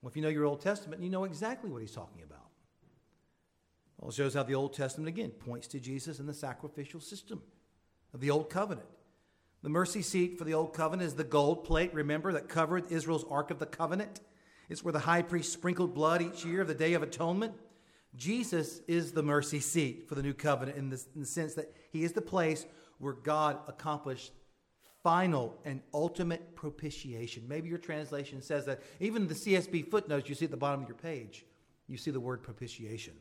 Well, 0.00 0.10
if 0.10 0.16
you 0.16 0.22
know 0.22 0.28
your 0.28 0.46
Old 0.46 0.60
Testament, 0.60 1.02
you 1.02 1.10
know 1.10 1.24
exactly 1.24 1.70
what 1.70 1.80
he's 1.80 1.92
talking 1.92 2.22
about. 2.22 2.38
Well, 3.98 4.10
it 4.10 4.14
shows 4.14 4.34
how 4.34 4.42
the 4.42 4.56
Old 4.56 4.72
Testament, 4.72 5.08
again, 5.08 5.30
points 5.30 5.68
to 5.68 5.80
Jesus 5.80 6.18
and 6.18 6.28
the 6.28 6.34
sacrificial 6.34 7.00
system 7.00 7.40
of 8.12 8.20
the 8.20 8.30
Old 8.30 8.50
Covenant. 8.50 8.88
The 9.62 9.68
mercy 9.68 10.02
seat 10.02 10.38
for 10.38 10.44
the 10.44 10.54
Old 10.54 10.74
Covenant 10.74 11.06
is 11.06 11.14
the 11.14 11.22
gold 11.22 11.62
plate, 11.62 11.94
remember, 11.94 12.32
that 12.32 12.48
covered 12.48 12.90
Israel's 12.90 13.24
Ark 13.30 13.52
of 13.52 13.60
the 13.60 13.66
Covenant. 13.66 14.20
It's 14.68 14.82
where 14.82 14.92
the 14.92 14.98
high 14.98 15.22
priest 15.22 15.52
sprinkled 15.52 15.94
blood 15.94 16.20
each 16.20 16.44
year 16.44 16.62
of 16.62 16.68
the 16.68 16.74
Day 16.74 16.94
of 16.94 17.04
Atonement. 17.04 17.54
Jesus 18.16 18.80
is 18.88 19.12
the 19.12 19.22
mercy 19.22 19.60
seat 19.60 20.08
for 20.08 20.16
the 20.16 20.22
new 20.22 20.34
covenant 20.34 20.76
in, 20.76 20.92
in 21.14 21.20
the 21.20 21.26
sense 21.26 21.54
that 21.54 21.72
he 21.92 22.04
is 22.04 22.12
the 22.12 22.22
place 22.22 22.66
where 22.98 23.12
God 23.12 23.58
accomplished 23.68 24.32
final 25.02 25.58
and 25.64 25.80
ultimate 25.92 26.54
propitiation. 26.54 27.44
Maybe 27.48 27.68
your 27.68 27.78
translation 27.78 28.40
says 28.40 28.64
that. 28.66 28.80
Even 29.00 29.26
the 29.26 29.34
CSB 29.34 29.90
footnotes 29.90 30.28
you 30.28 30.34
see 30.34 30.46
at 30.46 30.50
the 30.50 30.56
bottom 30.56 30.82
of 30.82 30.88
your 30.88 30.96
page, 30.96 31.44
you 31.88 31.96
see 31.96 32.10
the 32.10 32.20
word 32.20 32.42
propitiation. 32.42 33.14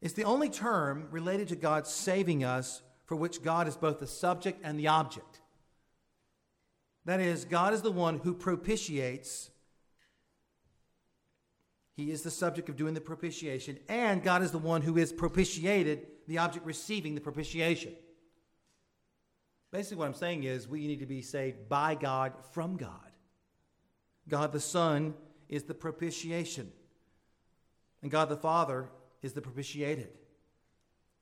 It's 0.00 0.14
the 0.14 0.24
only 0.24 0.48
term 0.48 1.08
related 1.10 1.48
to 1.48 1.56
God 1.56 1.86
saving 1.86 2.44
us 2.44 2.82
for 3.04 3.16
which 3.16 3.42
God 3.42 3.68
is 3.68 3.76
both 3.76 4.00
the 4.00 4.06
subject 4.06 4.60
and 4.64 4.78
the 4.78 4.88
object. 4.88 5.40
That 7.04 7.20
is, 7.20 7.44
God 7.44 7.74
is 7.74 7.82
the 7.82 7.92
one 7.92 8.18
who 8.18 8.34
propitiates 8.34 9.50
he 11.96 12.10
is 12.10 12.22
the 12.22 12.30
subject 12.30 12.68
of 12.68 12.76
doing 12.76 12.94
the 12.94 13.00
propitiation, 13.00 13.78
and 13.88 14.22
God 14.22 14.42
is 14.42 14.50
the 14.50 14.58
one 14.58 14.82
who 14.82 14.96
is 14.96 15.12
propitiated, 15.12 16.08
the 16.26 16.38
object 16.38 16.66
receiving 16.66 17.14
the 17.14 17.20
propitiation. 17.20 17.94
Basically, 19.70 19.96
what 19.98 20.06
I'm 20.06 20.14
saying 20.14 20.44
is 20.44 20.68
we 20.68 20.86
need 20.86 21.00
to 21.00 21.06
be 21.06 21.22
saved 21.22 21.68
by 21.68 21.94
God 21.94 22.32
from 22.52 22.76
God. 22.76 23.10
God 24.28 24.52
the 24.52 24.60
Son 24.60 25.14
is 25.48 25.64
the 25.64 25.74
propitiation, 25.74 26.72
and 28.02 28.10
God 28.10 28.28
the 28.28 28.36
Father 28.36 28.88
is 29.22 29.32
the 29.32 29.42
propitiated. 29.42 30.08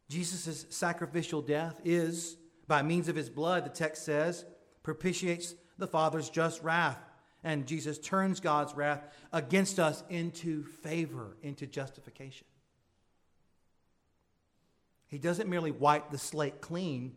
Jesus' 0.08 0.66
sacrificial 0.68 1.42
death 1.42 1.80
is, 1.84 2.36
by 2.68 2.82
means 2.82 3.08
of 3.08 3.16
his 3.16 3.30
blood, 3.30 3.64
the 3.64 3.70
text 3.70 4.04
says, 4.04 4.44
propitiates 4.82 5.54
the 5.78 5.86
Father's 5.86 6.28
just 6.28 6.62
wrath 6.62 6.98
and 7.44 7.66
Jesus 7.66 7.98
turns 7.98 8.40
God's 8.40 8.74
wrath 8.74 9.02
against 9.32 9.78
us 9.78 10.02
into 10.08 10.64
favor, 10.64 11.36
into 11.42 11.66
justification. 11.66 12.46
He 15.12 15.18
doesn't 15.18 15.48
merely 15.48 15.70
wipe 15.70 16.10
the 16.10 16.16
slate 16.16 16.62
clean, 16.62 17.12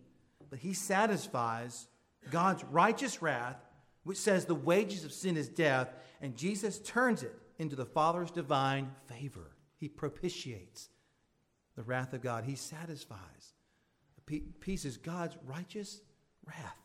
but 0.49 0.59
he 0.59 0.73
satisfies 0.73 1.87
God's 2.29 2.63
righteous 2.65 3.21
wrath, 3.21 3.55
which 4.03 4.17
says 4.17 4.43
the 4.43 4.53
wages 4.53 5.05
of 5.05 5.13
sin 5.13 5.37
is 5.37 5.47
death, 5.47 5.93
and 6.21 6.35
Jesus 6.35 6.79
turns 6.79 7.23
it 7.23 7.33
into 7.57 7.77
the 7.77 7.85
Father's 7.85 8.31
divine 8.31 8.91
favor. 9.07 9.55
He 9.77 9.87
propitiates 9.87 10.89
the 11.77 11.83
wrath 11.83 12.11
of 12.11 12.21
God, 12.21 12.43
he 12.43 12.55
satisfies 12.55 13.53
peace 14.25 14.85
is 14.85 14.97
God's 14.97 15.37
righteous 15.45 16.01
wrath. 16.45 16.77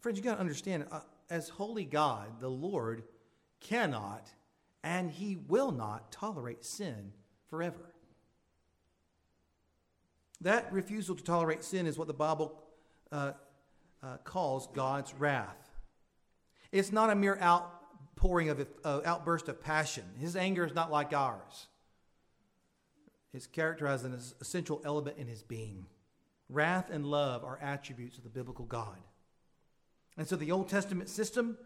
Friends, 0.00 0.18
you 0.18 0.24
got 0.24 0.34
to 0.34 0.40
understand, 0.40 0.86
uh, 0.90 1.00
as 1.30 1.48
holy 1.50 1.84
God, 1.84 2.40
the 2.40 2.48
Lord 2.48 3.04
cannot 3.60 4.28
and 4.82 5.10
he 5.10 5.36
will 5.48 5.70
not 5.70 6.12
tolerate 6.12 6.64
sin 6.64 7.12
forever. 7.48 7.93
That 10.44 10.70
refusal 10.72 11.16
to 11.16 11.24
tolerate 11.24 11.64
sin 11.64 11.86
is 11.86 11.98
what 11.98 12.06
the 12.06 12.14
Bible 12.14 12.54
uh, 13.10 13.32
uh, 14.02 14.18
calls 14.24 14.68
God's 14.74 15.14
wrath. 15.14 15.70
It's 16.70 16.92
not 16.92 17.08
a 17.08 17.14
mere 17.14 17.38
outpouring 17.40 18.50
of 18.50 18.66
uh, 18.84 19.00
outburst 19.06 19.48
of 19.48 19.62
passion. 19.62 20.04
His 20.20 20.36
anger 20.36 20.66
is 20.66 20.74
not 20.74 20.92
like 20.92 21.14
ours. 21.14 21.68
It's 23.32 23.46
characterized 23.46 24.04
as 24.04 24.12
an 24.12 24.20
essential 24.40 24.82
element 24.84 25.16
in 25.16 25.26
his 25.26 25.42
being. 25.42 25.86
Wrath 26.50 26.90
and 26.90 27.06
love 27.06 27.42
are 27.42 27.58
attributes 27.62 28.18
of 28.18 28.24
the 28.24 28.30
biblical 28.30 28.66
God. 28.66 28.98
And 30.18 30.28
so 30.28 30.36
the 30.36 30.52
Old 30.52 30.68
Testament 30.68 31.08
system, 31.08 31.56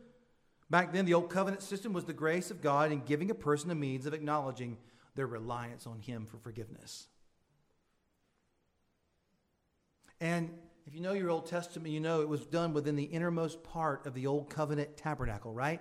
back 0.71 0.93
then, 0.93 1.05
the 1.05 1.15
Old 1.15 1.31
Covenant 1.31 1.63
system 1.63 1.93
was 1.93 2.05
the 2.05 2.13
grace 2.13 2.53
of 2.53 2.63
God 2.63 2.93
in 2.93 3.01
giving 3.01 3.31
a 3.33 3.35
person 3.35 3.73
a 3.73 3.75
means 3.75 4.07
of 4.07 4.15
acknowledging 4.15 4.79
their 5.17 5.27
reliance 5.27 5.85
on 5.85 5.99
Him 5.99 6.27
for 6.27 6.39
forgiveness. 6.39 7.09
And 10.21 10.51
if 10.87 10.95
you 10.95 11.01
know 11.01 11.13
your 11.13 11.31
Old 11.31 11.47
Testament, 11.47 11.93
you 11.93 12.01
know 12.01 12.23
it 12.23 12.29
was 12.29 12.47
done 12.47 12.73
within 12.73 12.97
the 12.97 13.05
innermost 13.05 13.63
part 13.63 14.07
of 14.07 14.15
the 14.15 14.27
Old 14.27 14.51
Covenant 14.51 14.97
tabernacle, 14.97 15.53
right? 15.53 15.81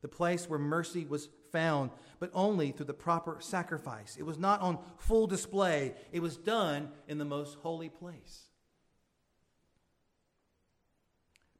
The 0.00 0.08
place 0.08 0.48
where 0.48 0.58
mercy 0.58 1.04
was 1.04 1.28
found, 1.52 1.90
but 2.20 2.30
only 2.34 2.72
through 2.72 2.86
the 2.86 2.94
proper 2.94 3.38
sacrifice. 3.40 4.16
It 4.16 4.24
was 4.24 4.38
not 4.38 4.60
on 4.60 4.78
full 4.96 5.26
display, 5.26 5.94
it 6.12 6.20
was 6.20 6.36
done 6.36 6.90
in 7.06 7.18
the 7.18 7.24
most 7.24 7.58
holy 7.62 7.88
place. 7.88 8.44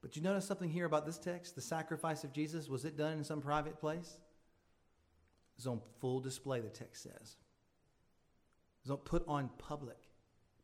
But 0.01 0.17
you 0.17 0.23
notice 0.23 0.47
something 0.47 0.71
here 0.71 0.87
about 0.87 1.05
this 1.05 1.19
text? 1.19 1.55
The 1.55 1.61
sacrifice 1.61 2.25
of 2.25 2.33
Jesus, 2.33 2.69
was 2.69 2.85
it 2.85 2.97
done 2.97 3.19
in 3.19 3.25
some 3.25 3.41
private 3.41 3.79
place? 3.79 4.17
It 4.17 5.59
was 5.59 5.67
on 5.67 5.81
full 6.01 6.21
display, 6.21 6.61
the 6.61 6.69
text 6.69 7.03
says. 7.03 7.37
It 8.85 8.91
was 8.91 8.99
put 9.05 9.25
on 9.27 9.51
public, 9.59 10.08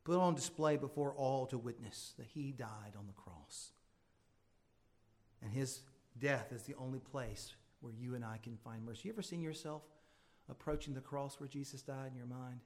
put 0.04 0.18
on 0.18 0.34
display 0.34 0.76
before 0.76 1.14
all 1.14 1.46
to 1.46 1.58
witness 1.58 2.14
that 2.18 2.26
he 2.26 2.52
died 2.52 2.94
on 2.96 3.06
the 3.06 3.12
cross. 3.12 3.72
And 5.42 5.52
his 5.52 5.80
death 6.18 6.52
is 6.52 6.62
the 6.62 6.74
only 6.76 7.00
place 7.00 7.54
where 7.80 7.92
you 7.92 8.14
and 8.14 8.24
I 8.24 8.38
can 8.42 8.56
find 8.56 8.84
mercy. 8.84 9.08
You 9.08 9.14
ever 9.14 9.22
seen 9.22 9.42
yourself 9.42 9.82
approaching 10.48 10.94
the 10.94 11.00
cross 11.00 11.40
where 11.40 11.48
Jesus 11.48 11.82
died 11.82 12.10
in 12.12 12.16
your 12.16 12.26
mind? 12.26 12.60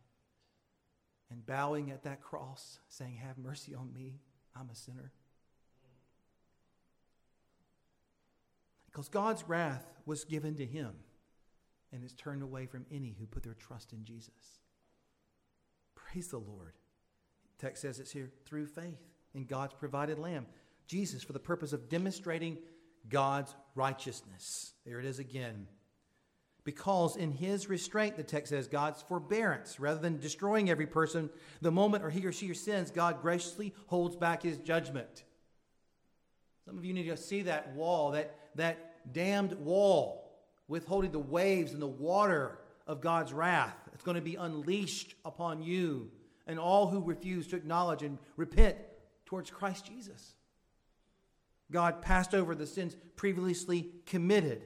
And 1.31 1.45
bowing 1.45 1.91
at 1.91 2.05
that 2.05 2.23
cross, 2.23 2.79
saying, 2.89 3.17
Have 3.17 3.37
mercy 3.37 3.75
on 3.75 3.93
me, 3.93 4.21
I'm 4.57 4.71
a 4.71 4.75
sinner. 4.75 5.13
Because 8.87 9.09
God's 9.09 9.45
wrath 9.47 9.87
was 10.07 10.25
given 10.25 10.57
to 10.57 10.65
him 10.65 10.93
and 11.93 12.03
is 12.03 12.15
turned 12.15 12.43
away 12.43 12.67
from 12.67 12.87
any 12.91 13.15
who 13.19 13.27
put 13.27 13.43
their 13.43 13.55
trust 13.55 13.93
in 13.93 14.05
Jesus. 14.05 14.61
Praise 15.95 16.29
the 16.29 16.39
Lord. 16.39 16.78
Text 17.59 17.83
says 17.83 17.99
it's 17.99 18.13
here 18.13 18.31
through 18.45 18.67
faith 18.67 19.01
in 19.35 19.45
God's 19.45 19.75
provided 19.75 20.19
lamb, 20.19 20.47
Jesus, 20.87 21.23
for 21.23 21.33
the 21.33 21.39
purpose 21.39 21.73
of 21.73 21.89
demonstrating 21.89 22.59
God's 23.09 23.55
righteousness. 23.75 24.73
There 24.87 25.01
it 25.01 25.05
is 25.05 25.19
again. 25.19 25.67
Because 26.65 27.17
in 27.17 27.33
his 27.33 27.69
restraint, 27.69 28.17
the 28.17 28.23
text 28.23 28.51
says, 28.51 28.69
God's 28.69 29.03
forbearance, 29.03 29.81
rather 29.81 30.01
than 30.01 30.21
destroying 30.21 30.69
every 30.69 30.87
person 30.87 31.31
the 31.63 31.71
moment 31.71 32.05
or 32.05 32.11
he 32.11 32.27
or 32.27 32.33
she 32.33 32.53
sins, 32.53 32.91
God 32.91 33.23
graciously 33.23 33.75
holds 33.87 34.17
back 34.17 34.43
his 34.43 34.59
judgment. 34.59 35.25
Some 36.65 36.77
of 36.77 36.85
you 36.85 36.93
need 36.93 37.09
to 37.09 37.17
see 37.17 37.43
that 37.43 37.73
wall, 37.75 38.11
that, 38.11 38.39
that 38.57 39.13
dammed 39.13 39.55
wall, 39.55 40.31
withholding 40.69 41.11
the 41.11 41.19
waves 41.19 41.73
and 41.73 41.81
the 41.81 41.87
water 41.87 42.59
of 42.87 43.01
God's 43.01 43.33
wrath. 43.33 43.77
It's 43.95 44.05
going 44.05 44.17
to 44.17 44.21
be 44.21 44.35
unleashed 44.35 45.15
upon 45.25 45.63
you 45.63 46.11
and 46.49 46.59
all 46.59 46.89
who 46.89 47.01
refuse 47.01 47.47
to 47.49 47.57
acknowledge 47.57 48.03
and 48.03 48.19
repent 48.37 48.77
towards 49.27 49.51
Christ 49.51 49.87
Jesus. 49.87 50.35
God 51.71 52.01
passed 52.01 52.35
over 52.35 52.55
the 52.55 52.67
sins 52.67 52.97
previously 53.15 53.91
committed. 54.07 54.63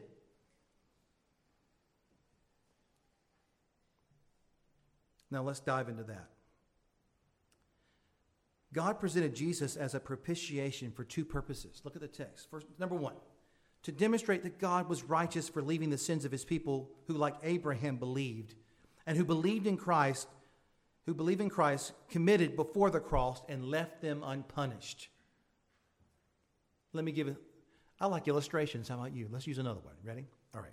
Now 5.30 5.42
let's 5.42 5.60
dive 5.60 5.88
into 5.88 6.04
that. 6.04 6.28
God 8.72 9.00
presented 9.00 9.34
Jesus 9.34 9.76
as 9.76 9.94
a 9.94 10.00
propitiation 10.00 10.92
for 10.92 11.04
two 11.04 11.24
purposes. 11.24 11.82
Look 11.84 11.96
at 11.96 12.00
the 12.02 12.08
text. 12.08 12.48
First, 12.50 12.66
number 12.78 12.94
one, 12.94 13.14
to 13.82 13.92
demonstrate 13.92 14.44
that 14.44 14.58
God 14.58 14.88
was 14.88 15.02
righteous 15.02 15.48
for 15.48 15.60
leaving 15.60 15.90
the 15.90 15.98
sins 15.98 16.24
of 16.24 16.32
his 16.32 16.44
people 16.44 16.90
who, 17.06 17.14
like 17.14 17.34
Abraham, 17.42 17.96
believed, 17.96 18.54
and 19.06 19.18
who 19.18 19.24
believed 19.24 19.66
in 19.66 19.76
Christ, 19.76 20.28
who 21.06 21.14
believe 21.14 21.40
in 21.40 21.48
Christ, 21.48 21.92
committed 22.08 22.56
before 22.56 22.90
the 22.90 23.00
cross 23.00 23.42
and 23.48 23.64
left 23.64 24.00
them 24.00 24.22
unpunished. 24.24 25.08
Let 26.92 27.04
me 27.04 27.12
give 27.12 27.28
it. 27.28 27.36
I 28.00 28.06
like 28.06 28.28
illustrations. 28.28 28.88
How 28.88 28.96
about 28.96 29.14
you? 29.14 29.28
Let's 29.30 29.46
use 29.46 29.58
another 29.58 29.80
one. 29.80 29.94
Ready? 30.04 30.26
All 30.54 30.60
right. 30.60 30.70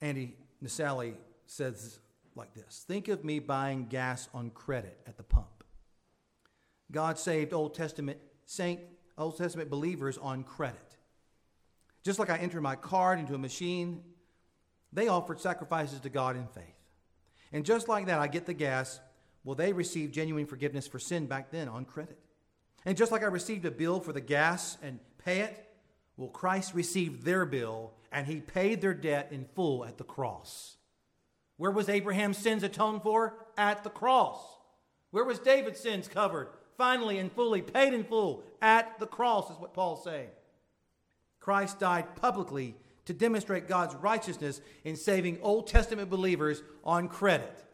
Andy 0.00 0.36
Naselli 0.62 1.14
says 1.46 1.98
like 2.34 2.54
this 2.54 2.84
Think 2.86 3.08
of 3.08 3.24
me 3.24 3.38
buying 3.38 3.86
gas 3.86 4.28
on 4.34 4.50
credit 4.50 4.98
at 5.06 5.16
the 5.16 5.22
pump. 5.22 5.64
God 6.90 7.18
saved 7.18 7.52
Old 7.52 7.74
Testament 7.74 8.18
saint, 8.44 8.80
Old 9.18 9.36
Testament 9.36 9.70
believers 9.70 10.18
on 10.18 10.44
credit. 10.44 10.96
Just 12.04 12.18
like 12.18 12.30
I 12.30 12.36
enter 12.36 12.60
my 12.60 12.76
card 12.76 13.18
into 13.18 13.34
a 13.34 13.38
machine, 13.38 14.02
they 14.92 15.08
offered 15.08 15.40
sacrifices 15.40 16.00
to 16.00 16.08
God 16.08 16.36
in 16.36 16.46
faith. 16.46 16.75
And 17.56 17.64
just 17.64 17.88
like 17.88 18.04
that, 18.04 18.18
I 18.18 18.26
get 18.26 18.44
the 18.44 18.52
gas. 18.52 19.00
Well, 19.42 19.54
they 19.54 19.72
received 19.72 20.12
genuine 20.12 20.44
forgiveness 20.44 20.86
for 20.86 20.98
sin 20.98 21.24
back 21.24 21.50
then 21.50 21.70
on 21.70 21.86
credit. 21.86 22.18
And 22.84 22.98
just 22.98 23.10
like 23.10 23.22
I 23.22 23.28
received 23.28 23.64
a 23.64 23.70
bill 23.70 23.98
for 23.98 24.12
the 24.12 24.20
gas 24.20 24.76
and 24.82 24.98
pay 25.24 25.40
it, 25.40 25.66
well, 26.18 26.28
Christ 26.28 26.74
received 26.74 27.24
their 27.24 27.46
bill 27.46 27.94
and 28.12 28.26
he 28.26 28.40
paid 28.40 28.82
their 28.82 28.92
debt 28.92 29.28
in 29.30 29.46
full 29.54 29.86
at 29.86 29.96
the 29.96 30.04
cross. 30.04 30.76
Where 31.56 31.70
was 31.70 31.88
Abraham's 31.88 32.36
sins 32.36 32.62
atoned 32.62 33.02
for? 33.02 33.32
At 33.56 33.84
the 33.84 33.90
cross. 33.90 34.38
Where 35.10 35.24
was 35.24 35.38
David's 35.38 35.80
sins 35.80 36.08
covered? 36.08 36.48
Finally 36.76 37.18
and 37.18 37.32
fully, 37.32 37.62
paid 37.62 37.94
in 37.94 38.04
full 38.04 38.44
at 38.60 38.98
the 38.98 39.06
cross, 39.06 39.50
is 39.50 39.56
what 39.56 39.72
Paul's 39.72 40.04
saying. 40.04 40.28
Christ 41.40 41.80
died 41.80 42.16
publicly 42.16 42.74
to 43.06 43.14
demonstrate 43.14 43.68
God's 43.68 43.94
righteousness 43.94 44.60
in 44.84 44.96
saving 44.96 45.38
Old 45.42 45.66
Testament 45.66 46.10
believers 46.10 46.62
on 46.84 47.08
credit. 47.08 47.64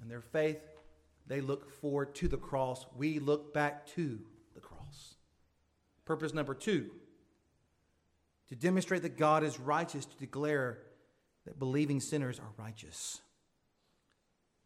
And 0.00 0.10
their 0.10 0.20
faith 0.20 0.60
they 1.26 1.40
look 1.40 1.70
forward 1.70 2.14
to 2.16 2.28
the 2.28 2.36
cross. 2.36 2.86
We 2.96 3.18
look 3.18 3.52
back 3.52 3.86
to 3.88 4.20
the 4.54 4.60
cross. 4.60 5.16
Purpose 6.04 6.32
number 6.32 6.54
two 6.54 6.90
to 8.48 8.54
demonstrate 8.54 9.02
that 9.02 9.18
God 9.18 9.42
is 9.42 9.58
righteous, 9.58 10.04
to 10.04 10.16
declare 10.18 10.78
that 11.46 11.58
believing 11.58 11.98
sinners 11.98 12.38
are 12.38 12.52
righteous. 12.56 13.20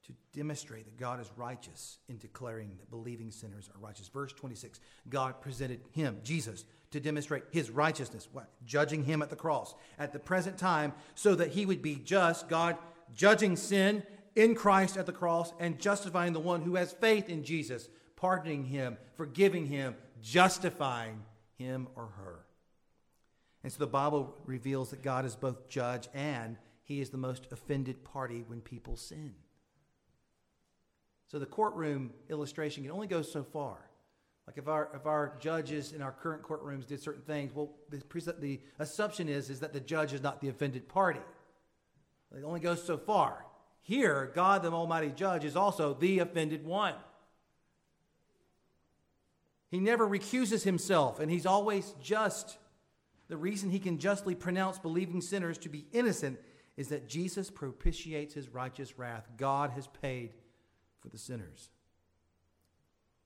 To 0.06 0.14
demonstrate 0.32 0.86
that 0.86 0.96
God 0.96 1.20
is 1.20 1.30
righteous 1.36 1.98
in 2.08 2.18
declaring 2.18 2.70
that 2.78 2.90
believing 2.90 3.30
sinners 3.30 3.68
are 3.74 3.80
righteous. 3.80 4.08
Verse 4.08 4.32
26 4.32 4.80
God 5.08 5.40
presented 5.40 5.80
him, 5.92 6.18
Jesus, 6.24 6.64
to 6.90 7.00
demonstrate 7.00 7.44
his 7.50 7.70
righteousness, 7.70 8.28
what? 8.32 8.50
Judging 8.64 9.04
him 9.04 9.22
at 9.22 9.30
the 9.30 9.36
cross 9.36 9.74
at 9.98 10.12
the 10.12 10.18
present 10.18 10.58
time, 10.58 10.94
so 11.14 11.34
that 11.34 11.50
he 11.50 11.66
would 11.66 11.82
be 11.82 11.96
just, 11.96 12.48
God 12.48 12.76
judging 13.14 13.56
sin 13.56 14.02
in 14.36 14.54
Christ 14.54 14.96
at 14.96 15.06
the 15.06 15.12
cross 15.12 15.52
and 15.58 15.78
justifying 15.78 16.32
the 16.32 16.40
one 16.40 16.62
who 16.62 16.76
has 16.76 16.92
faith 16.92 17.28
in 17.28 17.44
Jesus, 17.44 17.88
pardoning 18.16 18.64
him, 18.64 18.96
forgiving 19.16 19.66
him, 19.66 19.96
justifying 20.22 21.22
him 21.58 21.88
or 21.96 22.06
her. 22.16 22.46
And 23.62 23.72
so 23.72 23.78
the 23.78 23.86
Bible 23.86 24.34
reveals 24.46 24.90
that 24.90 25.02
God 25.02 25.24
is 25.24 25.36
both 25.36 25.68
judge 25.68 26.08
and 26.14 26.56
he 26.82 27.00
is 27.00 27.10
the 27.10 27.18
most 27.18 27.46
offended 27.52 28.04
party 28.04 28.44
when 28.46 28.60
people 28.60 28.96
sin. 28.96 29.34
So 31.30 31.38
the 31.38 31.46
courtroom 31.46 32.10
illustration 32.28 32.82
can 32.82 32.90
only 32.90 33.06
go 33.06 33.22
so 33.22 33.44
far. 33.44 33.78
Like 34.48 34.58
if 34.58 34.66
our 34.66 34.90
if 34.94 35.06
our 35.06 35.36
judges 35.38 35.92
in 35.92 36.02
our 36.02 36.10
current 36.10 36.42
courtrooms 36.42 36.86
did 36.88 37.00
certain 37.00 37.22
things, 37.22 37.54
well, 37.54 37.70
the, 37.88 38.02
the 38.40 38.60
assumption 38.80 39.28
is 39.28 39.48
is 39.48 39.60
that 39.60 39.72
the 39.72 39.78
judge 39.78 40.12
is 40.12 40.22
not 40.22 40.40
the 40.40 40.48
offended 40.48 40.88
party. 40.88 41.20
It 42.36 42.42
only 42.44 42.58
goes 42.58 42.82
so 42.82 42.98
far. 42.98 43.44
Here, 43.82 44.32
God, 44.34 44.62
the 44.62 44.72
Almighty 44.72 45.10
Judge, 45.10 45.44
is 45.44 45.54
also 45.54 45.94
the 45.94 46.18
offended 46.18 46.64
one. 46.64 46.94
He 49.70 49.78
never 49.78 50.06
recuses 50.06 50.64
himself, 50.64 51.20
and 51.20 51.30
he's 51.30 51.46
always 51.46 51.94
just. 52.02 52.58
The 53.28 53.36
reason 53.36 53.70
he 53.70 53.78
can 53.78 53.98
justly 53.98 54.34
pronounce 54.34 54.80
believing 54.80 55.20
sinners 55.20 55.58
to 55.58 55.68
be 55.68 55.86
innocent 55.92 56.40
is 56.76 56.88
that 56.88 57.08
Jesus 57.08 57.48
propitiates 57.50 58.34
his 58.34 58.48
righteous 58.48 58.98
wrath. 58.98 59.28
God 59.36 59.70
has 59.70 59.86
paid 59.86 60.32
for 61.00 61.08
the 61.08 61.18
sinners. 61.18 61.70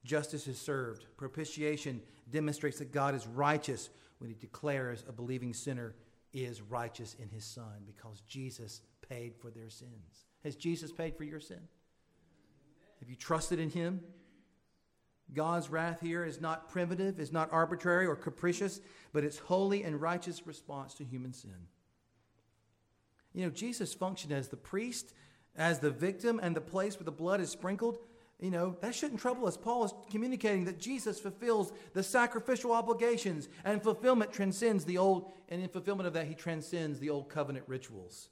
Justice 0.04 0.46
is 0.46 0.58
served. 0.58 1.06
Propitiation 1.16 2.02
demonstrates 2.30 2.78
that 2.78 2.92
God 2.92 3.14
is 3.14 3.26
righteous 3.26 3.90
when 4.18 4.28
he 4.28 4.36
declares 4.36 5.04
a 5.08 5.12
believing 5.12 5.54
sinner 5.54 5.94
is 6.32 6.60
righteous 6.60 7.14
in 7.20 7.28
his 7.28 7.44
son 7.44 7.84
because 7.86 8.20
Jesus 8.22 8.82
paid 9.08 9.34
for 9.34 9.50
their 9.50 9.70
sins. 9.70 10.26
Has 10.42 10.56
Jesus 10.56 10.92
paid 10.92 11.16
for 11.16 11.24
your 11.24 11.40
sin? 11.40 11.60
Have 13.00 13.08
you 13.08 13.16
trusted 13.16 13.58
in 13.58 13.70
him? 13.70 14.00
God's 15.32 15.70
wrath 15.70 16.00
here 16.00 16.24
is 16.24 16.40
not 16.40 16.68
primitive, 16.68 17.18
is 17.18 17.32
not 17.32 17.50
arbitrary 17.50 18.06
or 18.06 18.14
capricious, 18.14 18.80
but 19.12 19.24
it's 19.24 19.38
holy 19.38 19.82
and 19.82 20.00
righteous 20.00 20.46
response 20.46 20.94
to 20.94 21.04
human 21.04 21.32
sin. 21.32 21.68
You 23.32 23.44
know, 23.44 23.50
Jesus 23.50 23.94
functioned 23.94 24.32
as 24.32 24.48
the 24.48 24.56
priest, 24.56 25.14
as 25.56 25.78
the 25.78 25.90
victim, 25.90 26.40
and 26.42 26.54
the 26.54 26.60
place 26.60 26.98
where 26.98 27.04
the 27.04 27.12
blood 27.12 27.40
is 27.40 27.50
sprinkled. 27.50 27.98
You 28.40 28.50
know, 28.50 28.76
that 28.80 28.94
shouldn't 28.94 29.20
trouble 29.20 29.46
us. 29.46 29.56
Paul 29.56 29.84
is 29.84 29.94
communicating 30.10 30.64
that 30.64 30.80
Jesus 30.80 31.20
fulfills 31.20 31.72
the 31.92 32.02
sacrificial 32.02 32.72
obligations, 32.72 33.48
and 33.64 33.82
fulfillment 33.82 34.32
transcends 34.32 34.84
the 34.84 34.98
old, 34.98 35.32
and 35.48 35.62
in 35.62 35.68
fulfillment 35.68 36.06
of 36.06 36.14
that, 36.14 36.26
he 36.26 36.34
transcends 36.34 36.98
the 36.98 37.10
old 37.10 37.28
covenant 37.28 37.64
rituals. 37.68 38.28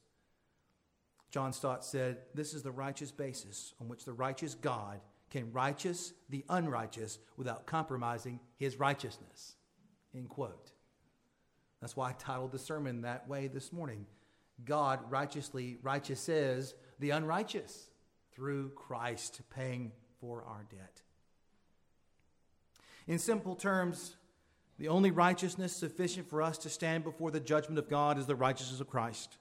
John 1.31 1.53
Stott 1.53 1.85
said, 1.85 2.19
This 2.35 2.53
is 2.53 2.63
the 2.63 2.71
righteous 2.71 3.11
basis 3.11 3.75
on 3.81 3.89
which 3.89 4.05
the 4.05 4.13
righteous 4.13 4.55
God 4.55 5.01
can 5.31 5.51
righteous 5.51 6.13
the 6.29 6.45
unrighteous 6.51 7.19
without 7.39 7.65
compromising 7.65 8.39
his 8.59 8.79
righteousness. 8.79 9.57
End 10.15 10.29
quote. 10.29 10.73
That's 11.81 11.97
why 11.97 12.11
I 12.11 12.13
titled 12.13 12.53
the 12.53 12.59
sermon 12.59 13.01
that 13.01 13.27
way 13.29 13.49
this 13.49 13.73
morning. 13.73 14.05
God 14.65 15.01
righteously 15.11 15.79
righteouses 15.83 16.75
the 17.03 17.11
unrighteous 17.11 17.91
through 18.33 18.71
Christ 18.71 19.43
paying 19.51 19.93
for 20.21 20.45
our 20.45 20.65
debt. 20.71 21.03
In 23.07 23.19
simple 23.19 23.57
terms, 23.57 24.17
the 24.79 24.89
only 24.89 25.11
righteousness 25.11 25.75
sufficient 25.75 26.31
for 26.31 26.41
us 26.41 26.59
to 26.59 26.71
stand 26.71 27.05
before 27.05 27.31
the 27.31 27.41
judgment 27.41 27.79
of 27.79 27.91
God 27.91 28.19
is 28.19 28.27
the 28.27 28.37
righteousness 28.37 28.81
of 28.81 28.89
Christ. 28.89 29.37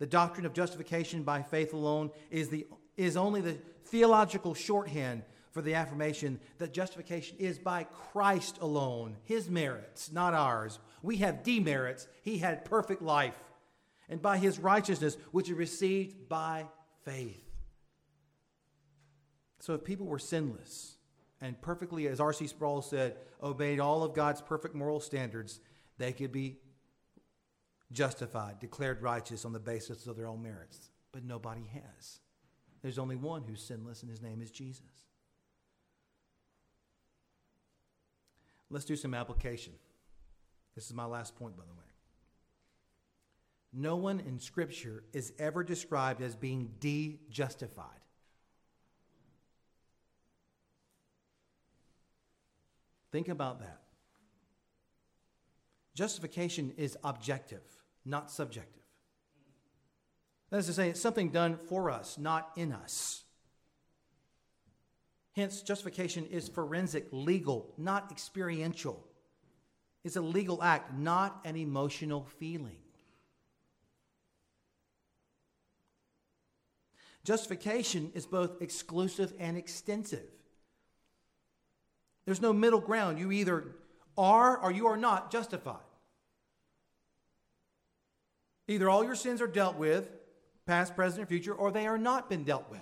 The 0.00 0.06
doctrine 0.06 0.44
of 0.44 0.52
justification 0.52 1.22
by 1.22 1.42
faith 1.42 1.72
alone 1.72 2.10
is, 2.30 2.48
the, 2.48 2.66
is 2.96 3.16
only 3.16 3.40
the 3.40 3.58
theological 3.84 4.52
shorthand 4.54 5.22
for 5.52 5.62
the 5.62 5.74
affirmation 5.74 6.40
that 6.58 6.72
justification 6.72 7.36
is 7.38 7.58
by 7.58 7.84
Christ 7.84 8.58
alone, 8.60 9.16
his 9.22 9.48
merits, 9.48 10.10
not 10.10 10.34
ours. 10.34 10.80
We 11.02 11.18
have 11.18 11.44
demerits. 11.44 12.08
He 12.22 12.38
had 12.38 12.64
perfect 12.64 13.02
life. 13.02 13.38
And 14.10 14.20
by 14.20 14.36
his 14.36 14.58
righteousness, 14.58 15.16
which 15.30 15.48
is 15.48 15.54
received 15.56 16.28
by 16.28 16.66
faith. 17.04 17.42
So 19.60 19.72
if 19.74 19.84
people 19.84 20.06
were 20.06 20.18
sinless 20.18 20.96
and 21.40 21.60
perfectly, 21.62 22.08
as 22.08 22.20
R.C. 22.20 22.48
Sproul 22.48 22.82
said, 22.82 23.16
obeyed 23.42 23.80
all 23.80 24.02
of 24.02 24.12
God's 24.12 24.42
perfect 24.42 24.74
moral 24.74 25.00
standards, 25.00 25.60
they 25.96 26.12
could 26.12 26.32
be 26.32 26.58
justified, 27.92 28.58
declared 28.58 29.00
righteous 29.00 29.44
on 29.44 29.52
the 29.52 29.60
basis 29.60 30.06
of 30.06 30.16
their 30.16 30.26
own 30.26 30.42
merits. 30.42 30.90
But 31.12 31.24
nobody 31.24 31.64
has. 31.72 32.20
There's 32.82 32.98
only 32.98 33.16
one 33.16 33.44
who's 33.46 33.62
sinless, 33.62 34.02
and 34.02 34.10
his 34.10 34.22
name 34.22 34.42
is 34.42 34.50
Jesus. 34.50 34.82
Let's 38.70 38.84
do 38.84 38.96
some 38.96 39.14
application. 39.14 39.72
This 40.74 40.86
is 40.86 40.94
my 40.94 41.04
last 41.04 41.36
point, 41.36 41.56
by 41.56 41.64
the 41.64 41.74
way. 41.74 41.89
No 43.72 43.96
one 43.96 44.20
in 44.20 44.38
Scripture 44.38 45.04
is 45.12 45.32
ever 45.38 45.62
described 45.62 46.20
as 46.22 46.34
being 46.34 46.72
de 46.80 47.20
justified. 47.30 47.86
Think 53.12 53.28
about 53.28 53.60
that. 53.60 53.80
Justification 55.94 56.72
is 56.76 56.96
objective 57.02 57.62
not 58.04 58.30
subjective. 58.30 58.82
That 60.50 60.58
is 60.58 60.66
to 60.66 60.72
say, 60.72 60.90
it's 60.90 61.00
something 61.00 61.30
done 61.30 61.56
for 61.56 61.90
us, 61.90 62.18
not 62.18 62.50
in 62.56 62.72
us. 62.72 63.22
Hence, 65.36 65.62
justification 65.62 66.26
is 66.26 66.48
forensic, 66.48 67.06
legal, 67.12 67.72
not 67.78 68.10
experiential. 68.10 69.06
It's 70.02 70.16
a 70.16 70.20
legal 70.20 70.62
act, 70.62 70.98
not 70.98 71.40
an 71.44 71.56
emotional 71.56 72.26
feeling. 72.38 72.78
Justification 77.24 78.10
is 78.14 78.26
both 78.26 78.62
exclusive 78.62 79.32
and 79.38 79.56
extensive. 79.56 80.24
There's 82.24 82.40
no 82.40 82.52
middle 82.52 82.80
ground. 82.80 83.18
You 83.18 83.32
either 83.32 83.64
are 84.16 84.56
or 84.56 84.70
you 84.70 84.86
are 84.86 84.96
not 84.96 85.30
justified. 85.30 85.76
Either 88.68 88.88
all 88.88 89.04
your 89.04 89.16
sins 89.16 89.40
are 89.40 89.48
dealt 89.48 89.76
with, 89.76 90.08
past, 90.64 90.94
present, 90.94 91.22
or 91.22 91.26
future, 91.26 91.52
or 91.52 91.72
they 91.72 91.86
are 91.86 91.98
not 91.98 92.30
been 92.30 92.44
dealt 92.44 92.70
with. 92.70 92.80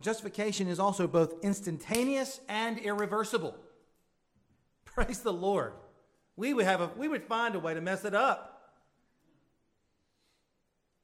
Justification 0.00 0.68
is 0.68 0.78
also 0.78 1.06
both 1.06 1.34
instantaneous 1.42 2.40
and 2.48 2.78
irreversible. 2.78 3.54
Praise 4.84 5.20
the 5.20 5.32
Lord. 5.32 5.72
We 6.36 6.52
would, 6.52 6.66
have 6.66 6.80
a, 6.80 6.90
we 6.96 7.08
would 7.08 7.24
find 7.24 7.54
a 7.54 7.58
way 7.58 7.74
to 7.74 7.80
mess 7.80 8.04
it 8.04 8.14
up. 8.14 8.72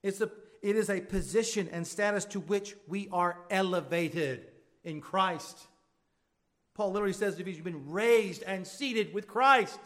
It's 0.03 0.21
a, 0.21 0.31
it 0.63 0.77
is 0.77 0.89
a 0.89 1.01
position 1.01 1.69
and 1.73 1.87
status 1.87 2.25
to 2.27 2.41
which 2.41 2.77
we 2.87 3.09
are 3.13 3.39
elevated 3.51 4.47
in 4.85 5.01
Christ. 5.01 5.59
Paul 6.75 6.93
literally 6.93 7.13
says 7.13 7.39
if 7.39 7.47
you've 7.47 7.65
been 7.65 7.91
raised 7.91 8.43
and 8.45 8.67
seated 8.67 9.13
with 9.13 9.27
Christ, 9.27 9.79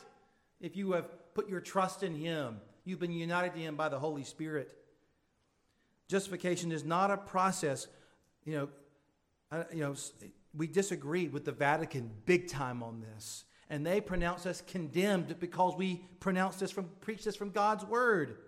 if 0.61 0.77
you 0.77 0.93
have 0.93 1.09
put 1.35 1.49
your 1.49 1.61
trust 1.61 2.03
in 2.03 2.15
Him. 2.15 2.61
You've 2.85 2.99
been 2.99 3.13
united 3.13 3.53
to 3.55 3.61
Him 3.61 3.77
by 3.77 3.91
the 3.91 3.99
Holy 3.99 4.25
Spirit. 4.25 4.75
Justification 6.09 6.73
is 6.73 6.85
not 6.85 7.11
a 7.11 7.17
process, 7.17 7.89
you 8.45 8.55
know, 8.55 8.69
uh, 9.53 9.65
you 9.73 9.81
know, 9.81 9.95
we 10.55 10.67
disagreed 10.67 11.33
with 11.33 11.45
the 11.45 11.53
Vatican 11.53 12.11
big 12.25 12.49
time 12.49 12.83
on 12.83 13.01
this. 13.01 13.45
And 13.69 13.85
they 13.85 14.01
pronounce 14.01 14.47
us 14.47 14.63
condemned 14.67 15.39
because 15.41 15.77
we 15.77 16.07
pronounce 16.21 16.57
this 16.57 16.71
from 16.71 16.89
preach 17.01 17.25
this 17.25 17.37
from 17.37 17.51
God's 17.51 17.85
word 17.85 18.39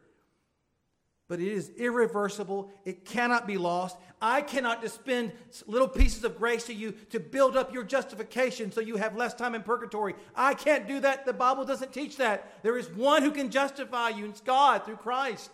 but 1.29 1.41
it 1.41 1.49
is 1.49 1.71
irreversible. 1.77 2.71
It 2.87 3.05
cannot 3.05 3.47
be 3.47 3.59
lost. 3.59 3.99
I 4.21 4.41
cannot 4.41 4.83
just 4.83 4.97
spend 4.97 5.33
little 5.67 5.87
pieces 5.87 6.25
of 6.25 6.39
grace 6.39 6.65
to 6.65 6.75
you 6.75 6.93
to 7.11 7.21
build 7.21 7.57
up 7.57 7.73
your 7.73 7.85
justification 7.85 8.73
so 8.73 8.81
you 8.81 8.97
have 8.97 9.15
less 9.15 9.35
time 9.35 9.55
in 9.55 9.63
purgatory. 9.63 10.15
I 10.35 10.55
can't 10.55 10.89
do 10.89 11.01
that. 11.01 11.27
The 11.27 11.35
Bible 11.35 11.65
doesn't 11.65 11.93
teach 11.93 12.17
that. 12.17 12.63
There 12.63 12.79
is 12.79 12.89
one 12.89 13.23
who 13.23 13.31
can 13.31 13.51
justify 13.51 14.09
you, 14.09 14.25
and 14.25 14.33
it's 14.33 14.41
God 14.41 14.85
through 14.85 14.97
Christ. 14.97 15.51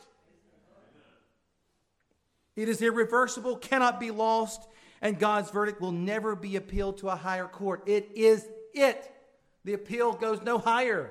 It 2.54 2.68
is 2.68 2.80
irreversible, 2.80 3.56
cannot 3.56 3.98
be 3.98 4.12
lost, 4.12 4.68
and 5.02 5.18
God's 5.18 5.50
verdict 5.50 5.80
will 5.80 5.92
never 5.92 6.36
be 6.36 6.54
appealed 6.54 6.98
to 6.98 7.08
a 7.08 7.16
higher 7.16 7.46
court. 7.46 7.82
It 7.86 8.10
is 8.14 8.46
it. 8.72 9.10
The 9.64 9.72
appeal 9.72 10.12
goes 10.12 10.40
no 10.42 10.58
higher. 10.58 11.10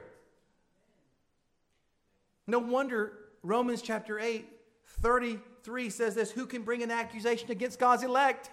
No 2.47 2.59
wonder 2.59 3.13
Romans 3.43 3.81
chapter 3.81 4.19
8 4.19 4.47
33 5.01 5.89
says 5.89 6.15
this 6.15 6.31
Who 6.31 6.45
can 6.45 6.63
bring 6.63 6.83
an 6.83 6.91
accusation 6.91 7.51
against 7.51 7.79
God's 7.79 8.03
elect? 8.03 8.49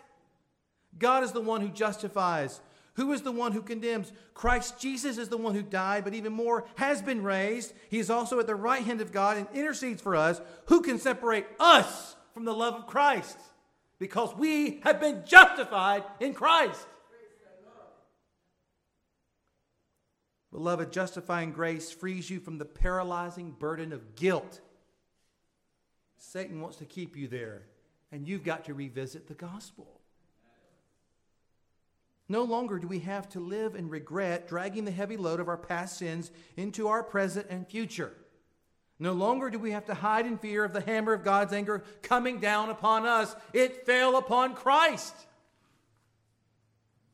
God 0.98 1.22
is 1.22 1.32
the 1.32 1.40
one 1.40 1.60
who 1.60 1.68
justifies. 1.68 2.60
Who 2.94 3.12
is 3.12 3.22
the 3.22 3.32
one 3.32 3.52
who 3.52 3.62
condemns? 3.62 4.12
Christ 4.34 4.80
Jesus 4.80 5.16
is 5.16 5.28
the 5.28 5.36
one 5.36 5.54
who 5.54 5.62
died, 5.62 6.04
but 6.04 6.14
even 6.14 6.32
more 6.32 6.64
has 6.74 7.00
been 7.00 7.22
raised. 7.22 7.72
He 7.88 7.98
is 7.98 8.10
also 8.10 8.40
at 8.40 8.46
the 8.46 8.54
right 8.54 8.82
hand 8.82 9.00
of 9.00 9.12
God 9.12 9.36
and 9.36 9.46
intercedes 9.54 10.02
for 10.02 10.16
us. 10.16 10.40
Who 10.66 10.82
can 10.82 10.98
separate 10.98 11.46
us 11.58 12.16
from 12.34 12.44
the 12.44 12.52
love 12.52 12.74
of 12.74 12.86
Christ? 12.86 13.38
Because 13.98 14.34
we 14.36 14.80
have 14.80 15.00
been 15.00 15.22
justified 15.26 16.04
in 16.18 16.34
Christ. 16.34 16.86
Beloved, 20.52 20.92
justifying 20.92 21.52
grace 21.52 21.92
frees 21.92 22.28
you 22.28 22.40
from 22.40 22.58
the 22.58 22.64
paralyzing 22.64 23.52
burden 23.52 23.92
of 23.92 24.16
guilt 24.16 24.60
Satan 26.20 26.60
wants 26.60 26.76
to 26.76 26.84
keep 26.84 27.16
you 27.16 27.26
there, 27.26 27.62
and 28.12 28.28
you've 28.28 28.44
got 28.44 28.66
to 28.66 28.74
revisit 28.74 29.26
the 29.26 29.34
gospel. 29.34 29.88
No 32.28 32.44
longer 32.44 32.78
do 32.78 32.86
we 32.86 33.00
have 33.00 33.28
to 33.30 33.40
live 33.40 33.74
in 33.74 33.88
regret, 33.88 34.46
dragging 34.46 34.84
the 34.84 34.90
heavy 34.90 35.16
load 35.16 35.40
of 35.40 35.48
our 35.48 35.56
past 35.56 35.98
sins 35.98 36.30
into 36.56 36.88
our 36.88 37.02
present 37.02 37.46
and 37.48 37.66
future. 37.66 38.12
No 38.98 39.14
longer 39.14 39.48
do 39.48 39.58
we 39.58 39.70
have 39.70 39.86
to 39.86 39.94
hide 39.94 40.26
in 40.26 40.36
fear 40.36 40.62
of 40.62 40.74
the 40.74 40.82
hammer 40.82 41.14
of 41.14 41.24
God's 41.24 41.54
anger 41.54 41.82
coming 42.02 42.38
down 42.38 42.68
upon 42.68 43.06
us. 43.06 43.34
It 43.54 43.86
fell 43.86 44.16
upon 44.16 44.54
Christ. 44.54 45.14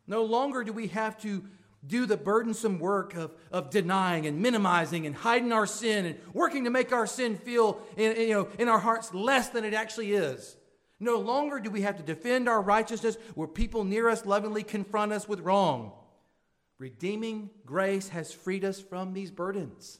No 0.08 0.24
longer 0.24 0.64
do 0.64 0.72
we 0.72 0.88
have 0.88 1.16
to 1.22 1.44
do 1.84 2.06
the 2.06 2.16
burdensome 2.16 2.78
work 2.78 3.14
of, 3.14 3.32
of 3.50 3.70
denying 3.70 4.26
and 4.26 4.40
minimizing 4.40 5.06
and 5.06 5.14
hiding 5.14 5.52
our 5.52 5.66
sin 5.66 6.06
and 6.06 6.18
working 6.32 6.64
to 6.64 6.70
make 6.70 6.92
our 6.92 7.06
sin 7.06 7.36
feel 7.36 7.80
in, 7.96 8.16
you 8.16 8.34
know, 8.34 8.48
in 8.58 8.68
our 8.68 8.78
hearts 8.78 9.12
less 9.14 9.48
than 9.48 9.64
it 9.64 9.74
actually 9.74 10.12
is. 10.12 10.56
No 10.98 11.18
longer 11.18 11.60
do 11.60 11.70
we 11.70 11.82
have 11.82 11.96
to 11.98 12.02
defend 12.02 12.48
our 12.48 12.60
righteousness 12.60 13.16
where 13.34 13.48
people 13.48 13.84
near 13.84 14.08
us 14.08 14.24
lovingly 14.24 14.62
confront 14.62 15.12
us 15.12 15.28
with 15.28 15.40
wrong. 15.40 15.92
Redeeming 16.78 17.50
grace 17.64 18.08
has 18.08 18.32
freed 18.32 18.64
us 18.64 18.80
from 18.80 19.12
these 19.12 19.30
burdens. 19.30 19.98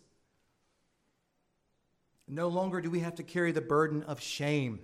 No 2.29 2.49
longer 2.49 2.81
do 2.81 2.91
we 2.91 3.01
have 3.01 3.15
to 3.17 3.23
carry 3.23 3.53
the 3.53 3.61
burden 3.61 4.03
of 4.05 4.21
shame. 4.21 4.81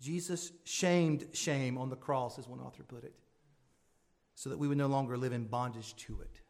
Jesus 0.00 0.50
shamed 0.64 1.26
shame 1.32 1.78
on 1.78 1.90
the 1.90 1.96
cross, 1.96 2.38
as 2.38 2.48
one 2.48 2.58
author 2.58 2.82
put 2.82 3.04
it, 3.04 3.14
so 4.42 4.50
that 4.50 4.58
we 4.58 4.66
would 4.66 4.76
no 4.76 4.88
longer 4.88 5.16
live 5.16 5.32
in 5.32 5.44
bondage 5.44 5.94
to 5.94 6.20
it. 6.20 6.40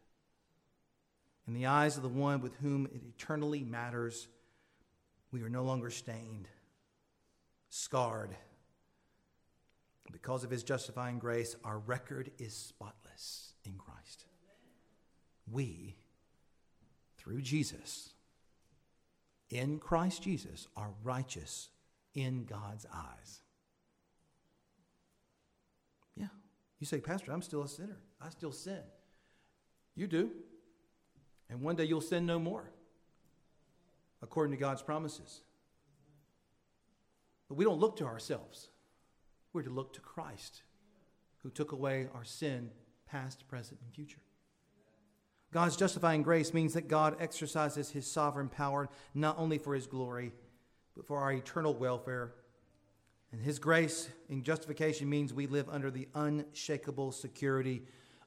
In 1.47 1.53
the 1.53 1.67
eyes 1.67 1.95
of 1.95 2.01
the 2.01 2.09
one 2.09 2.41
with 2.41 2.55
whom 2.55 2.87
it 2.87 3.03
eternally 3.07 3.63
matters, 3.63 4.27
we 5.31 5.43
are 5.43 5.49
no 5.49 5.61
longer 5.61 5.91
stained, 5.91 6.47
scarred. 7.69 8.35
Because 10.11 10.43
of 10.43 10.49
his 10.49 10.63
justifying 10.63 11.19
grace, 11.19 11.55
our 11.63 11.77
record 11.77 12.31
is 12.39 12.55
spotless 12.55 13.53
in 13.63 13.73
Christ. 13.73 14.25
We, 15.51 15.95
through 17.19 17.41
Jesus, 17.43 18.09
in 19.51 19.77
Christ 19.77 20.23
Jesus, 20.23 20.67
are 20.75 20.89
righteous 21.03 21.69
in 22.15 22.45
God's 22.45 22.87
eyes. 22.91 23.41
Yeah. 26.15 26.29
You 26.83 26.85
say, 26.85 26.99
Pastor, 26.99 27.31
I'm 27.31 27.41
still 27.41 27.63
a 27.63 27.67
sinner. 27.69 27.95
I 28.19 28.27
still 28.27 28.51
sin. 28.51 28.81
You 29.95 30.05
do. 30.05 30.31
And 31.49 31.61
one 31.61 31.77
day 31.77 31.85
you'll 31.85 32.01
sin 32.01 32.25
no 32.25 32.39
more, 32.39 32.73
according 34.21 34.51
to 34.53 34.59
God's 34.59 34.81
promises. 34.81 35.43
But 37.47 37.55
we 37.55 37.63
don't 37.63 37.79
look 37.79 37.95
to 37.99 38.05
ourselves, 38.05 38.67
we're 39.53 39.61
to 39.61 39.69
look 39.69 39.93
to 39.93 40.01
Christ, 40.01 40.63
who 41.37 41.49
took 41.49 41.71
away 41.71 42.09
our 42.13 42.25
sin, 42.25 42.69
past, 43.09 43.47
present, 43.47 43.79
and 43.81 43.93
future. 43.93 44.19
God's 45.53 45.77
justifying 45.77 46.21
grace 46.21 46.53
means 46.53 46.73
that 46.73 46.89
God 46.89 47.15
exercises 47.21 47.91
his 47.91 48.11
sovereign 48.11 48.49
power 48.49 48.89
not 49.13 49.39
only 49.39 49.57
for 49.57 49.73
his 49.73 49.87
glory, 49.87 50.33
but 50.97 51.07
for 51.07 51.19
our 51.19 51.31
eternal 51.31 51.73
welfare. 51.73 52.33
And 53.33 53.41
his 53.41 53.57
grace 53.57 54.09
in 54.29 54.43
justification 54.43 55.09
means 55.09 55.33
we 55.33 55.47
live 55.47 55.67
under 55.67 55.89
the 55.89 56.07
unshakable 56.13 57.11
security 57.11 57.81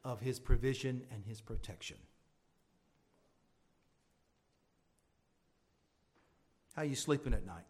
of 0.05 0.21
his 0.21 0.41
provision 0.41 1.07
and 1.13 1.25
his 1.25 1.41
protection. 1.41 1.97
How 6.75 6.83
are 6.83 6.87
you 6.87 6.97
sleeping 6.97 7.33
at 7.33 7.47
night? 7.47 7.65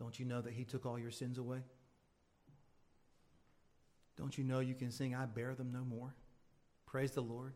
Don't 0.00 0.18
you 0.18 0.26
know 0.26 0.40
that 0.40 0.52
he 0.52 0.64
took 0.64 0.84
all 0.84 0.98
your 0.98 1.12
sins 1.12 1.38
away? 1.38 1.60
Don't 4.16 4.36
you 4.36 4.42
know 4.42 4.58
you 4.58 4.74
can 4.74 4.90
sing, 4.90 5.14
I 5.14 5.26
bear 5.26 5.54
them 5.54 5.70
no 5.72 5.84
more? 5.84 6.16
Praise 6.84 7.12
the 7.12 7.20
Lord. 7.20 7.52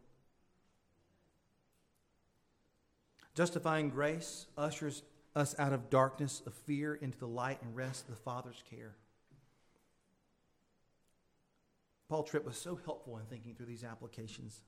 Justifying 3.34 3.90
grace 3.90 4.46
ushers 4.56 5.02
us 5.34 5.54
out 5.58 5.72
of 5.72 5.90
darkness 5.90 6.42
of 6.46 6.54
fear 6.54 6.94
into 6.94 7.18
the 7.18 7.26
light 7.26 7.62
and 7.62 7.74
rest 7.74 8.04
of 8.08 8.14
the 8.14 8.20
Father's 8.20 8.62
care. 8.70 8.96
Paul 12.08 12.22
Tripp 12.22 12.44
was 12.44 12.56
so 12.56 12.78
helpful 12.84 13.16
in 13.16 13.24
thinking 13.24 13.54
through 13.54 13.66
these 13.66 13.84
applications. 13.84 14.60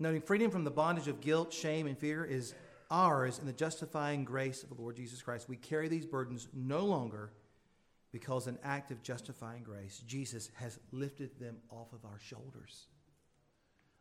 Noting 0.00 0.20
freedom 0.20 0.50
from 0.50 0.64
the 0.64 0.70
bondage 0.70 1.06
of 1.06 1.20
guilt, 1.20 1.52
shame, 1.52 1.86
and 1.86 1.96
fear 1.96 2.24
is 2.24 2.54
ours 2.90 3.38
in 3.38 3.46
the 3.46 3.52
justifying 3.52 4.24
grace 4.24 4.64
of 4.64 4.68
the 4.68 4.74
Lord 4.74 4.96
Jesus 4.96 5.22
Christ. 5.22 5.48
We 5.48 5.56
carry 5.56 5.86
these 5.86 6.06
burdens 6.06 6.48
no 6.52 6.84
longer 6.84 7.30
because 8.10 8.46
an 8.46 8.58
act 8.62 8.90
of 8.90 9.02
justifying 9.02 9.62
grace, 9.62 10.02
Jesus 10.06 10.50
has 10.54 10.78
lifted 10.92 11.38
them 11.40 11.56
off 11.70 11.92
of 11.92 12.04
our 12.04 12.18
shoulders. 12.20 12.86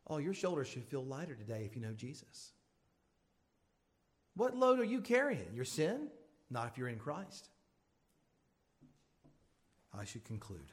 Oh, 0.07 0.17
your 0.17 0.33
shoulders 0.33 0.67
should 0.67 0.85
feel 0.85 1.03
lighter 1.03 1.35
today 1.35 1.63
if 1.65 1.75
you 1.75 1.81
know 1.81 1.93
Jesus. 1.93 2.51
What 4.35 4.55
load 4.55 4.79
are 4.79 4.85
you 4.85 5.01
carrying? 5.01 5.53
Your 5.53 5.65
sin? 5.65 6.07
Not 6.49 6.67
if 6.67 6.77
you're 6.77 6.87
in 6.87 6.99
Christ. 6.99 7.49
I 9.97 10.05
should 10.05 10.23
conclude. 10.23 10.71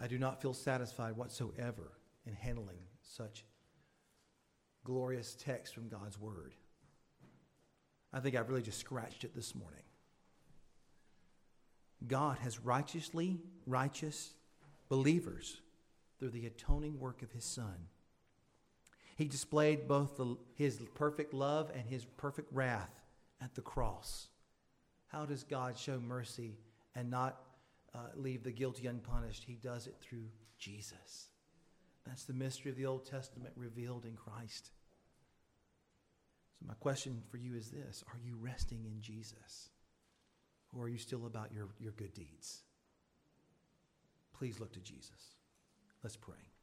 I 0.00 0.06
do 0.08 0.18
not 0.18 0.42
feel 0.42 0.54
satisfied 0.54 1.16
whatsoever 1.16 1.92
in 2.26 2.34
handling 2.34 2.78
such 3.02 3.44
glorious 4.82 5.34
text 5.34 5.74
from 5.74 5.88
God's 5.88 6.18
Word. 6.18 6.54
I 8.12 8.20
think 8.20 8.36
I've 8.36 8.48
really 8.48 8.62
just 8.62 8.78
scratched 8.78 9.24
it 9.24 9.34
this 9.34 9.54
morning. 9.54 9.82
God 12.06 12.38
has 12.38 12.60
righteously 12.60 13.40
righteous 13.66 14.34
believers 14.88 15.60
through 16.18 16.30
the 16.30 16.46
atoning 16.46 17.00
work 17.00 17.22
of 17.22 17.32
his 17.32 17.44
Son. 17.44 17.88
He 19.16 19.26
displayed 19.26 19.86
both 19.86 20.16
the, 20.16 20.36
his 20.54 20.80
perfect 20.94 21.32
love 21.32 21.70
and 21.74 21.88
his 21.88 22.04
perfect 22.04 22.52
wrath 22.52 22.90
at 23.40 23.54
the 23.54 23.60
cross. 23.60 24.28
How 25.06 25.24
does 25.24 25.44
God 25.44 25.78
show 25.78 26.00
mercy 26.00 26.58
and 26.96 27.10
not 27.10 27.40
uh, 27.94 27.98
leave 28.16 28.42
the 28.42 28.50
guilty 28.50 28.86
unpunished? 28.86 29.44
He 29.44 29.54
does 29.54 29.86
it 29.86 29.94
through 30.00 30.26
Jesus. 30.58 31.28
That's 32.04 32.24
the 32.24 32.32
mystery 32.32 32.70
of 32.70 32.76
the 32.76 32.86
Old 32.86 33.06
Testament 33.06 33.52
revealed 33.56 34.04
in 34.04 34.16
Christ. 34.16 34.70
So, 36.58 36.66
my 36.66 36.74
question 36.74 37.22
for 37.30 37.36
you 37.36 37.54
is 37.54 37.70
this 37.70 38.02
Are 38.12 38.18
you 38.24 38.36
resting 38.40 38.84
in 38.84 39.00
Jesus? 39.00 39.70
Or 40.76 40.84
are 40.84 40.88
you 40.88 40.98
still 40.98 41.26
about 41.26 41.52
your, 41.52 41.68
your 41.78 41.92
good 41.92 42.12
deeds? 42.14 42.62
Please 44.36 44.58
look 44.58 44.72
to 44.72 44.80
Jesus. 44.80 45.36
Let's 46.02 46.16
pray. 46.16 46.53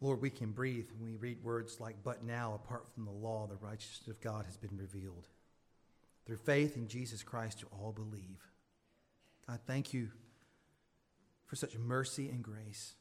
Lord, 0.00 0.20
we 0.20 0.30
can 0.30 0.52
breathe 0.52 0.88
when 0.96 1.10
we 1.10 1.16
read 1.16 1.42
words 1.42 1.80
like, 1.80 1.96
but 2.04 2.22
now, 2.22 2.54
apart 2.54 2.88
from 2.94 3.04
the 3.04 3.10
law, 3.10 3.46
the 3.46 3.56
righteousness 3.56 4.08
of 4.08 4.20
God 4.20 4.46
has 4.46 4.56
been 4.56 4.76
revealed. 4.76 5.26
Through 6.24 6.36
faith 6.36 6.76
in 6.76 6.88
Jesus 6.88 7.22
Christ, 7.22 7.60
to 7.60 7.66
all 7.72 7.92
believe. 7.92 8.38
God, 9.48 9.58
thank 9.66 9.92
you 9.92 10.10
for 11.46 11.56
such 11.56 11.76
mercy 11.76 12.28
and 12.28 12.44
grace. 12.44 12.94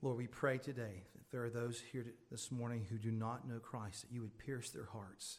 Lord, 0.00 0.16
we 0.16 0.26
pray 0.26 0.58
today 0.58 1.04
that 1.14 1.30
there 1.30 1.44
are 1.44 1.50
those 1.50 1.82
here 1.92 2.06
this 2.30 2.50
morning 2.50 2.86
who 2.88 2.98
do 2.98 3.10
not 3.10 3.46
know 3.48 3.58
Christ, 3.58 4.02
that 4.02 4.12
you 4.12 4.22
would 4.22 4.38
pierce 4.38 4.70
their 4.70 4.86
hearts 4.86 5.38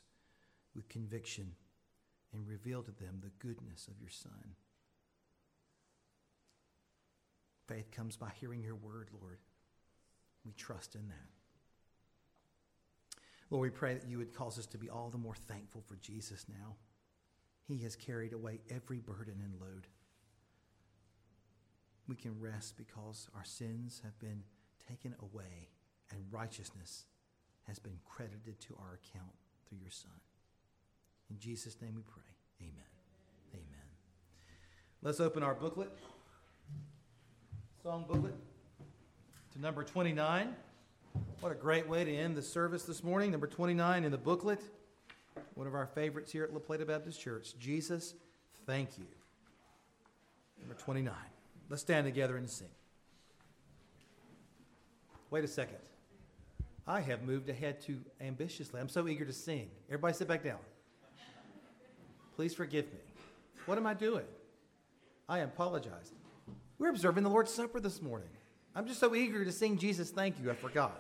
with 0.76 0.88
conviction 0.88 1.56
and 2.32 2.48
reveal 2.48 2.84
to 2.84 2.92
them 2.92 3.22
the 3.22 3.32
goodness 3.46 3.88
of 3.88 4.00
your 4.00 4.12
Son. 4.12 4.56
Faith 7.68 7.92
comes 7.92 8.18
by 8.18 8.30
hearing 8.40 8.62
your 8.64 8.76
word, 8.76 9.10
Lord. 9.20 9.40
We 10.46 10.54
trust 10.54 10.96
in 10.96 11.08
that. 11.10 11.30
Lord, 13.50 13.62
we 13.64 13.70
pray 13.70 13.96
that 13.96 14.08
you 14.08 14.20
would 14.20 14.34
cause 14.34 14.60
us 14.60 14.68
to 14.68 14.78
be 14.78 14.90
all 14.90 15.10
the 15.10 15.18
more 15.18 15.36
thankful 15.36 15.82
for 15.82 15.96
Jesus 15.96 16.46
now. 16.48 16.76
He 17.68 17.80
has 17.80 17.96
carried 17.96 18.34
away 18.34 18.60
every 18.70 19.00
burden 19.00 19.42
and 19.44 19.60
load 19.60 19.88
we 22.10 22.16
can 22.16 22.38
rest 22.40 22.76
because 22.76 23.30
our 23.36 23.46
sins 23.46 24.02
have 24.04 24.18
been 24.20 24.42
taken 24.90 25.16
away 25.22 25.70
and 26.12 26.20
righteousness 26.32 27.06
has 27.68 27.78
been 27.78 28.00
credited 28.04 28.60
to 28.60 28.76
our 28.82 28.96
account 28.96 29.32
through 29.68 29.78
your 29.80 29.92
Son. 29.92 30.12
In 31.30 31.38
Jesus' 31.38 31.80
name 31.80 31.94
we 31.96 32.02
pray. 32.02 32.24
Amen. 32.62 32.90
Amen. 33.54 33.88
Let's 35.04 35.20
open 35.20 35.44
our 35.44 35.54
booklet, 35.54 35.92
song 37.84 38.06
booklet, 38.10 38.34
number 39.62 39.84
29. 39.84 40.56
What 41.42 41.52
a 41.52 41.56
great 41.56 41.88
way 41.88 42.04
to 42.04 42.16
end 42.16 42.36
the 42.36 42.42
service 42.42 42.84
this 42.84 43.04
morning. 43.04 43.32
Number 43.32 43.48
29 43.48 44.04
in 44.06 44.12
the 44.12 44.18
booklet. 44.18 44.62
One 45.56 45.68
of 45.68 45.76
our 45.76 45.88
favorites 45.88 46.32
here 46.32 46.44
at 46.44 46.54
La 46.54 46.60
Plata 46.60 46.86
Baptist 46.86 47.20
Church. 47.20 47.54
Jesus, 47.60 48.14
thank 48.66 48.98
you. 48.98 49.06
Number 50.62 50.76
29. 50.76 51.14
Let's 51.70 51.82
stand 51.82 52.06
together 52.06 52.38
and 52.38 52.50
sing. 52.50 52.70
Wait 55.30 55.44
a 55.44 55.48
second. 55.48 55.78
I 56.88 57.02
have 57.02 57.24
moved 57.24 57.50
ahead 57.50 57.82
too 57.82 58.00
ambitiously. 58.20 58.80
I'm 58.80 58.90
so 58.90 59.08
eager 59.08 59.26
to 59.26 59.34
sing. 59.34 59.70
Everybody 59.90 60.14
sit 60.14 60.28
back 60.28 60.44
down. 60.44 60.58
Please 62.36 62.56
forgive 62.56 62.86
me. 62.86 63.00
What 63.66 63.78
am 63.78 63.86
I 63.86 63.94
doing? 63.94 64.26
I 65.28 65.40
apologize. 65.40 66.14
We're 66.80 66.90
observing 66.90 67.24
the 67.24 67.30
Lord's 67.30 67.54
Supper 67.54 67.80
this 67.80 68.02
morning. 68.02 68.30
I'm 68.76 68.88
just 68.88 69.00
so 69.00 69.16
eager 69.16 69.44
to 69.44 69.52
sing 69.52 69.78
Jesus, 69.78 70.12
thank 70.12 70.40
you, 70.42 70.50
I 70.50 70.54
forgot. 70.54 71.00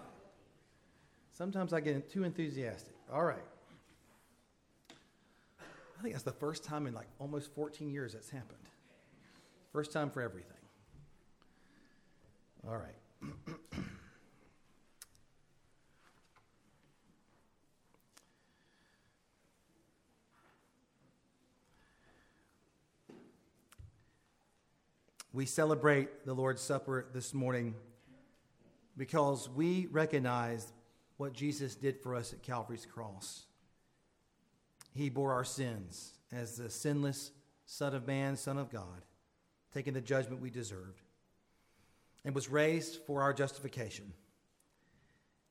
Sometimes 1.34 1.72
I 1.72 1.80
get 1.80 2.10
too 2.10 2.24
enthusiastic. 2.24 2.96
All 3.14 3.24
right. 3.24 3.38
I 5.98 6.02
think 6.02 6.14
that's 6.14 6.24
the 6.24 6.32
first 6.32 6.64
time 6.64 6.88
in 6.88 6.94
like 6.94 7.08
almost 7.20 7.54
14 7.56 7.90
years 7.90 8.14
that's 8.14 8.30
happened. 8.30 8.58
First 9.72 9.92
time 9.92 10.10
for 10.10 10.22
everything. 10.22 10.52
All 12.68 12.78
right. 12.78 12.96
We 25.40 25.46
celebrate 25.46 26.26
the 26.26 26.34
Lord's 26.34 26.62
Supper 26.62 27.06
this 27.14 27.34
morning 27.34 27.74
because 28.98 29.48
we 29.48 29.88
recognize 29.90 30.74
what 31.16 31.32
Jesus 31.32 31.76
did 31.76 31.98
for 32.02 32.14
us 32.14 32.34
at 32.34 32.44
Calvary's 32.44 32.86
cross. 32.86 33.46
He 34.94 35.08
bore 35.08 35.32
our 35.32 35.46
sins 35.46 36.12
as 36.34 36.58
the 36.58 36.70
sinless 36.70 37.32
Son 37.66 37.96
of 37.96 38.06
Man, 38.06 38.36
Son 38.36 38.58
of 38.58 38.70
God, 38.70 39.06
taking 39.74 39.94
the 39.94 40.02
judgment 40.02 40.42
we 40.42 40.50
deserved, 40.50 41.04
and 42.26 42.36
was 42.36 42.50
raised 42.50 42.98
for 43.08 43.22
our 43.22 43.32
justification. 43.32 44.12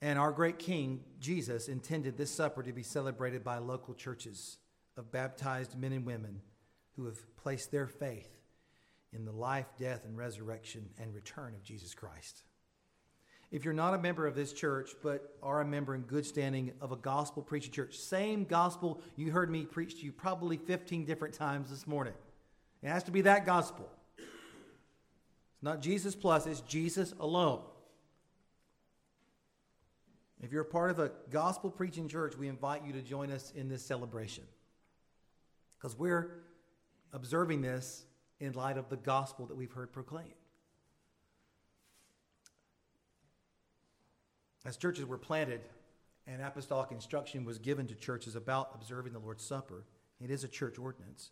And 0.02 0.18
our 0.18 0.32
great 0.32 0.58
King, 0.58 1.00
Jesus, 1.18 1.66
intended 1.66 2.18
this 2.18 2.30
supper 2.30 2.62
to 2.62 2.74
be 2.74 2.82
celebrated 2.82 3.42
by 3.42 3.56
local 3.56 3.94
churches 3.94 4.58
of 4.98 5.10
baptized 5.10 5.78
men 5.78 5.92
and 5.92 6.04
women 6.04 6.42
who 6.96 7.06
have 7.06 7.36
placed 7.38 7.70
their 7.70 7.86
faith 7.86 8.37
in 9.12 9.24
the 9.24 9.32
life, 9.32 9.66
death, 9.78 10.04
and 10.04 10.16
resurrection 10.16 10.88
and 10.98 11.14
return 11.14 11.54
of 11.54 11.62
Jesus 11.62 11.94
Christ. 11.94 12.42
If 13.50 13.64
you're 13.64 13.74
not 13.74 13.94
a 13.94 13.98
member 13.98 14.26
of 14.26 14.34
this 14.34 14.52
church, 14.52 14.90
but 15.02 15.34
are 15.42 15.62
a 15.62 15.64
member 15.64 15.94
in 15.94 16.02
good 16.02 16.26
standing 16.26 16.72
of 16.82 16.92
a 16.92 16.96
gospel 16.96 17.42
preaching 17.42 17.72
church, 17.72 17.96
same 17.98 18.44
gospel 18.44 19.00
you 19.16 19.30
heard 19.30 19.50
me 19.50 19.64
preach 19.64 20.00
to 20.00 20.04
you 20.04 20.12
probably 20.12 20.58
15 20.58 21.06
different 21.06 21.32
times 21.32 21.70
this 21.70 21.86
morning. 21.86 22.12
It 22.82 22.88
has 22.88 23.04
to 23.04 23.10
be 23.10 23.22
that 23.22 23.46
gospel. 23.46 23.88
It's 24.18 25.62
not 25.62 25.80
Jesus 25.80 26.14
plus, 26.14 26.46
it's 26.46 26.60
Jesus 26.60 27.14
alone. 27.18 27.62
If 30.42 30.52
you're 30.52 30.62
a 30.62 30.66
part 30.66 30.90
of 30.90 30.98
a 30.98 31.10
gospel 31.30 31.70
preaching 31.70 32.06
church, 32.06 32.36
we 32.36 32.48
invite 32.48 32.84
you 32.84 32.92
to 32.92 33.02
join 33.02 33.32
us 33.32 33.50
in 33.56 33.68
this 33.68 33.84
celebration. 33.84 34.44
Because 35.78 35.98
we're 35.98 36.44
observing 37.12 37.62
this 37.62 38.04
in 38.40 38.52
light 38.52 38.78
of 38.78 38.88
the 38.88 38.96
gospel 38.96 39.46
that 39.46 39.56
we've 39.56 39.72
heard 39.72 39.92
proclaimed. 39.92 40.32
As 44.64 44.76
churches 44.76 45.06
were 45.06 45.18
planted 45.18 45.60
and 46.26 46.42
apostolic 46.42 46.92
instruction 46.92 47.44
was 47.44 47.58
given 47.58 47.86
to 47.86 47.94
churches 47.94 48.36
about 48.36 48.70
observing 48.74 49.12
the 49.12 49.18
Lord's 49.18 49.44
Supper, 49.44 49.84
it 50.20 50.30
is 50.30 50.44
a 50.44 50.48
church 50.48 50.78
ordinance. 50.78 51.30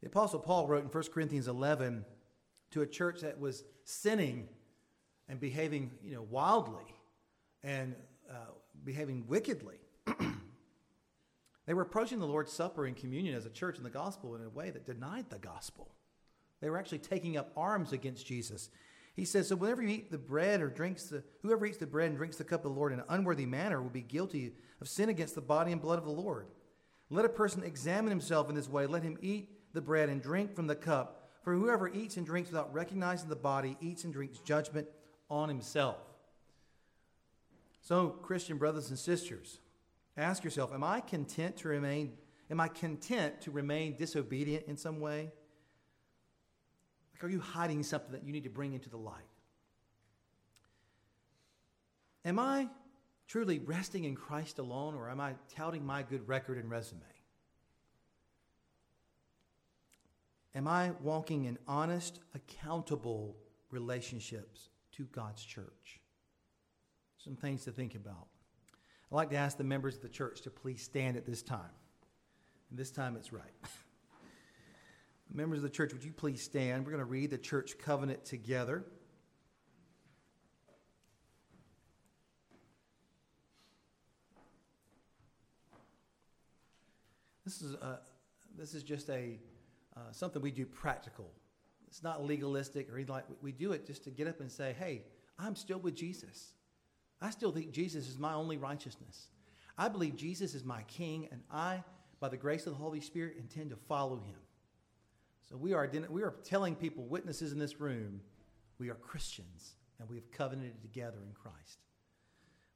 The 0.00 0.08
Apostle 0.08 0.40
Paul 0.40 0.66
wrote 0.66 0.82
in 0.82 0.90
1 0.90 1.04
Corinthians 1.12 1.48
11 1.48 2.04
to 2.70 2.82
a 2.82 2.86
church 2.86 3.20
that 3.20 3.38
was 3.38 3.64
sinning 3.84 4.48
and 5.28 5.38
behaving 5.40 5.90
you 6.04 6.14
know, 6.14 6.26
wildly 6.30 6.94
and 7.62 7.94
uh, 8.30 8.52
behaving 8.84 9.24
wickedly. 9.26 9.76
they 11.66 11.74
were 11.74 11.82
approaching 11.82 12.18
the 12.18 12.26
Lord's 12.26 12.52
Supper 12.52 12.86
and 12.86 12.96
communion 12.96 13.34
as 13.34 13.46
a 13.46 13.50
church 13.50 13.78
in 13.78 13.84
the 13.84 13.90
gospel 13.90 14.34
in 14.34 14.42
a 14.42 14.48
way 14.48 14.70
that 14.70 14.86
denied 14.86 15.26
the 15.30 15.38
gospel. 15.38 15.88
They 16.60 16.70
were 16.70 16.78
actually 16.78 16.98
taking 16.98 17.36
up 17.36 17.52
arms 17.56 17.92
against 17.92 18.26
Jesus. 18.26 18.70
He 19.14 19.24
says, 19.24 19.48
So 19.48 19.56
whenever 19.56 19.82
you 19.82 19.88
eat 19.88 20.10
the 20.10 20.18
bread 20.18 20.60
or 20.60 20.68
drinks 20.68 21.04
the, 21.04 21.22
whoever 21.42 21.66
eats 21.66 21.78
the 21.78 21.86
bread 21.86 22.08
and 22.08 22.16
drinks 22.16 22.36
the 22.36 22.44
cup 22.44 22.64
of 22.64 22.72
the 22.72 22.78
Lord 22.78 22.92
in 22.92 23.00
an 23.00 23.04
unworthy 23.08 23.46
manner 23.46 23.82
will 23.82 23.90
be 23.90 24.02
guilty 24.02 24.52
of 24.80 24.88
sin 24.88 25.08
against 25.08 25.34
the 25.34 25.40
body 25.40 25.72
and 25.72 25.80
blood 25.80 25.98
of 25.98 26.04
the 26.04 26.10
Lord. 26.10 26.46
Let 27.10 27.24
a 27.24 27.30
person 27.30 27.62
examine 27.64 28.10
himself 28.10 28.48
in 28.48 28.54
this 28.54 28.68
way. 28.68 28.86
Let 28.86 29.02
him 29.02 29.18
eat 29.20 29.50
the 29.72 29.80
bread 29.80 30.08
and 30.08 30.22
drink 30.22 30.54
from 30.54 30.66
the 30.66 30.76
cup. 30.76 31.30
For 31.42 31.54
whoever 31.54 31.88
eats 31.88 32.16
and 32.16 32.26
drinks 32.26 32.50
without 32.50 32.72
recognizing 32.74 33.28
the 33.28 33.36
body 33.36 33.76
eats 33.80 34.04
and 34.04 34.12
drinks 34.12 34.38
judgment 34.38 34.86
on 35.30 35.48
himself. 35.48 35.96
So, 37.80 38.08
Christian 38.08 38.58
brothers 38.58 38.90
and 38.90 38.98
sisters, 38.98 39.60
ask 40.16 40.44
yourself, 40.44 40.74
am 40.74 40.84
I 40.84 41.00
content 41.00 41.56
to 41.58 41.68
remain 41.68 42.12
am 42.50 42.60
I 42.60 42.68
content 42.68 43.40
to 43.42 43.50
remain 43.50 43.96
disobedient 43.96 44.66
in 44.66 44.76
some 44.76 45.00
way? 45.00 45.32
Like, 47.18 47.28
are 47.28 47.32
you 47.32 47.40
hiding 47.40 47.82
something 47.82 48.12
that 48.12 48.22
you 48.24 48.32
need 48.32 48.44
to 48.44 48.50
bring 48.50 48.74
into 48.74 48.88
the 48.88 48.96
light? 48.96 49.16
Am 52.24 52.38
I 52.38 52.68
truly 53.26 53.58
resting 53.58 54.04
in 54.04 54.14
Christ 54.14 54.60
alone, 54.60 54.94
or 54.94 55.10
am 55.10 55.20
I 55.20 55.34
touting 55.54 55.84
my 55.84 56.02
good 56.02 56.28
record 56.28 56.58
and 56.58 56.70
resume? 56.70 57.00
Am 60.54 60.68
I 60.68 60.92
walking 61.02 61.44
in 61.46 61.58
honest, 61.66 62.20
accountable 62.34 63.36
relationships 63.70 64.68
to 64.92 65.04
God's 65.06 65.44
church? 65.44 66.00
Some 67.18 67.34
things 67.34 67.64
to 67.64 67.72
think 67.72 67.96
about. 67.96 68.28
I'd 69.10 69.14
like 69.16 69.30
to 69.30 69.36
ask 69.36 69.58
the 69.58 69.64
members 69.64 69.96
of 69.96 70.02
the 70.02 70.08
church 70.08 70.40
to 70.42 70.50
please 70.50 70.82
stand 70.82 71.16
at 71.16 71.26
this 71.26 71.42
time. 71.42 71.74
And 72.70 72.78
this 72.78 72.90
time 72.92 73.16
it's 73.16 73.32
right. 73.32 73.42
Members 75.32 75.58
of 75.58 75.62
the 75.62 75.70
church, 75.70 75.92
would 75.92 76.04
you 76.04 76.12
please 76.12 76.42
stand? 76.42 76.84
We're 76.84 76.92
going 76.92 77.04
to 77.04 77.04
read 77.04 77.30
the 77.30 77.38
church 77.38 77.78
covenant 77.78 78.24
together. 78.24 78.84
This 87.44 87.62
is, 87.62 87.74
uh, 87.76 87.96
this 88.56 88.74
is 88.74 88.82
just 88.82 89.08
a, 89.10 89.38
uh, 89.96 90.00
something 90.12 90.42
we 90.42 90.50
do 90.50 90.66
practical. 90.66 91.30
It's 91.86 92.02
not 92.02 92.24
legalistic 92.24 92.90
or 92.90 92.96
anything 92.96 93.14
like 93.14 93.24
We 93.40 93.52
do 93.52 93.72
it 93.72 93.86
just 93.86 94.04
to 94.04 94.10
get 94.10 94.28
up 94.28 94.40
and 94.40 94.50
say, 94.50 94.74
hey, 94.78 95.02
I'm 95.38 95.56
still 95.56 95.78
with 95.78 95.94
Jesus. 95.94 96.52
I 97.20 97.30
still 97.30 97.50
think 97.50 97.72
Jesus 97.72 98.08
is 98.08 98.18
my 98.18 98.34
only 98.34 98.56
righteousness. 98.56 99.28
I 99.76 99.88
believe 99.88 100.16
Jesus 100.16 100.54
is 100.54 100.64
my 100.64 100.82
king, 100.82 101.28
and 101.30 101.40
I, 101.50 101.82
by 102.20 102.28
the 102.28 102.36
grace 102.36 102.66
of 102.66 102.72
the 102.72 102.78
Holy 102.78 103.00
Spirit, 103.00 103.36
intend 103.38 103.70
to 103.70 103.76
follow 103.76 104.16
him. 104.16 104.36
So 105.48 105.56
we 105.56 105.72
are, 105.72 105.90
we 106.10 106.22
are 106.22 106.34
telling 106.44 106.74
people, 106.74 107.04
witnesses 107.04 107.52
in 107.52 107.58
this 107.58 107.80
room, 107.80 108.20
we 108.78 108.90
are 108.90 108.94
Christians 108.94 109.74
and 109.98 110.08
we 110.08 110.16
have 110.16 110.30
covenanted 110.30 110.82
together 110.82 111.18
in 111.26 111.32
Christ. 111.32 111.78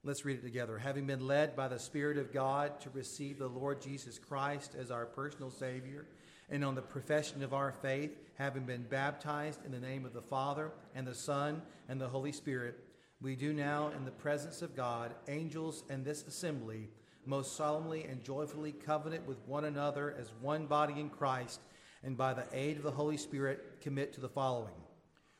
Let's 0.04 0.24
read 0.24 0.38
it 0.38 0.42
together. 0.42 0.78
Having 0.78 1.06
been 1.06 1.26
led 1.26 1.54
by 1.54 1.68
the 1.68 1.78
Spirit 1.78 2.18
of 2.18 2.32
God 2.32 2.80
to 2.80 2.90
receive 2.90 3.38
the 3.38 3.46
Lord 3.46 3.80
Jesus 3.80 4.18
Christ 4.18 4.74
as 4.76 4.90
our 4.90 5.06
personal 5.06 5.50
Savior, 5.50 6.06
and 6.50 6.64
on 6.64 6.74
the 6.74 6.82
profession 6.82 7.42
of 7.44 7.54
our 7.54 7.72
faith, 7.72 8.10
having 8.34 8.64
been 8.64 8.82
baptized 8.82 9.64
in 9.64 9.70
the 9.70 9.78
name 9.78 10.04
of 10.04 10.12
the 10.12 10.20
Father, 10.20 10.72
and 10.94 11.06
the 11.06 11.14
Son, 11.14 11.62
and 11.88 12.00
the 12.00 12.08
Holy 12.08 12.32
Spirit, 12.32 12.80
we 13.20 13.36
do 13.36 13.52
now, 13.52 13.92
in 13.96 14.04
the 14.04 14.10
presence 14.10 14.60
of 14.60 14.74
God, 14.74 15.14
angels, 15.28 15.84
and 15.88 16.04
this 16.04 16.26
assembly, 16.26 16.88
most 17.24 17.56
solemnly 17.56 18.04
and 18.04 18.24
joyfully 18.24 18.72
covenant 18.72 19.24
with 19.24 19.38
one 19.46 19.66
another 19.66 20.16
as 20.18 20.32
one 20.40 20.66
body 20.66 20.98
in 20.98 21.08
Christ 21.08 21.60
and 22.04 22.16
by 22.16 22.34
the 22.34 22.46
aid 22.52 22.76
of 22.76 22.82
the 22.82 22.90
Holy 22.90 23.16
Spirit, 23.16 23.80
commit 23.80 24.12
to 24.14 24.20
the 24.20 24.28
following. 24.28 24.74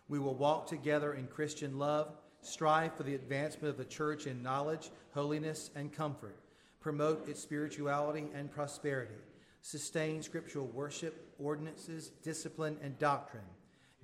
We 0.09 0.19
will 0.19 0.35
walk 0.35 0.67
together 0.67 1.15
in 1.15 1.27
Christian 1.27 1.79
love, 1.79 2.13
strive 2.43 2.95
for 2.95 3.03
the 3.03 3.15
advancement 3.15 3.69
of 3.69 3.79
the 3.79 3.85
church 3.85 4.27
in 4.27 4.43
knowledge, 4.43 4.91
holiness, 5.15 5.71
and 5.75 5.93
comfort, 5.93 6.37
promote 6.81 7.29
its 7.29 7.41
spirituality 7.41 8.27
and 8.35 8.51
prosperity, 8.51 9.15
sustain 9.61 10.23
scriptural 10.23 10.67
worship, 10.67 11.35
ordinances, 11.39 12.11
discipline, 12.23 12.77
and 12.83 12.99
doctrine, 12.99 13.45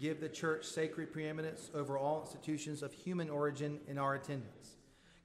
give 0.01 0.21
the 0.21 0.29
church 0.29 0.65
sacred 0.65 1.13
preeminence 1.13 1.71
over 1.75 1.99
all 1.99 2.23
institutions 2.23 2.83
of 2.83 2.93
human 2.93 3.29
origin 3.29 3.81
in 3.89 3.99
our 3.99 4.15
attendance, 4.15 4.77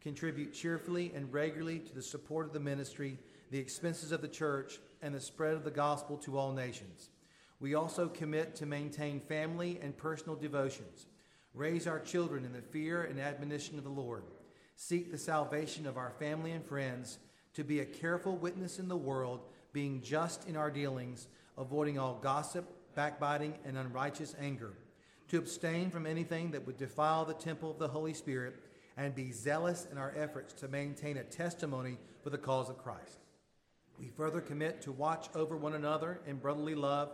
contribute 0.02 0.54
cheerfully 0.54 1.12
and 1.16 1.32
regularly 1.32 1.80
to 1.80 1.94
the 1.96 2.02
support 2.02 2.48
of 2.48 2.54
the 2.54 2.60
ministry, 2.60 3.18
the 3.52 3.60
expenses 3.60 4.12
of 4.12 4.22
the 4.22 4.28
church, 4.28 4.80
and 5.02 5.14
the 5.14 5.22
spread 5.22 5.54
of 5.54 5.64
the 5.64 5.72
gospel 5.72 6.18
to 6.18 6.38
all 6.38 6.52
nations 6.52 7.10
we 7.64 7.76
also 7.76 8.09
commit 8.09 8.55
to 8.55 8.66
maintain 8.66 9.22
family 9.22 9.80
and 9.82 9.95
personal 9.95 10.36
devotions, 10.36 11.05
raise 11.53 11.88
our 11.88 12.01
children 12.01 12.43
in 12.43 12.51
the 12.51 12.61
fear 12.61 13.03
and 13.03 13.22
admonition 13.22 13.78
of 13.78 13.86
the 13.86 13.89
Lord, 13.89 14.26
seek 14.76 15.09
the 15.09 15.18
salvation 15.18 15.88
of 15.88 15.95
our 15.95 16.11
family 16.20 16.51
and 16.51 16.66
friends, 16.66 17.20
to 17.53 17.64
be 17.64 17.80
a 17.80 17.86
careful 17.86 18.36
witness 18.36 18.80
in 18.80 18.89
the 18.89 18.97
world, 18.97 19.45
being 19.72 20.01
just 20.01 20.45
in 20.45 20.57
our 20.57 20.70
dealings, 20.70 21.30
avoiding 21.57 21.97
all 21.97 22.16
gossip, 22.16 22.66
backbiting, 22.95 23.53
and 23.64 23.78
unrighteous 23.78 24.36
anger, 24.41 24.74
to 25.30 25.38
abstain 25.38 25.89
from 25.89 26.05
anything 26.05 26.51
that 26.51 26.68
would 26.68 26.78
defile 26.78 27.24
the 27.24 27.34
temple 27.34 27.72
of 27.72 27.80
the 27.80 27.88
Holy 27.88 28.14
Spirit, 28.14 28.55
and 28.97 29.16
be 29.16 29.32
zealous 29.32 29.88
in 29.89 29.97
our 29.97 30.14
efforts 30.18 30.51
to 30.51 30.68
maintain 30.68 31.16
a 31.16 31.24
testimony 31.24 31.97
for 32.24 32.30
the 32.30 32.38
cause 32.38 32.70
of 32.70 32.78
Christ. 32.78 33.20
We 33.97 34.09
further 34.09 34.41
commit 34.41 34.82
to 34.82 34.91
watch 34.91 35.30
over 35.34 35.55
one 35.55 35.76
another 35.76 36.20
in 36.28 36.39
brotherly 36.39 36.76
love 36.76 37.14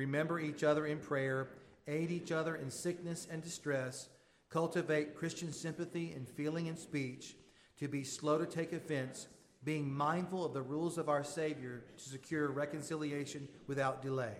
remember 0.00 0.40
each 0.40 0.64
other 0.64 0.86
in 0.86 0.98
prayer, 0.98 1.50
aid 1.86 2.10
each 2.10 2.32
other 2.32 2.56
in 2.56 2.70
sickness 2.70 3.28
and 3.30 3.42
distress, 3.42 4.08
cultivate 4.48 5.14
Christian 5.14 5.52
sympathy 5.52 6.14
in 6.16 6.24
feeling 6.24 6.68
and 6.68 6.78
speech, 6.78 7.36
to 7.78 7.86
be 7.86 8.02
slow 8.02 8.38
to 8.38 8.46
take 8.46 8.72
offense, 8.72 9.28
being 9.62 9.92
mindful 9.92 10.42
of 10.42 10.54
the 10.54 10.62
rules 10.62 10.96
of 10.96 11.10
our 11.10 11.22
Savior 11.22 11.84
to 11.98 12.08
secure 12.08 12.48
reconciliation 12.48 13.46
without 13.66 14.00
delay. 14.00 14.36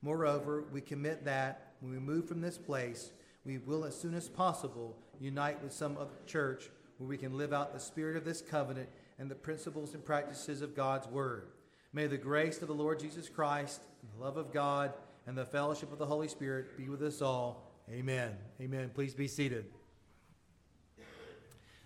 Moreover, 0.00 0.64
we 0.72 0.80
commit 0.80 1.24
that 1.24 1.72
when 1.80 1.90
we 1.90 1.98
move 1.98 2.28
from 2.28 2.40
this 2.40 2.56
place, 2.56 3.10
we 3.44 3.58
will, 3.58 3.84
as 3.84 4.00
soon 4.00 4.14
as 4.14 4.28
possible, 4.28 4.96
unite 5.20 5.60
with 5.60 5.72
some 5.72 5.98
other 5.98 6.20
church 6.24 6.70
where 6.98 7.08
we 7.08 7.18
can 7.18 7.36
live 7.36 7.52
out 7.52 7.74
the 7.74 7.80
spirit 7.80 8.16
of 8.16 8.24
this 8.24 8.40
covenant 8.40 8.88
and 9.18 9.28
the 9.28 9.34
principles 9.34 9.92
and 9.92 10.04
practices 10.04 10.62
of 10.62 10.76
God's 10.76 11.08
Word. 11.08 11.48
May 11.94 12.08
the 12.08 12.18
grace 12.18 12.60
of 12.60 12.66
the 12.66 12.74
Lord 12.74 12.98
Jesus 12.98 13.28
Christ, 13.28 13.80
the 14.16 14.24
love 14.24 14.36
of 14.36 14.52
God, 14.52 14.92
and 15.28 15.38
the 15.38 15.44
fellowship 15.44 15.92
of 15.92 15.98
the 15.98 16.06
Holy 16.06 16.26
Spirit 16.26 16.76
be 16.76 16.88
with 16.88 17.00
us 17.02 17.22
all. 17.22 17.70
Amen. 17.88 18.32
Amen. 18.60 18.90
Please 18.92 19.14
be 19.14 19.28
seated. 19.28 19.66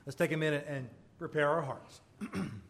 Let's 0.06 0.16
take 0.16 0.32
a 0.32 0.36
minute 0.38 0.64
and 0.66 0.88
prepare 1.18 1.50
our 1.50 1.60
hearts. 1.60 2.00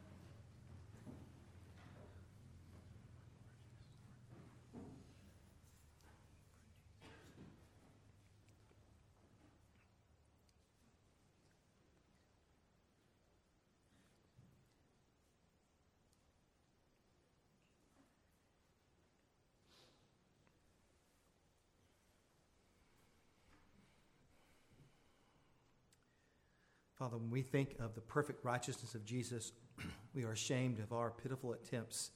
Father, 27.08 27.22
when 27.22 27.30
we 27.30 27.40
think 27.40 27.74
of 27.80 27.94
the 27.94 28.02
perfect 28.02 28.44
righteousness 28.44 28.94
of 28.94 29.02
Jesus, 29.06 29.52
we 30.14 30.24
are 30.24 30.32
ashamed 30.32 30.78
of 30.78 30.92
our 30.92 31.10
pitiful 31.10 31.54
attempts, 31.54 32.10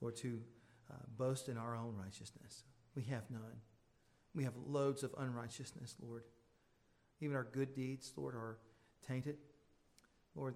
Lord, 0.00 0.16
to 0.16 0.40
uh, 0.90 0.94
boast 1.18 1.50
in 1.50 1.58
our 1.58 1.76
own 1.76 1.94
righteousness. 1.94 2.62
We 2.94 3.02
have 3.02 3.30
none. 3.30 3.60
We 4.34 4.44
have 4.44 4.54
loads 4.66 5.02
of 5.02 5.14
unrighteousness, 5.18 5.96
Lord. 6.00 6.22
Even 7.20 7.36
our 7.36 7.44
good 7.52 7.74
deeds, 7.74 8.14
Lord, 8.16 8.34
are 8.34 8.56
tainted. 9.06 9.36
Lord, 10.34 10.54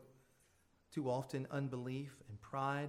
too 0.91 1.11
often 1.11 1.47
unbelief 1.51 2.23
and 2.31 2.41
pride 2.41 2.89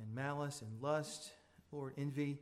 and 0.00 0.14
malice 0.14 0.62
and 0.62 0.80
lust, 0.80 1.32
Lord, 1.70 1.92
envy, 1.98 2.38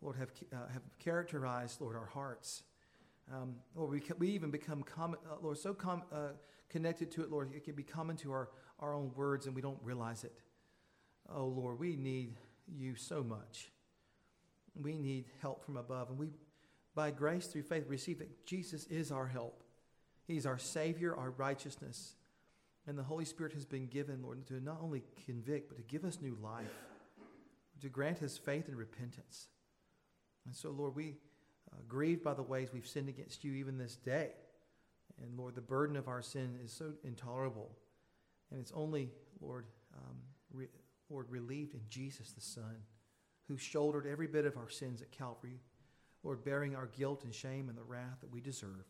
Lord, 0.00 0.16
have, 0.16 0.30
uh, 0.50 0.68
have 0.72 0.82
characterized, 0.98 1.78
Lord, 1.82 1.94
our 1.94 2.06
hearts. 2.06 2.62
Um, 3.30 3.56
Lord, 3.74 3.90
we, 3.90 4.02
we 4.18 4.28
even 4.28 4.50
become, 4.50 4.82
uh, 4.98 5.34
Lord, 5.42 5.58
so 5.58 5.74
com- 5.74 6.04
uh, 6.10 6.28
connected 6.68 7.10
to 7.12 7.22
it, 7.22 7.30
Lord, 7.30 7.50
it 7.54 7.64
can 7.64 7.74
be 7.74 7.82
common 7.82 8.16
to 8.18 8.32
our, 8.32 8.50
our 8.80 8.94
own 8.94 9.12
words 9.14 9.46
and 9.46 9.54
we 9.54 9.62
don't 9.62 9.78
realize 9.82 10.24
it. 10.24 10.40
Oh, 11.34 11.46
Lord, 11.46 11.78
we 11.78 11.96
need 11.96 12.36
you 12.66 12.94
so 12.94 13.22
much. 13.22 13.70
We 14.80 14.98
need 14.98 15.26
help 15.40 15.64
from 15.64 15.76
above. 15.76 16.10
And 16.10 16.18
we, 16.18 16.28
by 16.94 17.10
grace 17.10 17.46
through 17.46 17.62
faith, 17.62 17.84
receive 17.88 18.18
that 18.18 18.46
Jesus 18.46 18.86
is 18.86 19.10
our 19.10 19.26
help. 19.26 19.62
He's 20.26 20.46
our 20.46 20.58
Savior, 20.58 21.16
our 21.16 21.30
righteousness. 21.30 22.14
And 22.86 22.96
the 22.96 23.02
Holy 23.02 23.24
Spirit 23.24 23.52
has 23.52 23.64
been 23.64 23.86
given, 23.86 24.22
Lord, 24.22 24.46
to 24.46 24.60
not 24.60 24.78
only 24.82 25.02
convict, 25.26 25.68
but 25.68 25.76
to 25.76 25.82
give 25.82 26.04
us 26.04 26.20
new 26.22 26.36
life, 26.42 26.66
to 27.80 27.88
grant 27.88 28.22
us 28.22 28.38
faith 28.38 28.68
and 28.68 28.76
repentance. 28.76 29.48
And 30.46 30.54
so, 30.54 30.70
Lord, 30.70 30.94
we 30.94 31.16
uh, 31.70 31.76
grieved 31.86 32.22
by 32.22 32.32
the 32.34 32.42
ways 32.42 32.70
we've 32.72 32.86
sinned 32.86 33.08
against 33.08 33.44
you 33.44 33.52
even 33.52 33.76
this 33.76 33.96
day. 33.96 34.30
And 35.22 35.38
Lord, 35.38 35.54
the 35.54 35.60
burden 35.60 35.96
of 35.96 36.08
our 36.08 36.22
sin 36.22 36.58
is 36.64 36.72
so 36.72 36.92
intolerable. 37.04 37.70
And 38.50 38.60
it's 38.60 38.72
only, 38.74 39.10
Lord, 39.40 39.66
um, 39.94 40.16
re- 40.52 40.68
Lord, 41.10 41.26
relieved 41.30 41.74
in 41.74 41.80
Jesus 41.88 42.32
the 42.32 42.40
Son, 42.40 42.76
who 43.46 43.56
shouldered 43.56 44.06
every 44.06 44.26
bit 44.26 44.44
of 44.44 44.56
our 44.56 44.68
sins 44.68 45.02
at 45.02 45.10
Calvary, 45.10 45.60
Lord, 46.22 46.44
bearing 46.44 46.76
our 46.76 46.86
guilt 46.86 47.24
and 47.24 47.34
shame 47.34 47.68
and 47.68 47.78
the 47.78 47.82
wrath 47.82 48.20
that 48.20 48.32
we 48.32 48.40
deserve. 48.40 48.84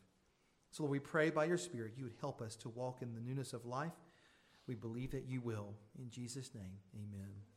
So, 0.71 0.83
Lord, 0.83 0.91
we 0.91 0.99
pray 0.99 1.29
by 1.29 1.45
your 1.45 1.57
Spirit 1.57 1.93
you 1.97 2.03
would 2.03 2.17
help 2.19 2.41
us 2.41 2.55
to 2.57 2.69
walk 2.69 3.01
in 3.01 3.13
the 3.13 3.21
newness 3.21 3.53
of 3.53 3.65
life. 3.65 3.93
We 4.67 4.75
believe 4.75 5.11
that 5.11 5.25
you 5.27 5.41
will. 5.41 5.73
In 5.97 6.09
Jesus' 6.09 6.53
name, 6.53 6.77
amen. 6.95 7.48